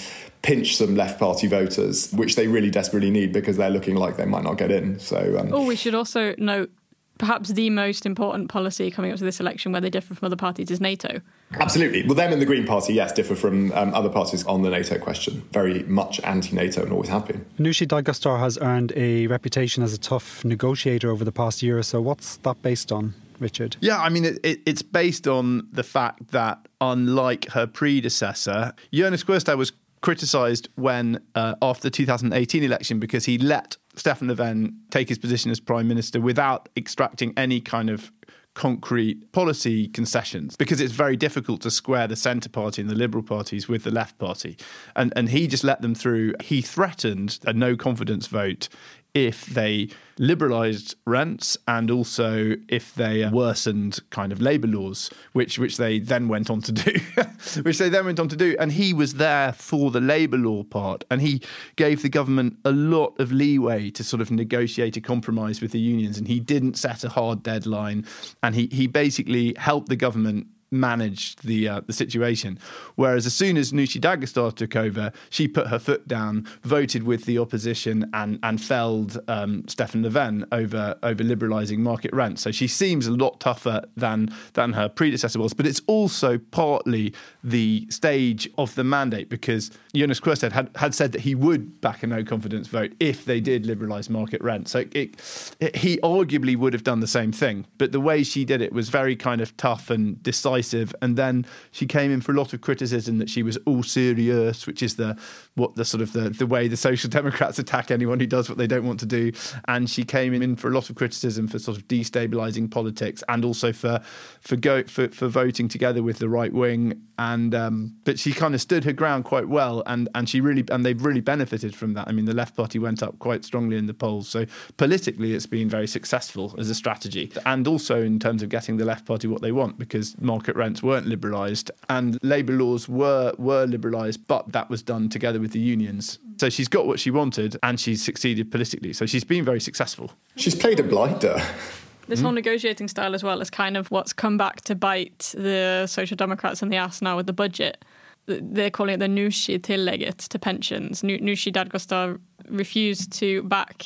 pinch 0.45 0.77
some 0.77 0.95
left 0.95 1.19
party 1.19 1.47
voters, 1.47 2.12
which 2.13 2.36
they 2.36 2.45
really 2.47 2.69
desperately 2.69 3.10
need 3.10 3.34
because 3.34 3.58
they're 3.58 3.71
looking 3.71 3.95
like 3.95 4.15
they 4.15 4.25
might 4.25 4.43
not 4.43 4.58
get 4.60 4.69
in. 4.69 4.99
So, 4.99 5.38
um, 5.39 5.51
oh, 5.51 5.65
we 5.65 5.75
should 5.75 5.95
also 5.95 6.36
note 6.38 6.71
perhaps 7.17 7.49
the 7.49 7.71
most 7.71 8.05
important 8.05 8.47
policy 8.49 8.91
coming 8.91 9.12
up 9.12 9.17
to 9.17 9.23
this 9.23 9.39
election 9.39 9.71
where 9.71 9.81
they 9.81 9.89
differ 9.89 10.13
from 10.13 10.27
other 10.27 10.36
parties 10.36 10.69
is 10.69 10.79
NATO. 10.79 11.19
Absolutely. 11.60 12.03
Well, 12.03 12.13
them 12.13 12.31
and 12.31 12.39
the 12.39 12.45
Green 12.45 12.67
Party, 12.67 12.93
yes, 12.93 13.12
differ 13.12 13.34
from 13.34 13.71
um, 13.71 13.91
other 13.95 14.10
parties 14.10 14.45
on 14.45 14.62
the 14.62 14.69
NATO 14.69 14.99
question. 14.99 15.41
Very 15.51 15.81
much 15.84 16.19
anti 16.21 16.55
NATO 16.55 16.84
and 16.84 16.91
always 16.91 17.10
have 17.10 17.25
been. 17.25 17.43
Nooshi 17.58 17.88
Dadgostar 17.88 18.39
has 18.39 18.60
earned 18.60 18.93
a 18.95 19.25
reputation 19.25 19.81
as 19.81 19.93
a 19.93 19.97
tough 19.97 20.45
negotiator 20.45 21.10
over 21.10 21.25
the 21.25 21.31
past 21.31 21.63
year 21.63 21.79
or 21.79 21.84
so. 21.84 22.01
What's 22.01 22.38
that 22.38 22.62
based 22.62 22.91
on? 22.91 23.15
Richard? 23.39 23.75
Yeah, 23.81 23.99
I 23.99 24.08
mean, 24.08 24.23
it, 24.23 24.39
it, 24.43 24.60
it's 24.65 24.81
based 24.81 25.27
on 25.27 25.67
the 25.71 25.84
fact 25.84 26.29
that, 26.29 26.67
unlike 26.79 27.49
her 27.49 27.67
predecessor, 27.67 28.73
Jonas 28.93 29.25
Sjöstedt 29.25 29.58
was 29.58 29.73
criticised 30.06 30.70
when, 30.76 31.20
uh, 31.34 31.56
after 31.63 31.82
the 31.82 31.89
2018 31.89 32.62
election, 32.62 33.00
because 33.00 33.26
he 33.26 33.39
let 33.39 33.76
Stefan 33.96 34.28
Löfven 34.28 34.76
take 34.91 35.10
his 35.10 35.18
position 35.18 35.50
as 35.50 35.60
prime 35.60 35.88
minister 35.88 36.22
without 36.22 36.70
extracting 36.78 37.34
any 37.36 37.60
kind 37.60 37.89
of 37.89 38.12
concrete 38.54 39.32
policy 39.34 39.88
concessions 39.88 40.56
because 40.56 40.80
it's 40.80 40.94
very 40.94 41.18
difficult 41.18 41.60
to 41.62 41.70
square 41.70 42.08
the 42.08 42.15
centre 42.15 42.50
party 42.50 42.82
and 42.82 42.89
the 42.89 42.96
liberal 42.96 43.24
parties 43.24 43.68
with 43.68 43.84
the 43.84 43.91
left 43.91 44.18
party. 44.20 44.58
And 44.96 45.12
and 45.15 45.30
he 45.30 45.48
just 45.48 45.63
let 45.63 45.82
them 45.82 45.96
through. 45.96 46.36
He 46.39 46.62
threatened 46.62 47.39
a 47.46 47.52
no 47.52 47.76
confidence 47.76 48.28
vote 48.28 48.70
if 49.15 49.45
they 49.45 49.89
liberalised 50.19 50.93
rents 51.06 51.58
and 51.67 51.89
also 51.89 52.56
if 52.69 52.93
they 52.93 53.28
worsened 53.30 53.99
kind 54.10 54.32
of 54.32 54.41
labour 54.41 54.67
laws, 54.67 55.10
which 55.34 55.58
which 55.58 55.78
they 55.78 55.99
then 55.99 56.28
went 56.28 56.49
on 56.49 56.62
to 56.62 56.71
do, 56.71 56.99
which 57.63 57.80
they 57.80 57.89
then 57.89 58.06
went 58.06 58.19
on 58.19 58.28
to 58.28 58.36
do. 58.36 58.56
And 58.60 58.73
he 58.73 58.93
was 58.93 59.15
there 59.15 59.54
for 59.54 59.89
the 59.89 60.01
labour 60.01 60.38
law 60.38 60.63
part, 60.63 61.06
and 61.10 61.21
he 61.21 61.41
gave 61.78 62.01
the 62.01 62.10
government 62.10 62.58
a 62.65 62.71
lot 62.71 63.19
of 63.19 63.32
leeway 63.32 63.89
to 63.91 64.04
sort 64.04 64.21
of 64.21 64.30
negotiate 64.30 64.97
a 64.97 65.01
compromise 65.01 65.62
with 65.62 65.71
the 65.71 65.80
unions, 65.80 66.17
and 66.17 66.28
he 66.28 66.39
didn't 66.39 66.75
set 66.75 67.04
a 67.04 67.10
hard 67.10 67.41
deadline, 67.41 68.06
and 68.43 68.54
he 68.54 68.67
he 68.67 68.86
basically 68.86 69.56
helped 69.58 69.89
the 69.89 69.95
government 69.95 70.47
managed 70.71 71.45
the 71.45 71.67
uh, 71.67 71.82
the 71.86 71.93
situation. 71.93 72.60
Whereas 72.95 73.25
as 73.25 73.34
soon 73.34 73.58
as 73.58 73.71
Nooshi 73.71 73.99
Dadgostar 73.99 74.54
took 74.56 74.75
over, 74.75 75.12
she 75.30 75.47
put 75.47 75.67
her 75.67 75.80
foot 75.80 76.08
down, 76.08 76.47
voted 76.62 77.04
with 77.04 77.25
the 77.25 77.38
opposition, 77.38 78.10
and 78.13 78.39
and 78.43 78.62
felled 78.62 79.19
um, 79.28 79.67
Stefan 79.67 80.04
Löfven 80.04 80.45
over 80.51 80.95
over 81.04 81.23
liberalising 81.23 81.80
market 81.80 82.13
rent. 82.13 82.39
So 82.39 82.51
she 82.51 82.67
seems 82.67 83.08
a 83.08 83.12
lot 83.12 83.39
tougher 83.39 83.84
than 83.95 84.30
than 84.54 84.73
her 84.73 84.89
predecessor 84.89 85.39
was. 85.39 85.54
But 85.54 85.67
it's 85.67 85.82
also 85.88 86.38
partly 86.38 87.13
the 87.45 87.86
stage 87.91 88.49
of 88.58 88.73
the 88.73 88.84
mandate 88.84 89.29
because 89.29 89.69
Jonas 89.93 90.19
Sjöstedt 90.19 90.51
had 90.51 90.71
had 90.75 90.95
said 90.95 91.12
that 91.12 91.21
he 91.21 91.36
would 91.36 91.79
back 91.79 92.01
a 92.01 92.08
no 92.08 92.23
confidence 92.23 92.67
vote 92.67 92.93
if 92.99 93.23
they 93.25 93.39
did 93.39 93.65
liberalise 93.65 94.10
market 94.10 94.41
rent. 94.41 94.67
So 94.67 94.79
it, 94.79 95.21
it, 95.60 95.75
he 95.75 95.97
arguably 95.97 96.58
would 96.58 96.73
have 96.73 96.84
done 96.84 97.01
the 97.01 97.08
same 97.08 97.31
thing. 97.31 97.67
But 97.77 97.91
the 97.91 97.99
way 97.99 98.23
she 98.23 98.45
did 98.45 98.62
it 98.62 98.73
was 98.73 98.89
very 98.89 99.15
kind 99.15 99.41
of 99.41 99.55
tough 99.58 99.91
and 99.91 100.21
decisive. 100.23 100.95
And 101.03 101.17
then 101.17 101.45
she 101.69 101.86
came 101.86 102.12
in 102.12 102.19
for 102.19 102.31
a 102.31 102.36
lot 102.36 102.51
of 102.51 102.62
criticism 102.62 103.19
that 103.19 103.29
she 103.29 103.43
was 103.43 103.58
all 103.67 103.84
serious, 103.84 104.65
which 104.65 104.81
is 104.81 104.95
the 104.95 105.15
what 105.53 105.75
the 105.75 105.86
sort 105.86 106.01
of 106.01 106.13
the, 106.13 106.31
the 106.31 106.47
way 106.47 106.67
the 106.67 106.75
social 106.75 107.10
democrats 107.19 107.60
attack 107.60 107.91
anyone 107.91 108.19
who 108.19 108.25
does 108.25 108.49
what 108.49 108.58
they 108.58 108.67
don't 108.67 108.88
want 108.88 108.99
to 109.01 109.05
do. 109.05 109.31
And 109.67 109.88
she 109.88 110.03
came 110.03 110.34
in 110.34 110.55
for 110.55 110.69
a 110.69 110.71
lot 110.71 110.89
of 110.89 110.95
criticism 110.95 111.47
for 111.47 111.60
sort 111.60 111.77
of 111.77 111.88
destabilizing 111.88 112.71
politics 112.71 113.23
and 113.29 113.45
also 113.45 113.71
for 113.71 114.01
for 114.41 114.55
go 114.55 114.81
for, 114.86 115.10
for 115.10 115.27
voting 115.27 115.67
together 115.67 116.01
with 116.01 116.17
the 116.17 116.27
right 116.27 116.51
wing. 116.51 117.03
And 117.19 117.35
um, 117.56 117.95
but 118.06 118.19
she 118.19 118.32
kind 118.32 118.54
of 118.54 118.62
stood 118.62 118.84
her 118.84 118.93
ground 118.93 119.26
quite 119.26 119.48
well, 119.48 119.84
and 119.86 120.08
and 120.15 120.30
she 120.30 120.39
really 120.41 120.63
and 120.71 120.86
they've 120.86 121.04
really 121.04 121.21
benefited 121.21 121.76
from 121.76 121.93
that. 121.93 122.08
I 122.08 122.12
mean, 122.12 122.26
the 122.26 122.34
left 122.34 122.56
party 122.56 122.80
went 122.80 123.02
up 123.04 123.19
quite 123.19 123.43
strongly 123.43 123.78
in 123.78 123.88
the 123.88 123.93
polls, 123.93 124.30
so 124.30 124.45
politically 124.78 125.34
it's 125.34 125.45
been 125.45 125.69
very 125.69 125.88
successful 125.88 126.56
as 126.58 126.69
a 126.69 126.76
strategy, 126.76 127.32
and 127.45 127.67
also 127.67 128.02
in 128.02 128.19
terms 128.19 128.41
of 128.43 128.50
getting 128.50 128.78
the 128.78 128.86
left 128.86 129.06
party 129.06 129.28
what 129.28 129.41
they 129.41 129.52
want 129.52 129.78
because 129.78 130.19
market 130.19 130.56
rents 130.56 130.82
weren't 130.82 131.08
liberalised 131.08 131.69
and 131.89 132.19
labour 132.24 132.54
laws 132.54 132.88
were 132.88 133.34
were 133.38 133.65
liberalised, 133.65 134.19
but 134.28 134.52
that 134.52 134.69
was 134.69 134.82
done 134.82 135.10
together 135.10 135.39
with 135.39 135.52
the 135.52 135.60
unions. 135.60 136.19
So 136.38 136.50
she's 136.50 136.67
got 136.67 136.86
what 136.86 137.00
she 137.00 137.12
wanted 137.12 137.58
and 137.63 137.80
she's 137.80 138.04
succeeded 138.04 138.52
politically. 138.52 138.93
So 138.93 139.06
she's 139.06 139.24
been 139.24 139.45
very 139.45 139.62
successful. 139.62 140.12
She's 140.36 140.56
played 140.56 140.80
a 140.80 140.84
blinder. 140.84 141.41
This 142.08 142.20
hmm? 142.20 142.26
whole 142.26 142.34
negotiating 142.34 142.88
style 142.88 143.15
as 143.15 143.24
well 143.24 143.41
is 143.41 143.50
kind 143.50 143.78
of 143.78 143.89
what's 143.91 144.13
come 144.13 144.38
back 144.38 144.62
to 144.62 144.76
bite 144.76 145.34
the 145.38 145.88
Social 145.88 146.15
Democrats 146.15 146.62
in 146.62 146.70
the 146.70 146.78
ass 146.78 147.02
now 147.02 147.15
with 147.15 147.26
the 147.26 147.34
budget. 147.34 147.84
they're 148.28 148.72
calling 148.72 148.96
it 148.96 148.98
the 148.98 149.08
Nooshi 149.08 149.60
tillägget 149.60 150.18
to 150.18 150.39
pensions. 150.39 151.02
Nooshi 151.02 151.52
Dadgostar 151.52 152.20
refused 152.50 153.12
to 153.13 153.44
back 153.44 153.86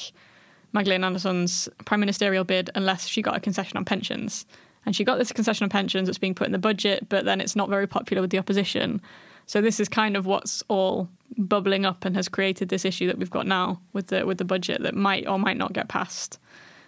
Magdalena 0.74 1.08
Andersson's 1.08 1.68
prime 1.86 2.00
ministerial 2.00 2.44
bid 2.44 2.70
unless 2.76 3.08
she 3.08 3.22
got 3.22 3.36
a 3.36 3.40
concession 3.40 3.78
on 3.78 3.86
pensions. 3.86 4.46
And 4.86 4.96
she 4.96 5.04
got 5.04 5.18
this 5.18 5.32
concession 5.32 5.66
on 5.66 5.70
pensions 5.70 6.08
that's 6.08 6.18
being 6.18 6.36
put 6.36 6.48
in 6.48 6.54
the 6.54 6.60
budget, 6.60 7.08
but 7.10 7.26
then 7.26 7.42
it's 7.42 7.56
not 7.56 7.70
very 7.70 7.86
popular 7.86 8.22
with 8.22 8.32
the 8.32 8.40
opposition. 8.40 9.02
So 9.46 9.62
this 9.62 9.80
is 9.80 9.90
kind 9.90 10.16
of 10.16 10.26
what's 10.26 10.64
all 10.68 11.10
bubbling 11.38 11.86
up 11.86 12.06
and 12.06 12.16
has 12.16 12.30
created 12.30 12.70
this 12.70 12.86
issue 12.86 13.08
that 13.08 13.18
we've 13.18 13.30
got 13.30 13.48
now 13.48 13.82
with 13.94 14.08
the 14.08 14.26
with 14.26 14.38
the 14.38 14.46
budget 14.46 14.84
that 14.84 14.96
might 14.96 15.28
or 15.28 15.38
might 15.38 15.58
not 15.58 15.74
get 15.74 15.90
passed 15.90 16.40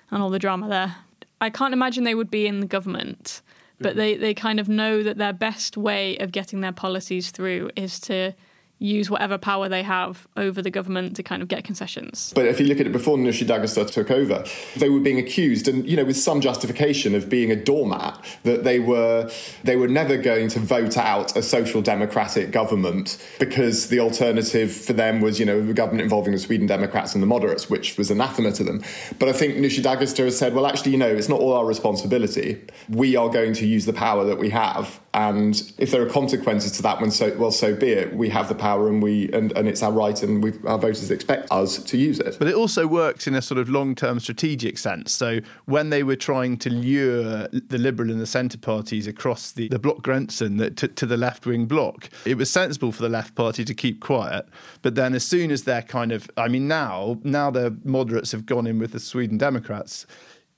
and 0.09 0.21
all 0.21 0.29
the 0.29 0.39
drama 0.39 0.69
there. 0.69 0.95
I 1.41 1.49
can't 1.49 1.73
imagine 1.73 2.03
they 2.03 2.15
would 2.15 2.31
be 2.31 2.47
in 2.47 2.59
the 2.59 2.67
government, 2.67 3.41
but 3.79 3.89
mm-hmm. 3.89 3.97
they, 3.97 4.15
they 4.15 4.33
kind 4.33 4.59
of 4.59 4.69
know 4.69 5.03
that 5.03 5.17
their 5.17 5.33
best 5.33 5.75
way 5.75 6.15
of 6.17 6.31
getting 6.31 6.61
their 6.61 6.71
policies 6.71 7.31
through 7.31 7.71
is 7.75 7.99
to 8.01 8.33
use 8.81 9.09
whatever 9.09 9.37
power 9.37 9.69
they 9.69 9.83
have 9.83 10.27
over 10.35 10.61
the 10.61 10.71
government 10.71 11.15
to 11.15 11.23
kind 11.23 11.41
of 11.41 11.47
get 11.47 11.63
concessions. 11.63 12.33
But 12.33 12.47
if 12.47 12.59
you 12.59 12.65
look 12.65 12.79
at 12.79 12.87
it 12.87 12.91
before 12.91 13.17
Nooshi 13.17 13.45
Dadgostar 13.45 13.89
took 13.89 14.09
over, 14.09 14.43
they 14.75 14.89
were 14.89 14.99
being 14.99 15.19
accused, 15.19 15.67
and 15.67 15.87
you 15.87 15.95
know, 15.95 16.05
with 16.05 16.17
some 16.17 16.41
justification, 16.41 17.15
of 17.15 17.29
being 17.29 17.51
a 17.51 17.55
doormat. 17.55 18.17
That 18.43 18.63
they 18.63 18.79
were 18.79 19.29
they 19.63 19.75
were 19.75 19.87
never 19.87 20.17
going 20.17 20.49
to 20.49 20.59
vote 20.59 20.97
out 20.97 21.35
a 21.35 21.43
social 21.43 21.81
democratic 21.81 22.51
government 22.51 23.17
because 23.39 23.89
the 23.89 23.99
alternative 23.99 24.71
for 24.71 24.93
them 24.93 25.21
was 25.21 25.39
you 25.39 25.45
know 25.45 25.59
a 25.59 25.73
government 25.73 26.01
involving 26.01 26.33
the 26.33 26.39
Sweden 26.39 26.67
Democrats 26.67 27.13
and 27.13 27.21
the 27.21 27.27
moderates, 27.27 27.69
which 27.69 27.97
was 27.97 28.09
anathema 28.09 28.51
to 28.53 28.63
them. 28.63 28.83
But 29.19 29.29
I 29.29 29.33
think 29.33 29.55
Nooshi 29.55 29.83
Dadgostar 29.83 30.25
has 30.25 30.37
said, 30.37 30.53
well, 30.53 30.65
actually, 30.65 30.91
you 30.91 30.97
know, 30.97 31.07
it's 31.07 31.29
not 31.29 31.39
all 31.39 31.53
our 31.53 31.65
responsibility. 31.65 32.61
We 32.89 33.15
are 33.15 33.29
going 33.29 33.53
to 33.53 33.67
use 33.67 33.85
the 33.85 33.93
power 33.93 34.25
that 34.25 34.37
we 34.37 34.49
have, 34.49 34.99
and 35.13 35.73
if 35.77 35.91
there 35.91 36.01
are 36.01 36.09
consequences 36.09 36.71
to 36.73 36.81
that, 36.83 37.01
when 37.01 37.11
so 37.11 37.35
well, 37.37 37.51
so 37.51 37.75
be 37.75 37.89
it. 37.89 38.15
We 38.15 38.29
have 38.29 38.47
the 38.47 38.55
power 38.55 38.87
and 38.87 39.03
we 39.03 39.29
and, 39.33 39.51
and 39.57 39.67
it's 39.67 39.83
our 39.83 39.91
right 39.91 40.21
and 40.23 40.41
we 40.41 40.53
our 40.65 40.77
voters 40.77 41.11
expect 41.11 41.51
us 41.51 41.83
to 41.83 41.97
use 41.97 42.19
it. 42.19 42.37
But 42.39 42.47
it 42.47 42.55
also 42.55 42.87
works 42.87 43.27
in 43.27 43.35
a 43.35 43.41
sort 43.41 43.59
of 43.59 43.67
long 43.67 43.93
term 43.93 44.21
strategic 44.21 44.77
sense. 44.77 45.11
So 45.11 45.41
when 45.65 45.89
they 45.89 46.03
were 46.03 46.15
trying 46.15 46.57
to 46.59 46.69
lure 46.69 47.49
the 47.49 47.77
Liberal 47.77 48.09
and 48.09 48.21
the 48.21 48.25
Centre 48.25 48.57
parties 48.57 49.05
across 49.05 49.51
the, 49.51 49.67
the 49.67 49.79
blockgränsen 49.79 50.75
to, 50.77 50.87
to 50.87 51.05
the 51.05 51.17
left 51.17 51.45
wing 51.45 51.65
bloc, 51.65 52.09
it 52.25 52.37
was 52.37 52.49
sensible 52.49 52.93
for 52.93 53.01
the 53.01 53.09
left 53.09 53.35
party 53.35 53.65
to 53.65 53.73
keep 53.73 53.99
quiet. 53.99 54.47
But 54.81 54.95
then 54.95 55.13
as 55.13 55.25
soon 55.25 55.51
as 55.51 55.63
they're 55.63 55.81
kind 55.81 56.13
of 56.13 56.29
I 56.37 56.47
mean 56.47 56.69
now 56.69 57.19
now 57.23 57.51
the 57.51 57.77
moderates 57.83 58.31
have 58.31 58.45
gone 58.45 58.65
in 58.65 58.79
with 58.79 58.93
the 58.93 58.99
Sweden 58.99 59.37
Democrats 59.37 60.05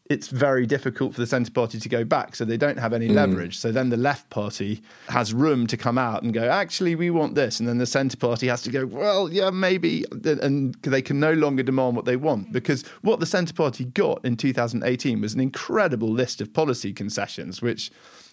it's 0.10 0.28
very 0.28 0.66
difficult 0.66 1.13
for 1.13 1.22
the 1.22 1.28
Centre 1.28 1.52
Party 1.52 1.80
to 1.80 1.89
go 1.89 2.04
back, 2.04 2.36
so 2.36 2.44
they 2.44 2.58
don't 2.58 2.78
have 2.78 2.92
any 2.92 3.08
mm. 3.08 3.16
leverage. 3.16 3.58
So 3.58 3.72
then 3.72 3.89
the 3.89 3.98
Left 3.98 4.30
Party 4.30 4.82
has 5.08 5.34
room 5.34 5.66
to 5.68 5.78
come 5.78 5.98
out 5.98 6.24
and 6.24 6.34
go, 6.34 6.50
actually, 6.50 6.94
we 6.96 7.10
want 7.10 7.36
this. 7.36 7.60
And 7.60 7.70
then 7.70 7.78
the 7.78 7.86
Centre 7.86 8.18
Party 8.18 8.48
has 8.48 8.62
to 8.63 8.72
go, 8.72 8.86
well, 8.86 9.32
yeah, 9.32 9.50
maybe. 9.50 10.04
And 10.12 10.76
they 10.82 11.02
can 11.02 11.22
no 11.22 11.32
longer 11.34 11.63
demand 11.63 11.96
what 11.96 12.04
they 12.04 12.18
want. 12.18 12.52
Because 12.52 12.84
what 13.02 13.22
the 13.22 13.26
Centre 13.26 13.54
Party 13.54 13.86
got 13.86 14.24
in 14.26 14.36
2018 14.36 15.22
was 15.22 15.34
an 15.34 15.39
incredible 15.39 16.10
list 16.10 16.42
of 16.42 16.54
policy 16.54 16.92
concessions, 16.92 17.62
which 17.62 17.89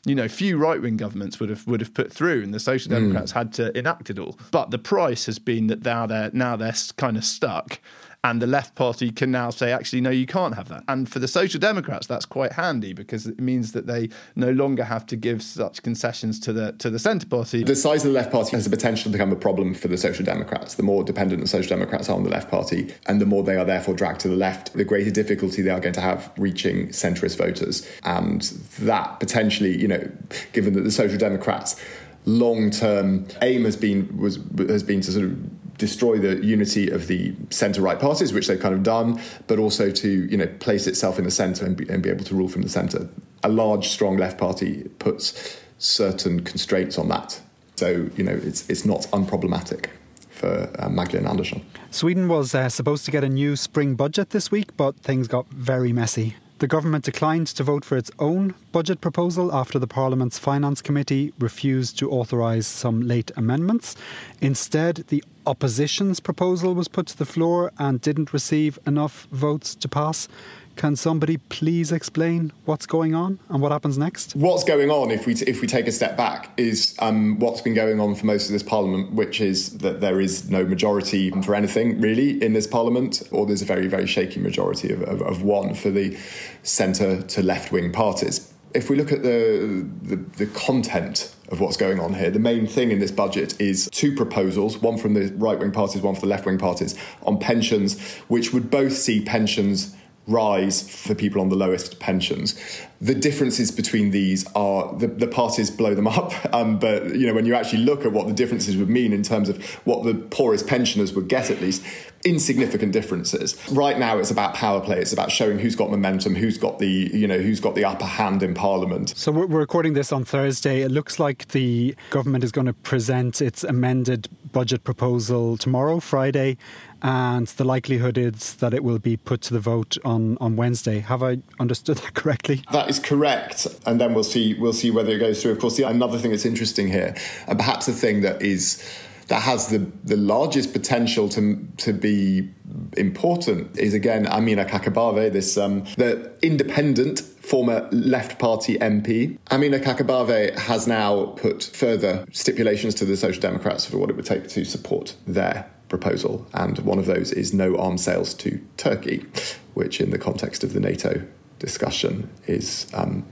you 0.06 0.14
know, 0.14 0.28
few 0.28 0.56
right 0.56 0.80
wing 0.80 0.96
governments 0.96 1.38
would 1.40 1.50
have 1.50 1.66
would 1.66 1.80
have 1.80 1.92
put 1.92 2.10
through, 2.10 2.42
and 2.42 2.54
the 2.54 2.60
Social 2.60 2.90
Democrats 2.90 3.32
mm. 3.32 3.34
had 3.34 3.52
to 3.54 3.76
enact 3.76 4.08
it 4.08 4.18
all. 4.18 4.38
But 4.50 4.70
the 4.70 4.78
price 4.78 5.26
has 5.26 5.38
been 5.38 5.66
that 5.66 5.84
now 5.84 6.06
they're 6.06 6.30
now 6.32 6.56
they're 6.56 6.74
kind 6.96 7.18
of 7.18 7.24
stuck, 7.24 7.80
and 8.22 8.42
the 8.42 8.46
left 8.46 8.74
party 8.74 9.10
can 9.10 9.30
now 9.30 9.48
say, 9.48 9.72
actually, 9.72 10.02
no, 10.02 10.10
you 10.10 10.26
can't 10.26 10.54
have 10.54 10.68
that. 10.68 10.84
And 10.88 11.10
for 11.10 11.18
the 11.18 11.28
Social 11.28 11.58
Democrats, 11.58 12.06
that's 12.06 12.26
quite 12.26 12.52
handy 12.52 12.92
because 12.92 13.26
it 13.26 13.40
means 13.40 13.72
that 13.72 13.86
they 13.86 14.10
no 14.36 14.50
longer 14.50 14.84
have 14.84 15.06
to 15.06 15.16
give 15.16 15.42
such 15.42 15.82
concessions 15.82 16.38
to 16.40 16.52
the 16.52 16.72
to 16.72 16.90
the 16.90 16.98
centre 16.98 17.26
party. 17.26 17.64
The 17.64 17.74
size 17.74 18.04
of 18.04 18.12
the 18.12 18.18
left 18.18 18.30
party 18.30 18.50
has 18.52 18.64
the 18.64 18.70
potential 18.70 19.04
to 19.04 19.10
become 19.10 19.32
a 19.32 19.36
problem 19.36 19.72
for 19.72 19.88
the 19.88 19.96
Social 19.96 20.24
Democrats. 20.24 20.74
The 20.74 20.82
more 20.82 21.02
dependent 21.02 21.40
the 21.40 21.48
Social 21.48 21.70
Democrats 21.70 22.10
are 22.10 22.16
on 22.16 22.24
the 22.24 22.30
left 22.30 22.50
party, 22.50 22.92
and 23.06 23.20
the 23.20 23.26
more 23.26 23.42
they 23.42 23.56
are 23.56 23.64
therefore 23.64 23.94
dragged 23.94 24.20
to 24.20 24.28
the 24.28 24.36
left, 24.36 24.74
the 24.74 24.84
greater 24.84 25.10
difficulty 25.10 25.62
they 25.62 25.70
are 25.70 25.80
going 25.80 25.94
to 25.94 26.00
have 26.02 26.30
reaching 26.36 26.88
centrist 26.88 27.38
voters. 27.38 27.88
And 28.04 28.42
that 28.80 29.18
potentially, 29.18 29.80
you 29.80 29.88
know, 29.88 30.10
given 30.52 30.74
that 30.74 30.82
the 30.82 30.90
Social 30.90 31.18
Democrats 31.18 31.80
long 32.26 32.70
term 32.70 33.26
aim 33.40 33.64
has 33.64 33.76
been 33.76 34.14
was 34.18 34.38
has 34.68 34.82
been 34.82 35.00
to 35.00 35.10
sort 35.10 35.24
of 35.24 35.59
destroy 35.80 36.18
the 36.18 36.44
unity 36.44 36.90
of 36.90 37.08
the 37.08 37.34
centre 37.48 37.80
right 37.80 37.98
parties, 37.98 38.32
which 38.32 38.46
they've 38.46 38.60
kind 38.60 38.74
of 38.74 38.82
done, 38.82 39.20
but 39.48 39.58
also 39.58 39.90
to 39.90 40.08
you 40.26 40.36
know 40.36 40.46
place 40.60 40.86
itself 40.86 41.18
in 41.18 41.24
the 41.24 41.30
centre 41.30 41.64
and 41.64 41.76
be, 41.76 41.88
and 41.88 42.02
be 42.02 42.10
able 42.10 42.24
to 42.24 42.34
rule 42.34 42.48
from 42.48 42.62
the 42.62 42.68
centre. 42.68 43.08
A 43.42 43.48
large, 43.48 43.88
strong 43.88 44.18
left 44.18 44.38
party 44.38 44.84
puts 44.98 45.58
certain 45.78 46.44
constraints 46.44 46.98
on 46.98 47.08
that, 47.08 47.40
so 47.76 48.08
you 48.16 48.22
know 48.22 48.38
it's 48.42 48.68
it's 48.68 48.84
not 48.84 49.00
unproblematic 49.12 49.86
for 50.28 50.70
uh, 50.78 50.88
Magdalena 50.88 51.30
Andersson. 51.30 51.64
Sweden 51.90 52.28
was 52.28 52.54
uh, 52.54 52.68
supposed 52.68 53.04
to 53.06 53.10
get 53.10 53.24
a 53.24 53.28
new 53.28 53.56
spring 53.56 53.94
budget 53.94 54.30
this 54.30 54.50
week, 54.50 54.76
but 54.76 54.96
things 55.00 55.26
got 55.26 55.46
very 55.48 55.92
messy. 55.92 56.36
The 56.60 56.66
government 56.66 57.06
declined 57.06 57.46
to 57.46 57.62
vote 57.62 57.86
for 57.86 57.96
its 57.96 58.10
own 58.18 58.54
budget 58.70 59.00
proposal 59.00 59.50
after 59.50 59.78
the 59.78 59.86
Parliament's 59.86 60.38
Finance 60.38 60.82
Committee 60.82 61.32
refused 61.38 61.98
to 61.98 62.10
authorise 62.10 62.66
some 62.66 63.00
late 63.00 63.30
amendments. 63.34 63.96
Instead, 64.42 65.04
the 65.08 65.24
opposition's 65.46 66.20
proposal 66.20 66.74
was 66.74 66.86
put 66.86 67.06
to 67.06 67.16
the 67.16 67.24
floor 67.24 67.72
and 67.78 68.02
didn't 68.02 68.34
receive 68.34 68.78
enough 68.86 69.26
votes 69.32 69.74
to 69.74 69.88
pass. 69.88 70.28
Can 70.76 70.96
somebody 70.96 71.36
please 71.36 71.92
explain 71.92 72.52
what's 72.64 72.86
going 72.86 73.14
on 73.14 73.38
and 73.48 73.60
what 73.60 73.70
happens 73.70 73.98
next? 73.98 74.34
What's 74.34 74.64
going 74.64 74.90
on, 74.90 75.10
if 75.10 75.26
we 75.26 75.34
t- 75.34 75.44
if 75.46 75.60
we 75.60 75.66
take 75.66 75.86
a 75.86 75.92
step 75.92 76.16
back, 76.16 76.50
is 76.56 76.94
um, 77.00 77.38
what's 77.38 77.60
been 77.60 77.74
going 77.74 78.00
on 78.00 78.14
for 78.14 78.24
most 78.26 78.46
of 78.46 78.52
this 78.52 78.62
parliament, 78.62 79.12
which 79.12 79.40
is 79.40 79.78
that 79.78 80.00
there 80.00 80.20
is 80.20 80.50
no 80.50 80.64
majority 80.64 81.30
for 81.42 81.54
anything 81.54 82.00
really 82.00 82.42
in 82.42 82.54
this 82.54 82.66
parliament, 82.66 83.22
or 83.30 83.44
there's 83.46 83.62
a 83.62 83.66
very 83.66 83.88
very 83.88 84.06
shaky 84.06 84.40
majority 84.40 84.92
of, 84.92 85.02
of, 85.02 85.20
of 85.22 85.42
one 85.42 85.74
for 85.74 85.90
the 85.90 86.16
centre 86.62 87.22
to 87.22 87.42
left 87.42 87.72
wing 87.72 87.92
parties. 87.92 88.52
If 88.72 88.88
we 88.88 88.96
look 88.96 89.12
at 89.12 89.22
the, 89.22 89.86
the 90.02 90.16
the 90.16 90.46
content 90.46 91.34
of 91.50 91.60
what's 91.60 91.76
going 91.76 91.98
on 91.98 92.14
here. 92.14 92.30
The 92.30 92.38
main 92.38 92.66
thing 92.66 92.92
in 92.92 93.00
this 93.00 93.10
budget 93.10 93.60
is 93.60 93.88
two 93.90 94.14
proposals, 94.14 94.78
one 94.78 94.96
from 94.96 95.14
the 95.14 95.32
right 95.34 95.58
wing 95.58 95.72
parties, 95.72 96.00
one 96.00 96.14
from 96.14 96.20
the 96.20 96.28
left 96.28 96.46
wing 96.46 96.58
parties, 96.58 96.96
on 97.24 97.38
pensions, 97.38 98.00
which 98.28 98.52
would 98.52 98.70
both 98.70 98.92
see 98.92 99.24
pensions 99.24 99.96
rise 100.26 100.88
for 100.88 101.14
people 101.14 101.40
on 101.40 101.48
the 101.48 101.56
lowest 101.56 101.98
pensions. 101.98 102.58
The 103.00 103.14
differences 103.14 103.70
between 103.70 104.10
these 104.10 104.46
are 104.54 104.94
the, 104.94 105.06
the 105.06 105.26
parties 105.26 105.70
blow 105.70 105.94
them 105.94 106.06
up, 106.06 106.32
um, 106.54 106.78
but 106.78 107.14
you 107.16 107.26
know 107.26 107.34
when 107.34 107.46
you 107.46 107.54
actually 107.54 107.82
look 107.84 108.04
at 108.04 108.12
what 108.12 108.26
the 108.26 108.34
differences 108.34 108.76
would 108.76 108.90
mean 108.90 109.12
in 109.12 109.22
terms 109.22 109.48
of 109.48 109.64
what 109.86 110.04
the 110.04 110.14
poorest 110.14 110.66
pensioners 110.66 111.12
would 111.14 111.28
get, 111.28 111.50
at 111.50 111.60
least 111.60 111.82
insignificant 112.24 112.92
differences. 112.92 113.56
Right 113.70 113.98
now, 113.98 114.18
it's 114.18 114.30
about 114.30 114.54
power 114.54 114.80
play. 114.80 114.98
It's 114.98 115.12
about 115.12 115.30
showing 115.30 115.58
who's 115.58 115.74
got 115.74 115.90
momentum, 115.90 116.34
who's 116.34 116.58
got 116.58 116.78
the 116.78 117.10
you 117.12 117.26
know 117.26 117.38
who's 117.38 117.60
got 117.60 117.74
the 117.74 117.84
upper 117.84 118.04
hand 118.04 118.42
in 118.42 118.54
Parliament. 118.54 119.14
So 119.16 119.32
we're 119.32 119.46
recording 119.46 119.94
this 119.94 120.12
on 120.12 120.24
Thursday. 120.24 120.82
It 120.82 120.90
looks 120.90 121.18
like 121.18 121.48
the 121.48 121.94
government 122.10 122.44
is 122.44 122.52
going 122.52 122.66
to 122.66 122.74
present 122.74 123.40
its 123.40 123.64
amended 123.64 124.28
budget 124.52 124.84
proposal 124.84 125.56
tomorrow, 125.56 126.00
Friday, 126.00 126.58
and 127.02 127.46
the 127.46 127.64
likelihood 127.64 128.18
is 128.18 128.54
that 128.56 128.74
it 128.74 128.84
will 128.84 128.98
be 128.98 129.16
put 129.16 129.40
to 129.42 129.54
the 129.54 129.60
vote 129.60 129.96
on, 130.04 130.36
on 130.40 130.56
Wednesday. 130.56 131.00
Have 131.00 131.22
I 131.22 131.38
understood 131.58 131.98
that 131.98 132.14
correctly? 132.14 132.62
That 132.72 132.88
is 132.90 132.98
correct, 132.98 133.66
and 133.86 134.00
then 134.00 134.14
we'll 134.14 134.24
see 134.24 134.54
we'll 134.54 134.72
see 134.72 134.90
whether 134.90 135.12
it 135.12 135.18
goes 135.18 135.42
through. 135.42 135.52
Of 135.52 135.58
course, 135.60 135.76
the, 135.76 135.84
another 135.84 136.18
thing 136.18 136.30
that's 136.30 136.46
interesting 136.46 136.88
here, 136.88 137.14
and 137.46 137.58
perhaps 137.58 137.86
the 137.86 137.92
thing 137.92 138.20
that 138.22 138.42
is 138.42 138.84
that 139.28 139.42
has 139.42 139.68
the, 139.68 139.78
the 140.02 140.16
largest 140.16 140.72
potential 140.72 141.28
to 141.30 141.66
to 141.78 141.92
be 141.92 142.50
important 142.96 143.78
is 143.78 143.94
again 143.94 144.26
Amineh 144.26 144.68
Kakabaveh, 144.68 145.32
this 145.32 145.56
um, 145.56 145.84
the 145.96 146.32
independent 146.42 147.20
former 147.20 147.88
left 147.90 148.38
party 148.38 148.76
MP. 148.78 149.38
Amineh 149.50 149.82
Kakabaveh 149.82 150.58
has 150.58 150.86
now 150.86 151.26
put 151.36 151.62
further 151.62 152.26
stipulations 152.32 152.94
to 152.96 153.04
the 153.04 153.16
Social 153.16 153.40
Democrats 153.40 153.86
for 153.86 153.98
what 153.98 154.10
it 154.10 154.16
would 154.16 154.26
take 154.26 154.48
to 154.48 154.64
support 154.64 155.16
their 155.26 155.70
proposal, 155.90 156.46
and 156.54 156.78
one 156.78 156.98
of 156.98 157.04
those 157.04 157.32
is 157.32 157.52
no 157.52 157.76
arms 157.76 158.02
sales 158.02 158.32
to 158.34 158.58
Turkey, 158.78 159.26
which, 159.74 160.00
in 160.00 160.10
the 160.10 160.18
context 160.18 160.64
of 160.64 160.72
the 160.72 160.80
NATO 160.80 161.22
discussion, 161.58 162.30
is 162.46 162.86
um, 162.94 163.26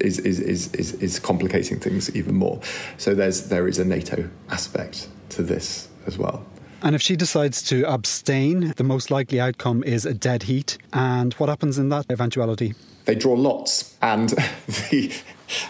is, 0.00 0.18
is, 0.18 0.40
is, 0.40 0.74
is, 0.74 0.94
is 0.94 1.20
complicating 1.20 1.78
things 1.78 2.14
even 2.16 2.34
more. 2.34 2.60
So 2.96 3.14
there's 3.14 3.48
there 3.48 3.68
is 3.68 3.78
a 3.78 3.84
NATO 3.84 4.28
aspect 4.50 5.08
to 5.30 5.42
this 5.42 5.88
as 6.06 6.18
well. 6.18 6.44
And 6.82 6.94
if 6.94 7.02
she 7.02 7.16
decides 7.16 7.62
to 7.64 7.84
abstain, 7.84 8.74
the 8.76 8.84
most 8.84 9.10
likely 9.10 9.40
outcome 9.40 9.82
is 9.84 10.04
a 10.04 10.14
dead 10.14 10.44
heat. 10.44 10.78
And 10.92 11.32
what 11.34 11.48
happens 11.48 11.78
in 11.78 11.88
that 11.90 12.06
eventuality? 12.10 12.74
They 13.06 13.14
draw 13.14 13.34
lots, 13.34 13.96
and 14.02 14.28
the 14.90 15.12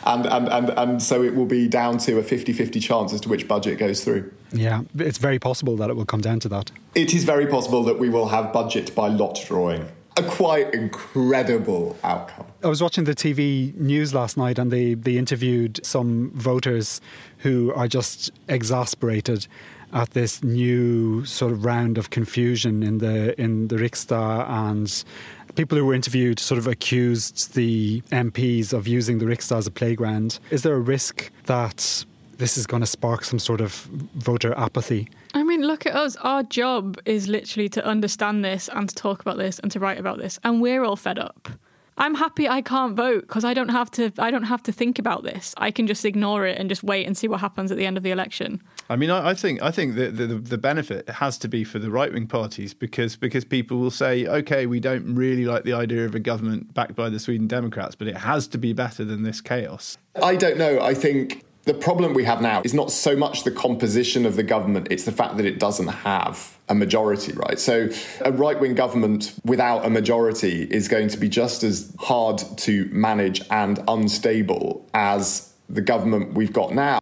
and, 0.05 0.27
and, 0.27 0.49
and, 0.49 0.71
and 0.71 1.03
so 1.03 1.23
it 1.23 1.35
will 1.35 1.47
be 1.47 1.69
down 1.69 1.99
to 1.99 2.19
a 2.19 2.23
50 2.23 2.53
50 2.53 2.81
chance 2.81 3.13
as 3.13 3.21
to 3.23 3.29
which 3.29 3.47
budget 3.49 3.79
goes 3.79 4.05
through. 4.05 4.33
Yeah, 4.53 4.83
it's 4.97 5.19
very 5.19 5.39
possible 5.39 5.77
that 5.77 5.91
it 5.91 5.97
will 5.97 6.07
come 6.07 6.21
down 6.21 6.41
to 6.41 6.49
that. 6.51 6.71
It 6.95 7.15
is 7.15 7.25
very 7.25 7.47
possible 7.47 7.83
that 7.85 7.99
we 7.99 8.09
will 8.09 8.29
have 8.29 8.53
budget 8.53 8.95
by 8.95 9.09
lot 9.09 9.41
drawing. 9.47 9.89
a 10.17 10.23
quite 10.23 10.73
incredible 10.73 11.97
outcome. 12.03 12.47
I 12.65 12.69
was 12.69 12.83
watching 12.83 13.05
the 13.05 13.15
TV 13.15 13.75
news 13.77 14.15
last 14.15 14.37
night 14.37 14.59
and 14.59 14.71
they, 14.71 14.95
they 14.95 15.19
interviewed 15.19 15.85
some 15.85 16.31
voters 16.31 17.01
who 17.39 17.73
are 17.75 17.87
just 17.87 18.31
exasperated 18.49 19.47
at 19.93 20.11
this 20.11 20.43
new 20.43 21.25
sort 21.25 21.53
of 21.53 21.65
round 21.65 21.97
of 21.99 22.11
confusion 22.11 22.83
in 22.83 22.99
the 22.99 23.41
in 23.41 23.69
the 23.69 23.77
Riksdag 23.77 24.49
and 24.49 25.05
people 25.57 25.77
who 25.77 25.85
were 25.85 25.95
interviewed 25.95 26.39
sort 26.39 26.59
of 26.59 26.67
accused 26.67 27.55
the 27.55 28.03
MPs 28.13 28.73
of 28.73 28.87
using 28.87 29.19
the 29.19 29.25
Riksdag 29.25 29.59
as 29.59 29.67
a 29.67 29.71
playground. 29.71 30.39
Is 30.51 30.63
there 30.63 30.75
a 30.75 30.81
risk 30.81 31.31
that 31.45 32.05
this 32.39 32.59
is 32.59 32.67
going 32.67 32.83
to 32.83 32.87
spark 32.87 33.25
some 33.25 33.39
sort 33.39 33.61
of 33.61 33.73
voter 34.15 34.57
apathy? 34.57 35.09
I 35.35 35.43
mean, 35.43 35.63
look 35.63 35.87
at 35.87 35.95
us. 35.95 36.17
Our 36.17 36.43
job 36.43 36.99
is 37.05 37.29
literally 37.29 37.69
to 37.71 37.85
understand 37.85 38.45
this 38.45 38.69
and 38.73 38.89
to 38.89 38.95
talk 38.95 39.21
about 39.21 39.39
this 39.39 39.59
and 39.59 39.71
to 39.73 39.81
write 39.81 39.99
about 39.99 40.19
this, 40.19 40.39
and 40.45 40.61
we're 40.61 40.85
all 40.85 40.97
fed 40.97 41.19
up. 41.19 41.49
I'm 41.99 42.15
happy 42.15 42.47
I 42.47 42.61
can't 42.61 42.95
vote 42.95 43.23
because 43.23 43.45
I 43.45 43.55
don't 43.55 43.71
have 43.71 43.91
to. 43.93 44.13
I 44.19 44.31
don't 44.31 44.45
have 44.45 44.63
to 44.65 44.73
think 44.73 44.99
about 44.99 45.23
this. 45.23 45.55
I 45.57 45.71
can 45.71 45.87
just 45.87 46.05
ignore 46.05 46.47
it 46.47 46.59
and 46.59 46.69
just 46.69 46.85
wait 46.85 47.07
and 47.07 47.17
see 47.17 47.27
what 47.27 47.41
happens 47.41 47.73
at 47.73 47.79
the 47.79 47.87
end 47.87 47.97
of 47.97 48.03
the 48.03 48.11
election. 48.11 48.63
I 48.89 48.97
mean, 48.97 49.11
I, 49.11 49.31
I 49.31 49.35
think 49.35 49.63
I 49.63 49.71
think 49.71 49.97
the, 49.97 50.11
the 50.11 50.27
the 50.27 50.59
benefit 50.59 51.09
has 51.09 51.39
to 51.39 51.49
be 51.49 51.65
for 51.65 51.79
the 51.79 51.91
right 51.91 52.13
wing 52.13 52.27
parties 52.27 52.75
because 52.75 53.17
because 53.17 53.45
people 53.45 53.79
will 53.79 53.91
say, 53.91 54.27
okay, 54.27 54.67
we 54.67 54.81
don't 54.81 55.15
really 55.15 55.45
like 55.45 55.65
the 55.65 55.73
idea 55.73 56.05
of 56.05 56.15
a 56.15 56.21
government 56.21 56.75
backed 56.75 56.95
by 56.95 57.09
the 57.09 57.19
Sweden 57.19 57.47
Democrats, 57.47 57.95
but 57.95 58.09
it 58.09 58.19
has 58.19 58.47
to 58.49 58.59
be 58.59 58.73
better 58.73 59.05
than 59.05 59.23
this 59.23 59.41
chaos. 59.41 59.99
I 60.23 60.37
don't 60.37 60.57
know. 60.57 60.81
I 60.81 60.95
think 60.95 61.45
the 61.67 61.75
problem 61.75 62.15
we 62.15 62.25
have 62.25 62.41
now 62.41 62.63
is 62.65 62.73
not 62.73 62.93
so 62.93 63.17
much 63.17 63.43
the 63.43 63.51
composition 63.51 64.25
of 64.25 64.37
the 64.37 64.45
government, 64.45 64.87
it's 64.91 65.05
the 65.05 65.13
fact 65.13 65.37
that 65.37 65.45
it 65.45 65.59
doesn't 65.59 65.89
have 65.89 66.57
a 66.69 66.75
majority, 66.75 67.33
right? 67.33 67.59
So 67.59 67.89
a 68.25 68.31
right 68.31 68.59
wing 68.59 68.75
government 68.75 69.35
without 69.45 69.85
a 69.85 69.91
majority 69.91 70.63
is 70.63 70.87
going 70.87 71.09
to 71.09 71.19
be 71.19 71.29
just 71.29 71.65
as 71.65 71.93
hard 71.99 72.39
to 72.59 72.89
manage 72.93 73.43
and 73.51 73.83
unstable 73.89 74.87
as 74.95 75.53
the 75.69 75.81
government 75.81 76.35
we've 76.35 76.53
got 76.53 76.73
now. 76.73 77.01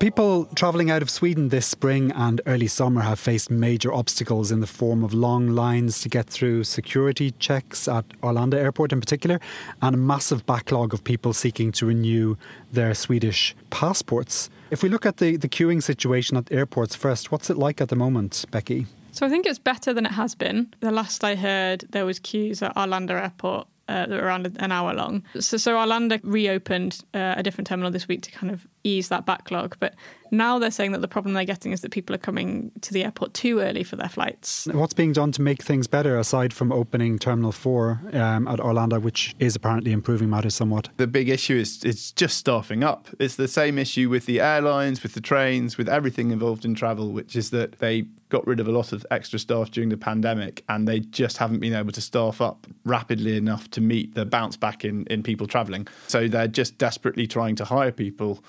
People 0.00 0.46
travelling 0.56 0.90
out 0.90 1.00
of 1.00 1.08
Sweden 1.08 1.50
this 1.50 1.64
spring 1.64 2.10
and 2.10 2.40
early 2.46 2.66
summer 2.66 3.02
have 3.02 3.20
faced 3.20 3.52
major 3.52 3.94
obstacles 3.94 4.50
in 4.50 4.58
the 4.58 4.66
form 4.66 5.04
of 5.04 5.14
long 5.14 5.50
lines 5.50 6.00
to 6.00 6.08
get 6.08 6.26
through 6.26 6.64
security 6.64 7.30
checks 7.38 7.86
at 7.86 8.04
Arlanda 8.20 8.54
Airport 8.54 8.92
in 8.92 8.98
particular, 8.98 9.38
and 9.80 9.94
a 9.94 9.98
massive 9.98 10.44
backlog 10.44 10.92
of 10.92 11.04
people 11.04 11.32
seeking 11.32 11.70
to 11.70 11.86
renew 11.86 12.34
their 12.72 12.94
Swedish 12.94 13.54
passports. 13.70 14.50
If 14.72 14.82
we 14.82 14.88
look 14.88 15.06
at 15.06 15.18
the, 15.18 15.36
the 15.36 15.48
queuing 15.48 15.80
situation 15.80 16.36
at 16.36 16.50
airports 16.50 16.96
first, 16.96 17.30
what's 17.30 17.48
it 17.48 17.56
like 17.56 17.80
at 17.80 17.88
the 17.88 17.94
moment, 17.94 18.44
Becky? 18.50 18.86
So 19.12 19.24
I 19.24 19.28
think 19.28 19.46
it's 19.46 19.60
better 19.60 19.94
than 19.94 20.04
it 20.04 20.12
has 20.12 20.34
been. 20.34 20.74
The 20.80 20.90
last 20.90 21.22
I 21.22 21.36
heard, 21.36 21.84
there 21.90 22.04
was 22.04 22.18
queues 22.18 22.60
at 22.60 22.74
Arlanda 22.74 23.22
Airport 23.22 23.68
uh, 23.88 24.06
that 24.06 24.20
were 24.20 24.26
around 24.26 24.46
an 24.58 24.72
hour 24.72 24.92
long. 24.94 25.22
So, 25.38 25.56
so 25.56 25.76
Arlanda 25.76 26.20
reopened 26.24 27.04
uh, 27.14 27.34
a 27.36 27.42
different 27.42 27.68
terminal 27.68 27.92
this 27.92 28.08
week 28.08 28.22
to 28.22 28.32
kind 28.32 28.52
of 28.52 28.66
ease 28.86 29.08
that 29.08 29.26
backlog. 29.26 29.76
But 29.78 29.94
now 30.30 30.58
they're 30.58 30.70
saying 30.70 30.92
that 30.92 31.00
the 31.00 31.08
problem 31.08 31.34
they're 31.34 31.44
getting 31.44 31.72
is 31.72 31.80
that 31.82 31.90
people 31.90 32.14
are 32.14 32.18
coming 32.18 32.70
to 32.80 32.92
the 32.92 33.04
airport 33.04 33.34
too 33.34 33.60
early 33.60 33.84
for 33.84 33.96
their 33.96 34.08
flights. 34.08 34.66
What's 34.72 34.94
being 34.94 35.12
done 35.12 35.32
to 35.32 35.42
make 35.42 35.62
things 35.62 35.86
better 35.86 36.18
aside 36.18 36.52
from 36.52 36.72
opening 36.72 37.18
Terminal 37.18 37.52
4 37.52 38.00
um, 38.12 38.48
at 38.48 38.58
Arlanda, 38.58 39.00
which 39.00 39.34
is 39.38 39.56
apparently 39.56 39.92
improving 39.92 40.30
matters 40.30 40.54
somewhat? 40.54 40.88
The 40.96 41.06
big 41.06 41.28
issue 41.28 41.56
is 41.56 41.84
it's 41.84 42.12
just 42.12 42.38
staffing 42.38 42.82
up. 42.82 43.08
It's 43.18 43.36
the 43.36 43.48
same 43.48 43.78
issue 43.78 44.08
with 44.08 44.26
the 44.26 44.40
airlines, 44.40 45.02
with 45.02 45.14
the 45.14 45.20
trains, 45.20 45.76
with 45.78 45.88
everything 45.88 46.30
involved 46.30 46.64
in 46.64 46.74
travel, 46.74 47.12
which 47.12 47.36
is 47.36 47.50
that 47.50 47.78
they 47.78 48.06
got 48.28 48.46
rid 48.46 48.58
of 48.58 48.66
a 48.66 48.72
lot 48.72 48.92
of 48.92 49.06
extra 49.10 49.38
staff 49.38 49.70
during 49.70 49.88
the 49.88 49.96
pandemic 49.96 50.64
and 50.68 50.88
they 50.88 50.98
just 50.98 51.36
haven't 51.38 51.60
been 51.60 51.74
able 51.74 51.92
to 51.92 52.00
staff 52.00 52.40
up 52.40 52.66
rapidly 52.84 53.36
enough 53.36 53.70
to 53.70 53.80
meet 53.80 54.14
the 54.14 54.24
bounce 54.24 54.56
back 54.56 54.84
in, 54.84 55.06
in 55.06 55.22
people 55.22 55.46
traveling. 55.46 55.86
So 56.08 56.26
they're 56.26 56.48
just 56.48 56.76
desperately 56.78 57.28
trying 57.28 57.54
to 57.56 57.64
hire 57.64 57.92
people 57.92 58.42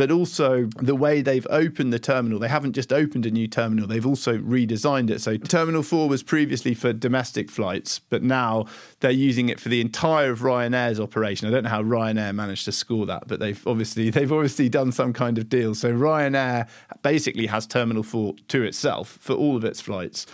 but 0.00 0.10
also 0.10 0.64
the 0.78 0.94
way 0.94 1.20
they've 1.20 1.46
opened 1.50 1.92
the 1.92 1.98
terminal. 1.98 2.38
They 2.38 2.48
haven't 2.48 2.72
just 2.72 2.90
opened 2.90 3.26
a 3.26 3.30
new 3.30 3.46
terminal, 3.46 3.86
they've 3.86 4.06
also 4.06 4.38
redesigned 4.38 5.10
it. 5.10 5.20
So, 5.20 5.36
Terminal 5.36 5.82
4 5.82 6.08
was 6.08 6.22
previously 6.22 6.72
for 6.72 6.94
domestic 6.94 7.50
flights, 7.50 7.98
but 8.08 8.22
now 8.22 8.64
they're 9.00 9.10
using 9.10 9.50
it 9.50 9.60
for 9.60 9.68
the 9.68 9.82
entire 9.82 10.30
of 10.30 10.38
Ryanair's 10.38 10.98
operation. 10.98 11.48
I 11.48 11.50
don't 11.50 11.64
know 11.64 11.68
how 11.68 11.82
Ryanair 11.82 12.34
managed 12.34 12.64
to 12.64 12.72
score 12.72 13.04
that, 13.04 13.28
but 13.28 13.40
they've 13.40 13.62
obviously 13.66 14.08
they've 14.08 14.32
obviously 14.32 14.70
done 14.70 14.90
some 14.90 15.12
kind 15.12 15.36
of 15.36 15.50
deal. 15.50 15.74
So 15.74 15.92
Ryanair 15.92 16.66
basically 17.02 17.48
has 17.48 17.66
Terminal 17.66 18.02
4 18.02 18.36
to 18.48 18.62
itself 18.62 19.18
for 19.20 19.34
all 19.34 19.54
of 19.54 19.66
its 19.66 19.82
flights 19.82 20.24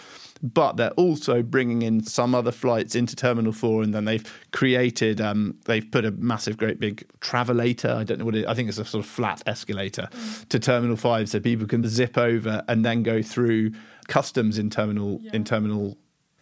but 0.43 0.77
they're 0.77 0.91
also 0.93 1.43
bringing 1.43 1.83
in 1.83 2.05
some 2.05 2.35
other 2.35 2.53
flights 2.53 2.95
into 2.95 3.17
Terminal 3.17 3.53
4 3.53 3.83
and 3.83 3.95
then 3.95 4.05
they've 4.05 4.49
created, 4.53 5.21
um, 5.21 5.59
they've 5.65 5.91
put 5.91 6.05
a 6.05 6.11
massive, 6.13 6.57
great 6.57 6.79
big 6.81 7.07
travelator. 7.21 7.95
I 7.95 8.05
don't 8.05 8.19
know 8.19 8.25
what 8.25 8.35
it 8.35 8.41
is. 8.41 8.47
I 8.47 8.55
think 8.55 8.69
it's 8.69 8.79
a 8.79 8.85
sort 8.85 9.05
of 9.05 9.11
flat 9.11 9.43
escalator 9.47 10.09
mm. 10.13 10.49
to 10.49 10.59
Terminal 10.59 10.97
5 10.97 11.29
so 11.29 11.41
people 11.41 11.67
can 11.67 11.87
zip 11.89 12.19
over 12.19 12.63
and 12.69 12.85
then 12.85 13.03
go 13.03 13.23
through 13.23 13.73
customs 14.09 14.59
in 14.59 14.71
Terminal, 14.71 15.21
yeah. 15.23 15.33
in 15.35 15.45
Terminal 15.45 15.97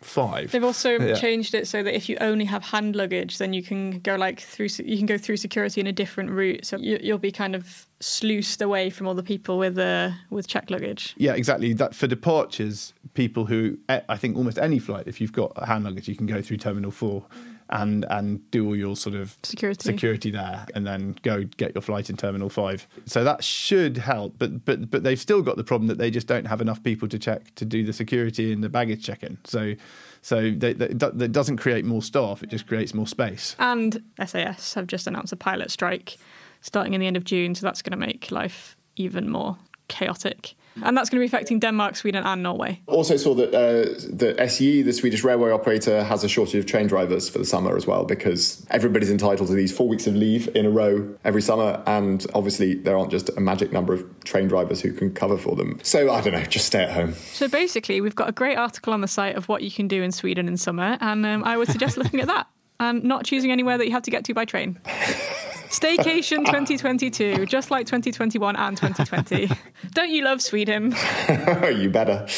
five. 0.04 0.52
They've 0.52 0.64
also 0.64 0.98
yeah. 0.98 1.14
changed 1.14 1.54
it 1.54 1.66
so 1.66 1.82
that 1.82 1.94
if 1.94 2.08
you 2.08 2.16
only 2.20 2.44
have 2.44 2.62
hand 2.62 2.94
luggage, 2.94 3.38
then 3.38 3.52
you 3.52 3.62
can 3.62 4.00
go 4.00 4.16
like 4.16 4.40
through. 4.40 4.68
You 4.84 4.96
can 4.96 5.06
go 5.06 5.18
through 5.18 5.38
security 5.38 5.80
in 5.80 5.86
a 5.86 5.92
different 5.92 6.30
route, 6.30 6.64
so 6.66 6.76
you, 6.78 6.98
will 7.12 7.18
be 7.18 7.32
kind 7.32 7.54
of 7.54 7.86
sluiced 8.00 8.60
away 8.60 8.90
from 8.90 9.06
all 9.06 9.14
the 9.14 9.22
people 9.22 9.58
with 9.58 9.78
uh, 9.78 10.10
with 10.30 10.46
check 10.46 10.70
luggage. 10.70 11.14
Yeah, 11.16 11.34
exactly. 11.34 11.72
That 11.72 11.94
for 11.94 12.06
departures, 12.06 12.92
people 13.14 13.46
who 13.46 13.78
eh, 13.88 14.00
I 14.08 14.16
think 14.16 14.36
almost 14.36 14.58
any 14.58 14.78
flight, 14.78 15.06
if 15.06 15.20
you've 15.20 15.32
got 15.32 15.56
hand 15.66 15.84
luggage, 15.84 16.08
you 16.08 16.16
can 16.16 16.26
go 16.26 16.42
through 16.42 16.58
Terminal 16.58 16.90
Four. 16.90 17.24
And 17.70 18.04
and 18.10 18.48
do 18.50 18.66
all 18.66 18.76
your 18.76 18.94
sort 18.94 19.14
of 19.16 19.36
security 19.42 19.82
security 19.82 20.30
there, 20.30 20.66
and 20.74 20.86
then 20.86 21.16
go 21.22 21.44
get 21.56 21.74
your 21.74 21.80
flight 21.80 22.10
in 22.10 22.16
Terminal 22.16 22.50
Five. 22.50 22.86
So 23.06 23.24
that 23.24 23.42
should 23.42 23.96
help, 23.96 24.34
but 24.38 24.64
but 24.66 24.90
but 24.90 25.02
they've 25.02 25.18
still 25.18 25.40
got 25.40 25.56
the 25.56 25.64
problem 25.64 25.88
that 25.88 25.96
they 25.96 26.10
just 26.10 26.26
don't 26.26 26.46
have 26.46 26.60
enough 26.60 26.82
people 26.82 27.08
to 27.08 27.18
check 27.18 27.54
to 27.54 27.64
do 27.64 27.82
the 27.82 27.94
security 27.94 28.52
and 28.52 28.62
the 28.62 28.68
baggage 28.68 29.02
check-in. 29.02 29.38
So 29.44 29.74
so 30.20 30.50
they, 30.50 30.72
they, 30.72 30.88
that 30.88 31.32
doesn't 31.32 31.56
create 31.56 31.84
more 31.84 32.02
staff; 32.02 32.42
it 32.42 32.50
just 32.50 32.66
creates 32.66 32.94
more 32.94 33.06
space. 33.06 33.56
And 33.58 34.02
SAS 34.24 34.74
have 34.74 34.86
just 34.86 35.06
announced 35.06 35.32
a 35.32 35.36
pilot 35.36 35.70
strike 35.70 36.18
starting 36.60 36.94
in 36.94 37.00
the 37.00 37.06
end 37.06 37.16
of 37.16 37.24
June. 37.24 37.54
So 37.54 37.66
that's 37.66 37.82
going 37.82 37.98
to 37.98 38.06
make 38.06 38.30
life 38.30 38.76
even 38.96 39.28
more 39.28 39.58
chaotic. 39.94 40.54
And 40.82 40.96
that's 40.96 41.08
going 41.08 41.20
to 41.20 41.22
be 41.22 41.26
affecting 41.26 41.60
Denmark, 41.60 41.94
Sweden, 41.94 42.24
and 42.24 42.42
Norway. 42.42 42.80
Also, 42.88 43.16
saw 43.16 43.32
that 43.34 43.54
uh, 43.54 43.94
the 44.10 44.34
SJ, 44.40 44.84
the 44.84 44.92
Swedish 44.92 45.22
railway 45.22 45.52
operator, 45.52 46.02
has 46.02 46.24
a 46.24 46.28
shortage 46.28 46.56
of 46.56 46.66
train 46.66 46.88
drivers 46.88 47.28
for 47.28 47.38
the 47.38 47.44
summer 47.44 47.76
as 47.76 47.86
well 47.86 48.04
because 48.04 48.66
everybody's 48.70 49.10
entitled 49.10 49.48
to 49.48 49.54
these 49.54 49.74
four 49.76 49.86
weeks 49.86 50.08
of 50.08 50.16
leave 50.16 50.48
in 50.56 50.66
a 50.66 50.70
row 50.70 51.16
every 51.24 51.42
summer. 51.42 51.80
And 51.86 52.26
obviously, 52.34 52.74
there 52.74 52.98
aren't 52.98 53.12
just 53.12 53.28
a 53.36 53.40
magic 53.40 53.72
number 53.72 53.94
of 53.94 54.24
train 54.24 54.48
drivers 54.48 54.80
who 54.80 54.92
can 54.92 55.14
cover 55.14 55.38
for 55.38 55.54
them. 55.54 55.78
So, 55.84 56.12
I 56.12 56.20
don't 56.20 56.32
know, 56.32 56.42
just 56.42 56.66
stay 56.66 56.82
at 56.82 56.90
home. 56.90 57.14
So, 57.14 57.46
basically, 57.46 58.00
we've 58.00 58.16
got 58.16 58.28
a 58.28 58.32
great 58.32 58.56
article 58.56 58.92
on 58.92 59.00
the 59.00 59.08
site 59.08 59.36
of 59.36 59.48
what 59.48 59.62
you 59.62 59.70
can 59.70 59.86
do 59.86 60.02
in 60.02 60.10
Sweden 60.10 60.48
in 60.48 60.56
summer. 60.56 60.98
And 61.00 61.24
um, 61.24 61.44
I 61.44 61.56
would 61.56 61.68
suggest 61.68 61.96
looking 61.96 62.20
at 62.20 62.26
that 62.26 62.48
and 62.80 63.04
not 63.04 63.24
choosing 63.24 63.52
anywhere 63.52 63.78
that 63.78 63.86
you 63.86 63.92
have 63.92 64.02
to 64.02 64.10
get 64.10 64.24
to 64.24 64.34
by 64.34 64.44
train. 64.44 64.80
Staycation 65.74 66.44
2022, 66.46 67.46
just 67.46 67.72
like 67.72 67.84
2021 67.86 68.54
and 68.54 68.76
2020. 68.76 69.50
Don't 69.90 70.08
you 70.08 70.22
love 70.22 70.40
Sweden? 70.40 70.94
you 71.74 71.90
better. 71.90 72.28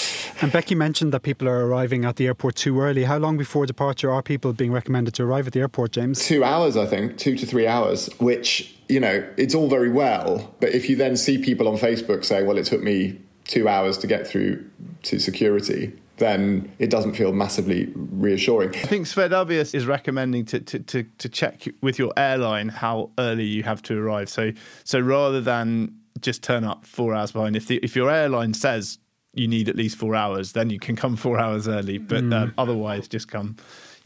And 0.41 0.51
Becky 0.51 0.75
mentioned 0.75 1.13
that 1.13 1.21
people 1.21 1.47
are 1.47 1.67
arriving 1.67 2.07
at 2.07 2.17
the 2.17 2.27
airport 2.27 2.57
too 2.57 2.81
early. 2.81 3.05
How 3.05 3.19
long 3.19 3.37
before 3.37 3.67
departure 3.67 4.11
are 4.11 4.23
people 4.23 4.55
being 4.55 4.73
recommended 4.73 5.13
to 5.15 5.25
arrive 5.25 5.47
at 5.47 5.53
the 5.53 5.61
airport, 5.61 5.93
James? 5.93 6.25
Two 6.25 6.45
hours, 6.45 6.79
I 6.79 6.87
think, 6.87 7.19
two 7.19 7.37
to 7.37 7.45
three 7.45 7.67
hours, 7.67 8.09
which, 8.21 8.75
you 8.89 9.01
know, 9.01 9.23
it's 9.37 9.55
all 9.55 9.69
very 9.69 9.91
well. 9.91 10.55
But 10.59 10.71
if 10.71 10.89
you 10.89 10.97
then 10.97 11.19
see 11.19 11.37
people 11.37 11.69
on 11.69 11.77
Facebook 11.77 12.25
say, 12.25 12.43
well, 12.43 12.57
it 12.57 12.65
took 12.65 12.83
me 12.83 13.21
two 13.45 13.69
hours 13.69 13.99
to 13.99 14.07
get 14.07 14.27
through 14.27 14.65
to 15.03 15.19
security, 15.19 15.93
then 16.19 16.73
it 16.79 16.91
doesn't 16.91 17.15
feel 17.15 17.33
massively 17.33 17.93
reassuring. 17.95 18.71
I 18.71 18.87
think 18.87 19.07
Swedavia 19.07 19.75
is 19.75 19.87
recommending 19.87 20.45
to, 20.47 20.61
to, 20.61 20.79
to, 20.79 21.03
to, 21.03 21.29
check 21.29 21.67
with 21.83 21.99
your 21.99 22.13
airline 22.17 22.69
how 22.69 23.11
early 23.19 23.45
you 23.45 23.63
have 23.63 23.83
to 23.83 23.99
arrive. 23.99 24.29
So 24.29 24.53
so 24.85 24.99
rather 24.99 25.41
than 25.41 25.95
just 26.21 26.43
turn 26.43 26.65
up 26.65 26.87
four 26.87 27.15
hours 27.15 27.33
behind, 27.33 27.57
if 27.57 27.67
the, 27.67 27.77
if 27.83 27.95
your 27.95 28.11
airline 28.11 28.55
says 28.55 28.99
you 29.35 29.47
need 29.47 29.69
at 29.69 29.77
least 29.77 29.99
four 29.99 30.15
hours, 30.15 30.53
then 30.53 30.71
you 30.71 30.79
can 30.79 30.97
come 30.97 31.15
four 31.17 31.39
hours 31.39 31.69
early. 31.69 31.99
But 31.99 32.25
mm. 32.25 32.49
uh, 32.49 32.53
otherwise, 32.57 33.07
just 33.07 33.29
come 33.29 33.57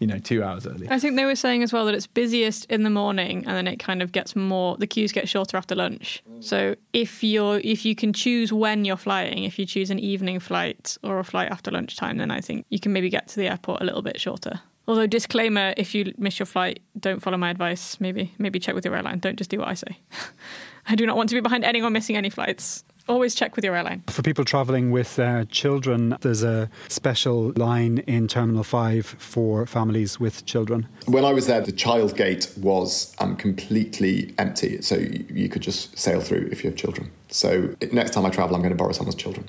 you 0.00 0.06
know, 0.06 0.18
two 0.18 0.42
hours 0.42 0.66
early. 0.66 0.88
I 0.90 0.98
think 0.98 1.16
they 1.16 1.26
were 1.26 1.36
saying 1.36 1.62
as 1.62 1.72
well 1.72 1.84
that 1.84 1.94
it's 1.94 2.06
busiest 2.06 2.64
in 2.64 2.82
the 2.82 2.90
morning 2.90 3.44
and 3.46 3.54
then 3.54 3.68
it 3.68 3.76
kind 3.76 4.02
of 4.02 4.12
gets 4.12 4.34
more 4.34 4.76
the 4.78 4.86
queues 4.86 5.12
get 5.12 5.28
shorter 5.28 5.56
after 5.56 5.74
lunch. 5.74 6.22
So 6.40 6.74
if 6.94 7.22
you're 7.22 7.60
if 7.62 7.84
you 7.84 7.94
can 7.94 8.14
choose 8.14 8.50
when 8.50 8.86
you're 8.86 8.96
flying, 8.96 9.44
if 9.44 9.58
you 9.58 9.66
choose 9.66 9.90
an 9.90 9.98
evening 9.98 10.40
flight 10.40 10.96
or 11.04 11.18
a 11.18 11.24
flight 11.24 11.50
after 11.50 11.70
lunchtime, 11.70 12.16
then 12.16 12.30
I 12.30 12.40
think 12.40 12.64
you 12.70 12.80
can 12.80 12.94
maybe 12.94 13.10
get 13.10 13.28
to 13.28 13.36
the 13.36 13.48
airport 13.48 13.82
a 13.82 13.84
little 13.84 14.02
bit 14.02 14.18
shorter. 14.18 14.60
Although 14.88 15.06
disclaimer, 15.06 15.74
if 15.76 15.94
you 15.94 16.14
miss 16.16 16.38
your 16.38 16.46
flight, 16.46 16.80
don't 16.98 17.20
follow 17.20 17.36
my 17.36 17.50
advice. 17.50 18.00
Maybe 18.00 18.34
maybe 18.38 18.58
check 18.58 18.74
with 18.74 18.86
your 18.86 18.96
airline. 18.96 19.18
Don't 19.18 19.36
just 19.36 19.50
do 19.50 19.58
what 19.58 19.68
I 19.68 19.74
say. 19.74 19.98
I 20.86 20.96
do 20.96 21.04
not 21.04 21.16
want 21.16 21.28
to 21.28 21.34
be 21.34 21.40
behind 21.42 21.62
anyone 21.64 21.92
missing 21.92 22.16
any 22.16 22.30
flights. 22.30 22.84
Always 23.08 23.34
check 23.34 23.56
with 23.56 23.64
your 23.64 23.76
airline. 23.76 24.02
For 24.08 24.22
people 24.22 24.44
travelling 24.44 24.90
with 24.90 25.18
uh, 25.18 25.44
children, 25.46 26.16
there's 26.20 26.42
a 26.42 26.70
special 26.88 27.52
line 27.56 27.98
in 28.06 28.28
Terminal 28.28 28.64
5 28.64 29.06
for 29.06 29.66
families 29.66 30.20
with 30.20 30.46
children. 30.46 30.88
When 31.06 31.24
I 31.24 31.32
was 31.32 31.46
there, 31.46 31.60
the 31.60 31.72
child 31.72 32.16
gate 32.16 32.52
was 32.56 33.14
um, 33.18 33.36
completely 33.36 34.34
empty, 34.38 34.80
so 34.82 34.96
you, 34.96 35.24
you 35.28 35.48
could 35.48 35.62
just 35.62 35.98
sail 35.98 36.20
through 36.20 36.48
if 36.52 36.62
you 36.64 36.70
have 36.70 36.78
children. 36.78 37.10
So 37.28 37.74
next 37.92 38.12
time 38.12 38.26
I 38.26 38.30
travel, 38.30 38.56
I'm 38.56 38.62
going 38.62 38.72
to 38.72 38.76
borrow 38.76 38.92
someone's 38.92 39.16
children. 39.16 39.48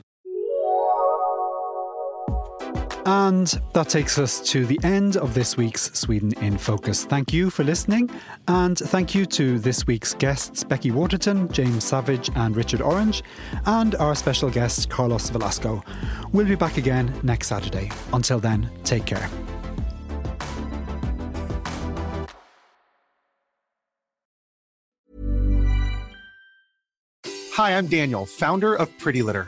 And 3.05 3.47
that 3.73 3.89
takes 3.89 4.19
us 4.19 4.39
to 4.51 4.65
the 4.65 4.79
end 4.83 5.17
of 5.17 5.33
this 5.33 5.57
week's 5.57 5.91
Sweden 5.97 6.33
in 6.41 6.57
Focus. 6.57 7.03
Thank 7.03 7.33
you 7.33 7.49
for 7.49 7.63
listening, 7.63 8.09
and 8.47 8.77
thank 8.77 9.15
you 9.15 9.25
to 9.25 9.57
this 9.57 9.87
week's 9.87 10.13
guests 10.13 10.63
Becky 10.63 10.91
Waterton, 10.91 11.51
James 11.51 11.83
Savage, 11.83 12.29
and 12.35 12.55
Richard 12.55 12.81
Orange, 12.81 13.23
and 13.65 13.95
our 13.95 14.13
special 14.13 14.49
guest 14.49 14.89
Carlos 14.89 15.29
Velasco. 15.29 15.83
We'll 16.31 16.45
be 16.45 16.55
back 16.55 16.77
again 16.77 17.13
next 17.23 17.47
Saturday. 17.47 17.91
Until 18.13 18.39
then, 18.39 18.69
take 18.83 19.05
care. 19.05 19.29
Hi, 27.53 27.77
I'm 27.77 27.87
Daniel, 27.87 28.25
founder 28.25 28.75
of 28.75 28.95
Pretty 28.99 29.21
Litter. 29.21 29.47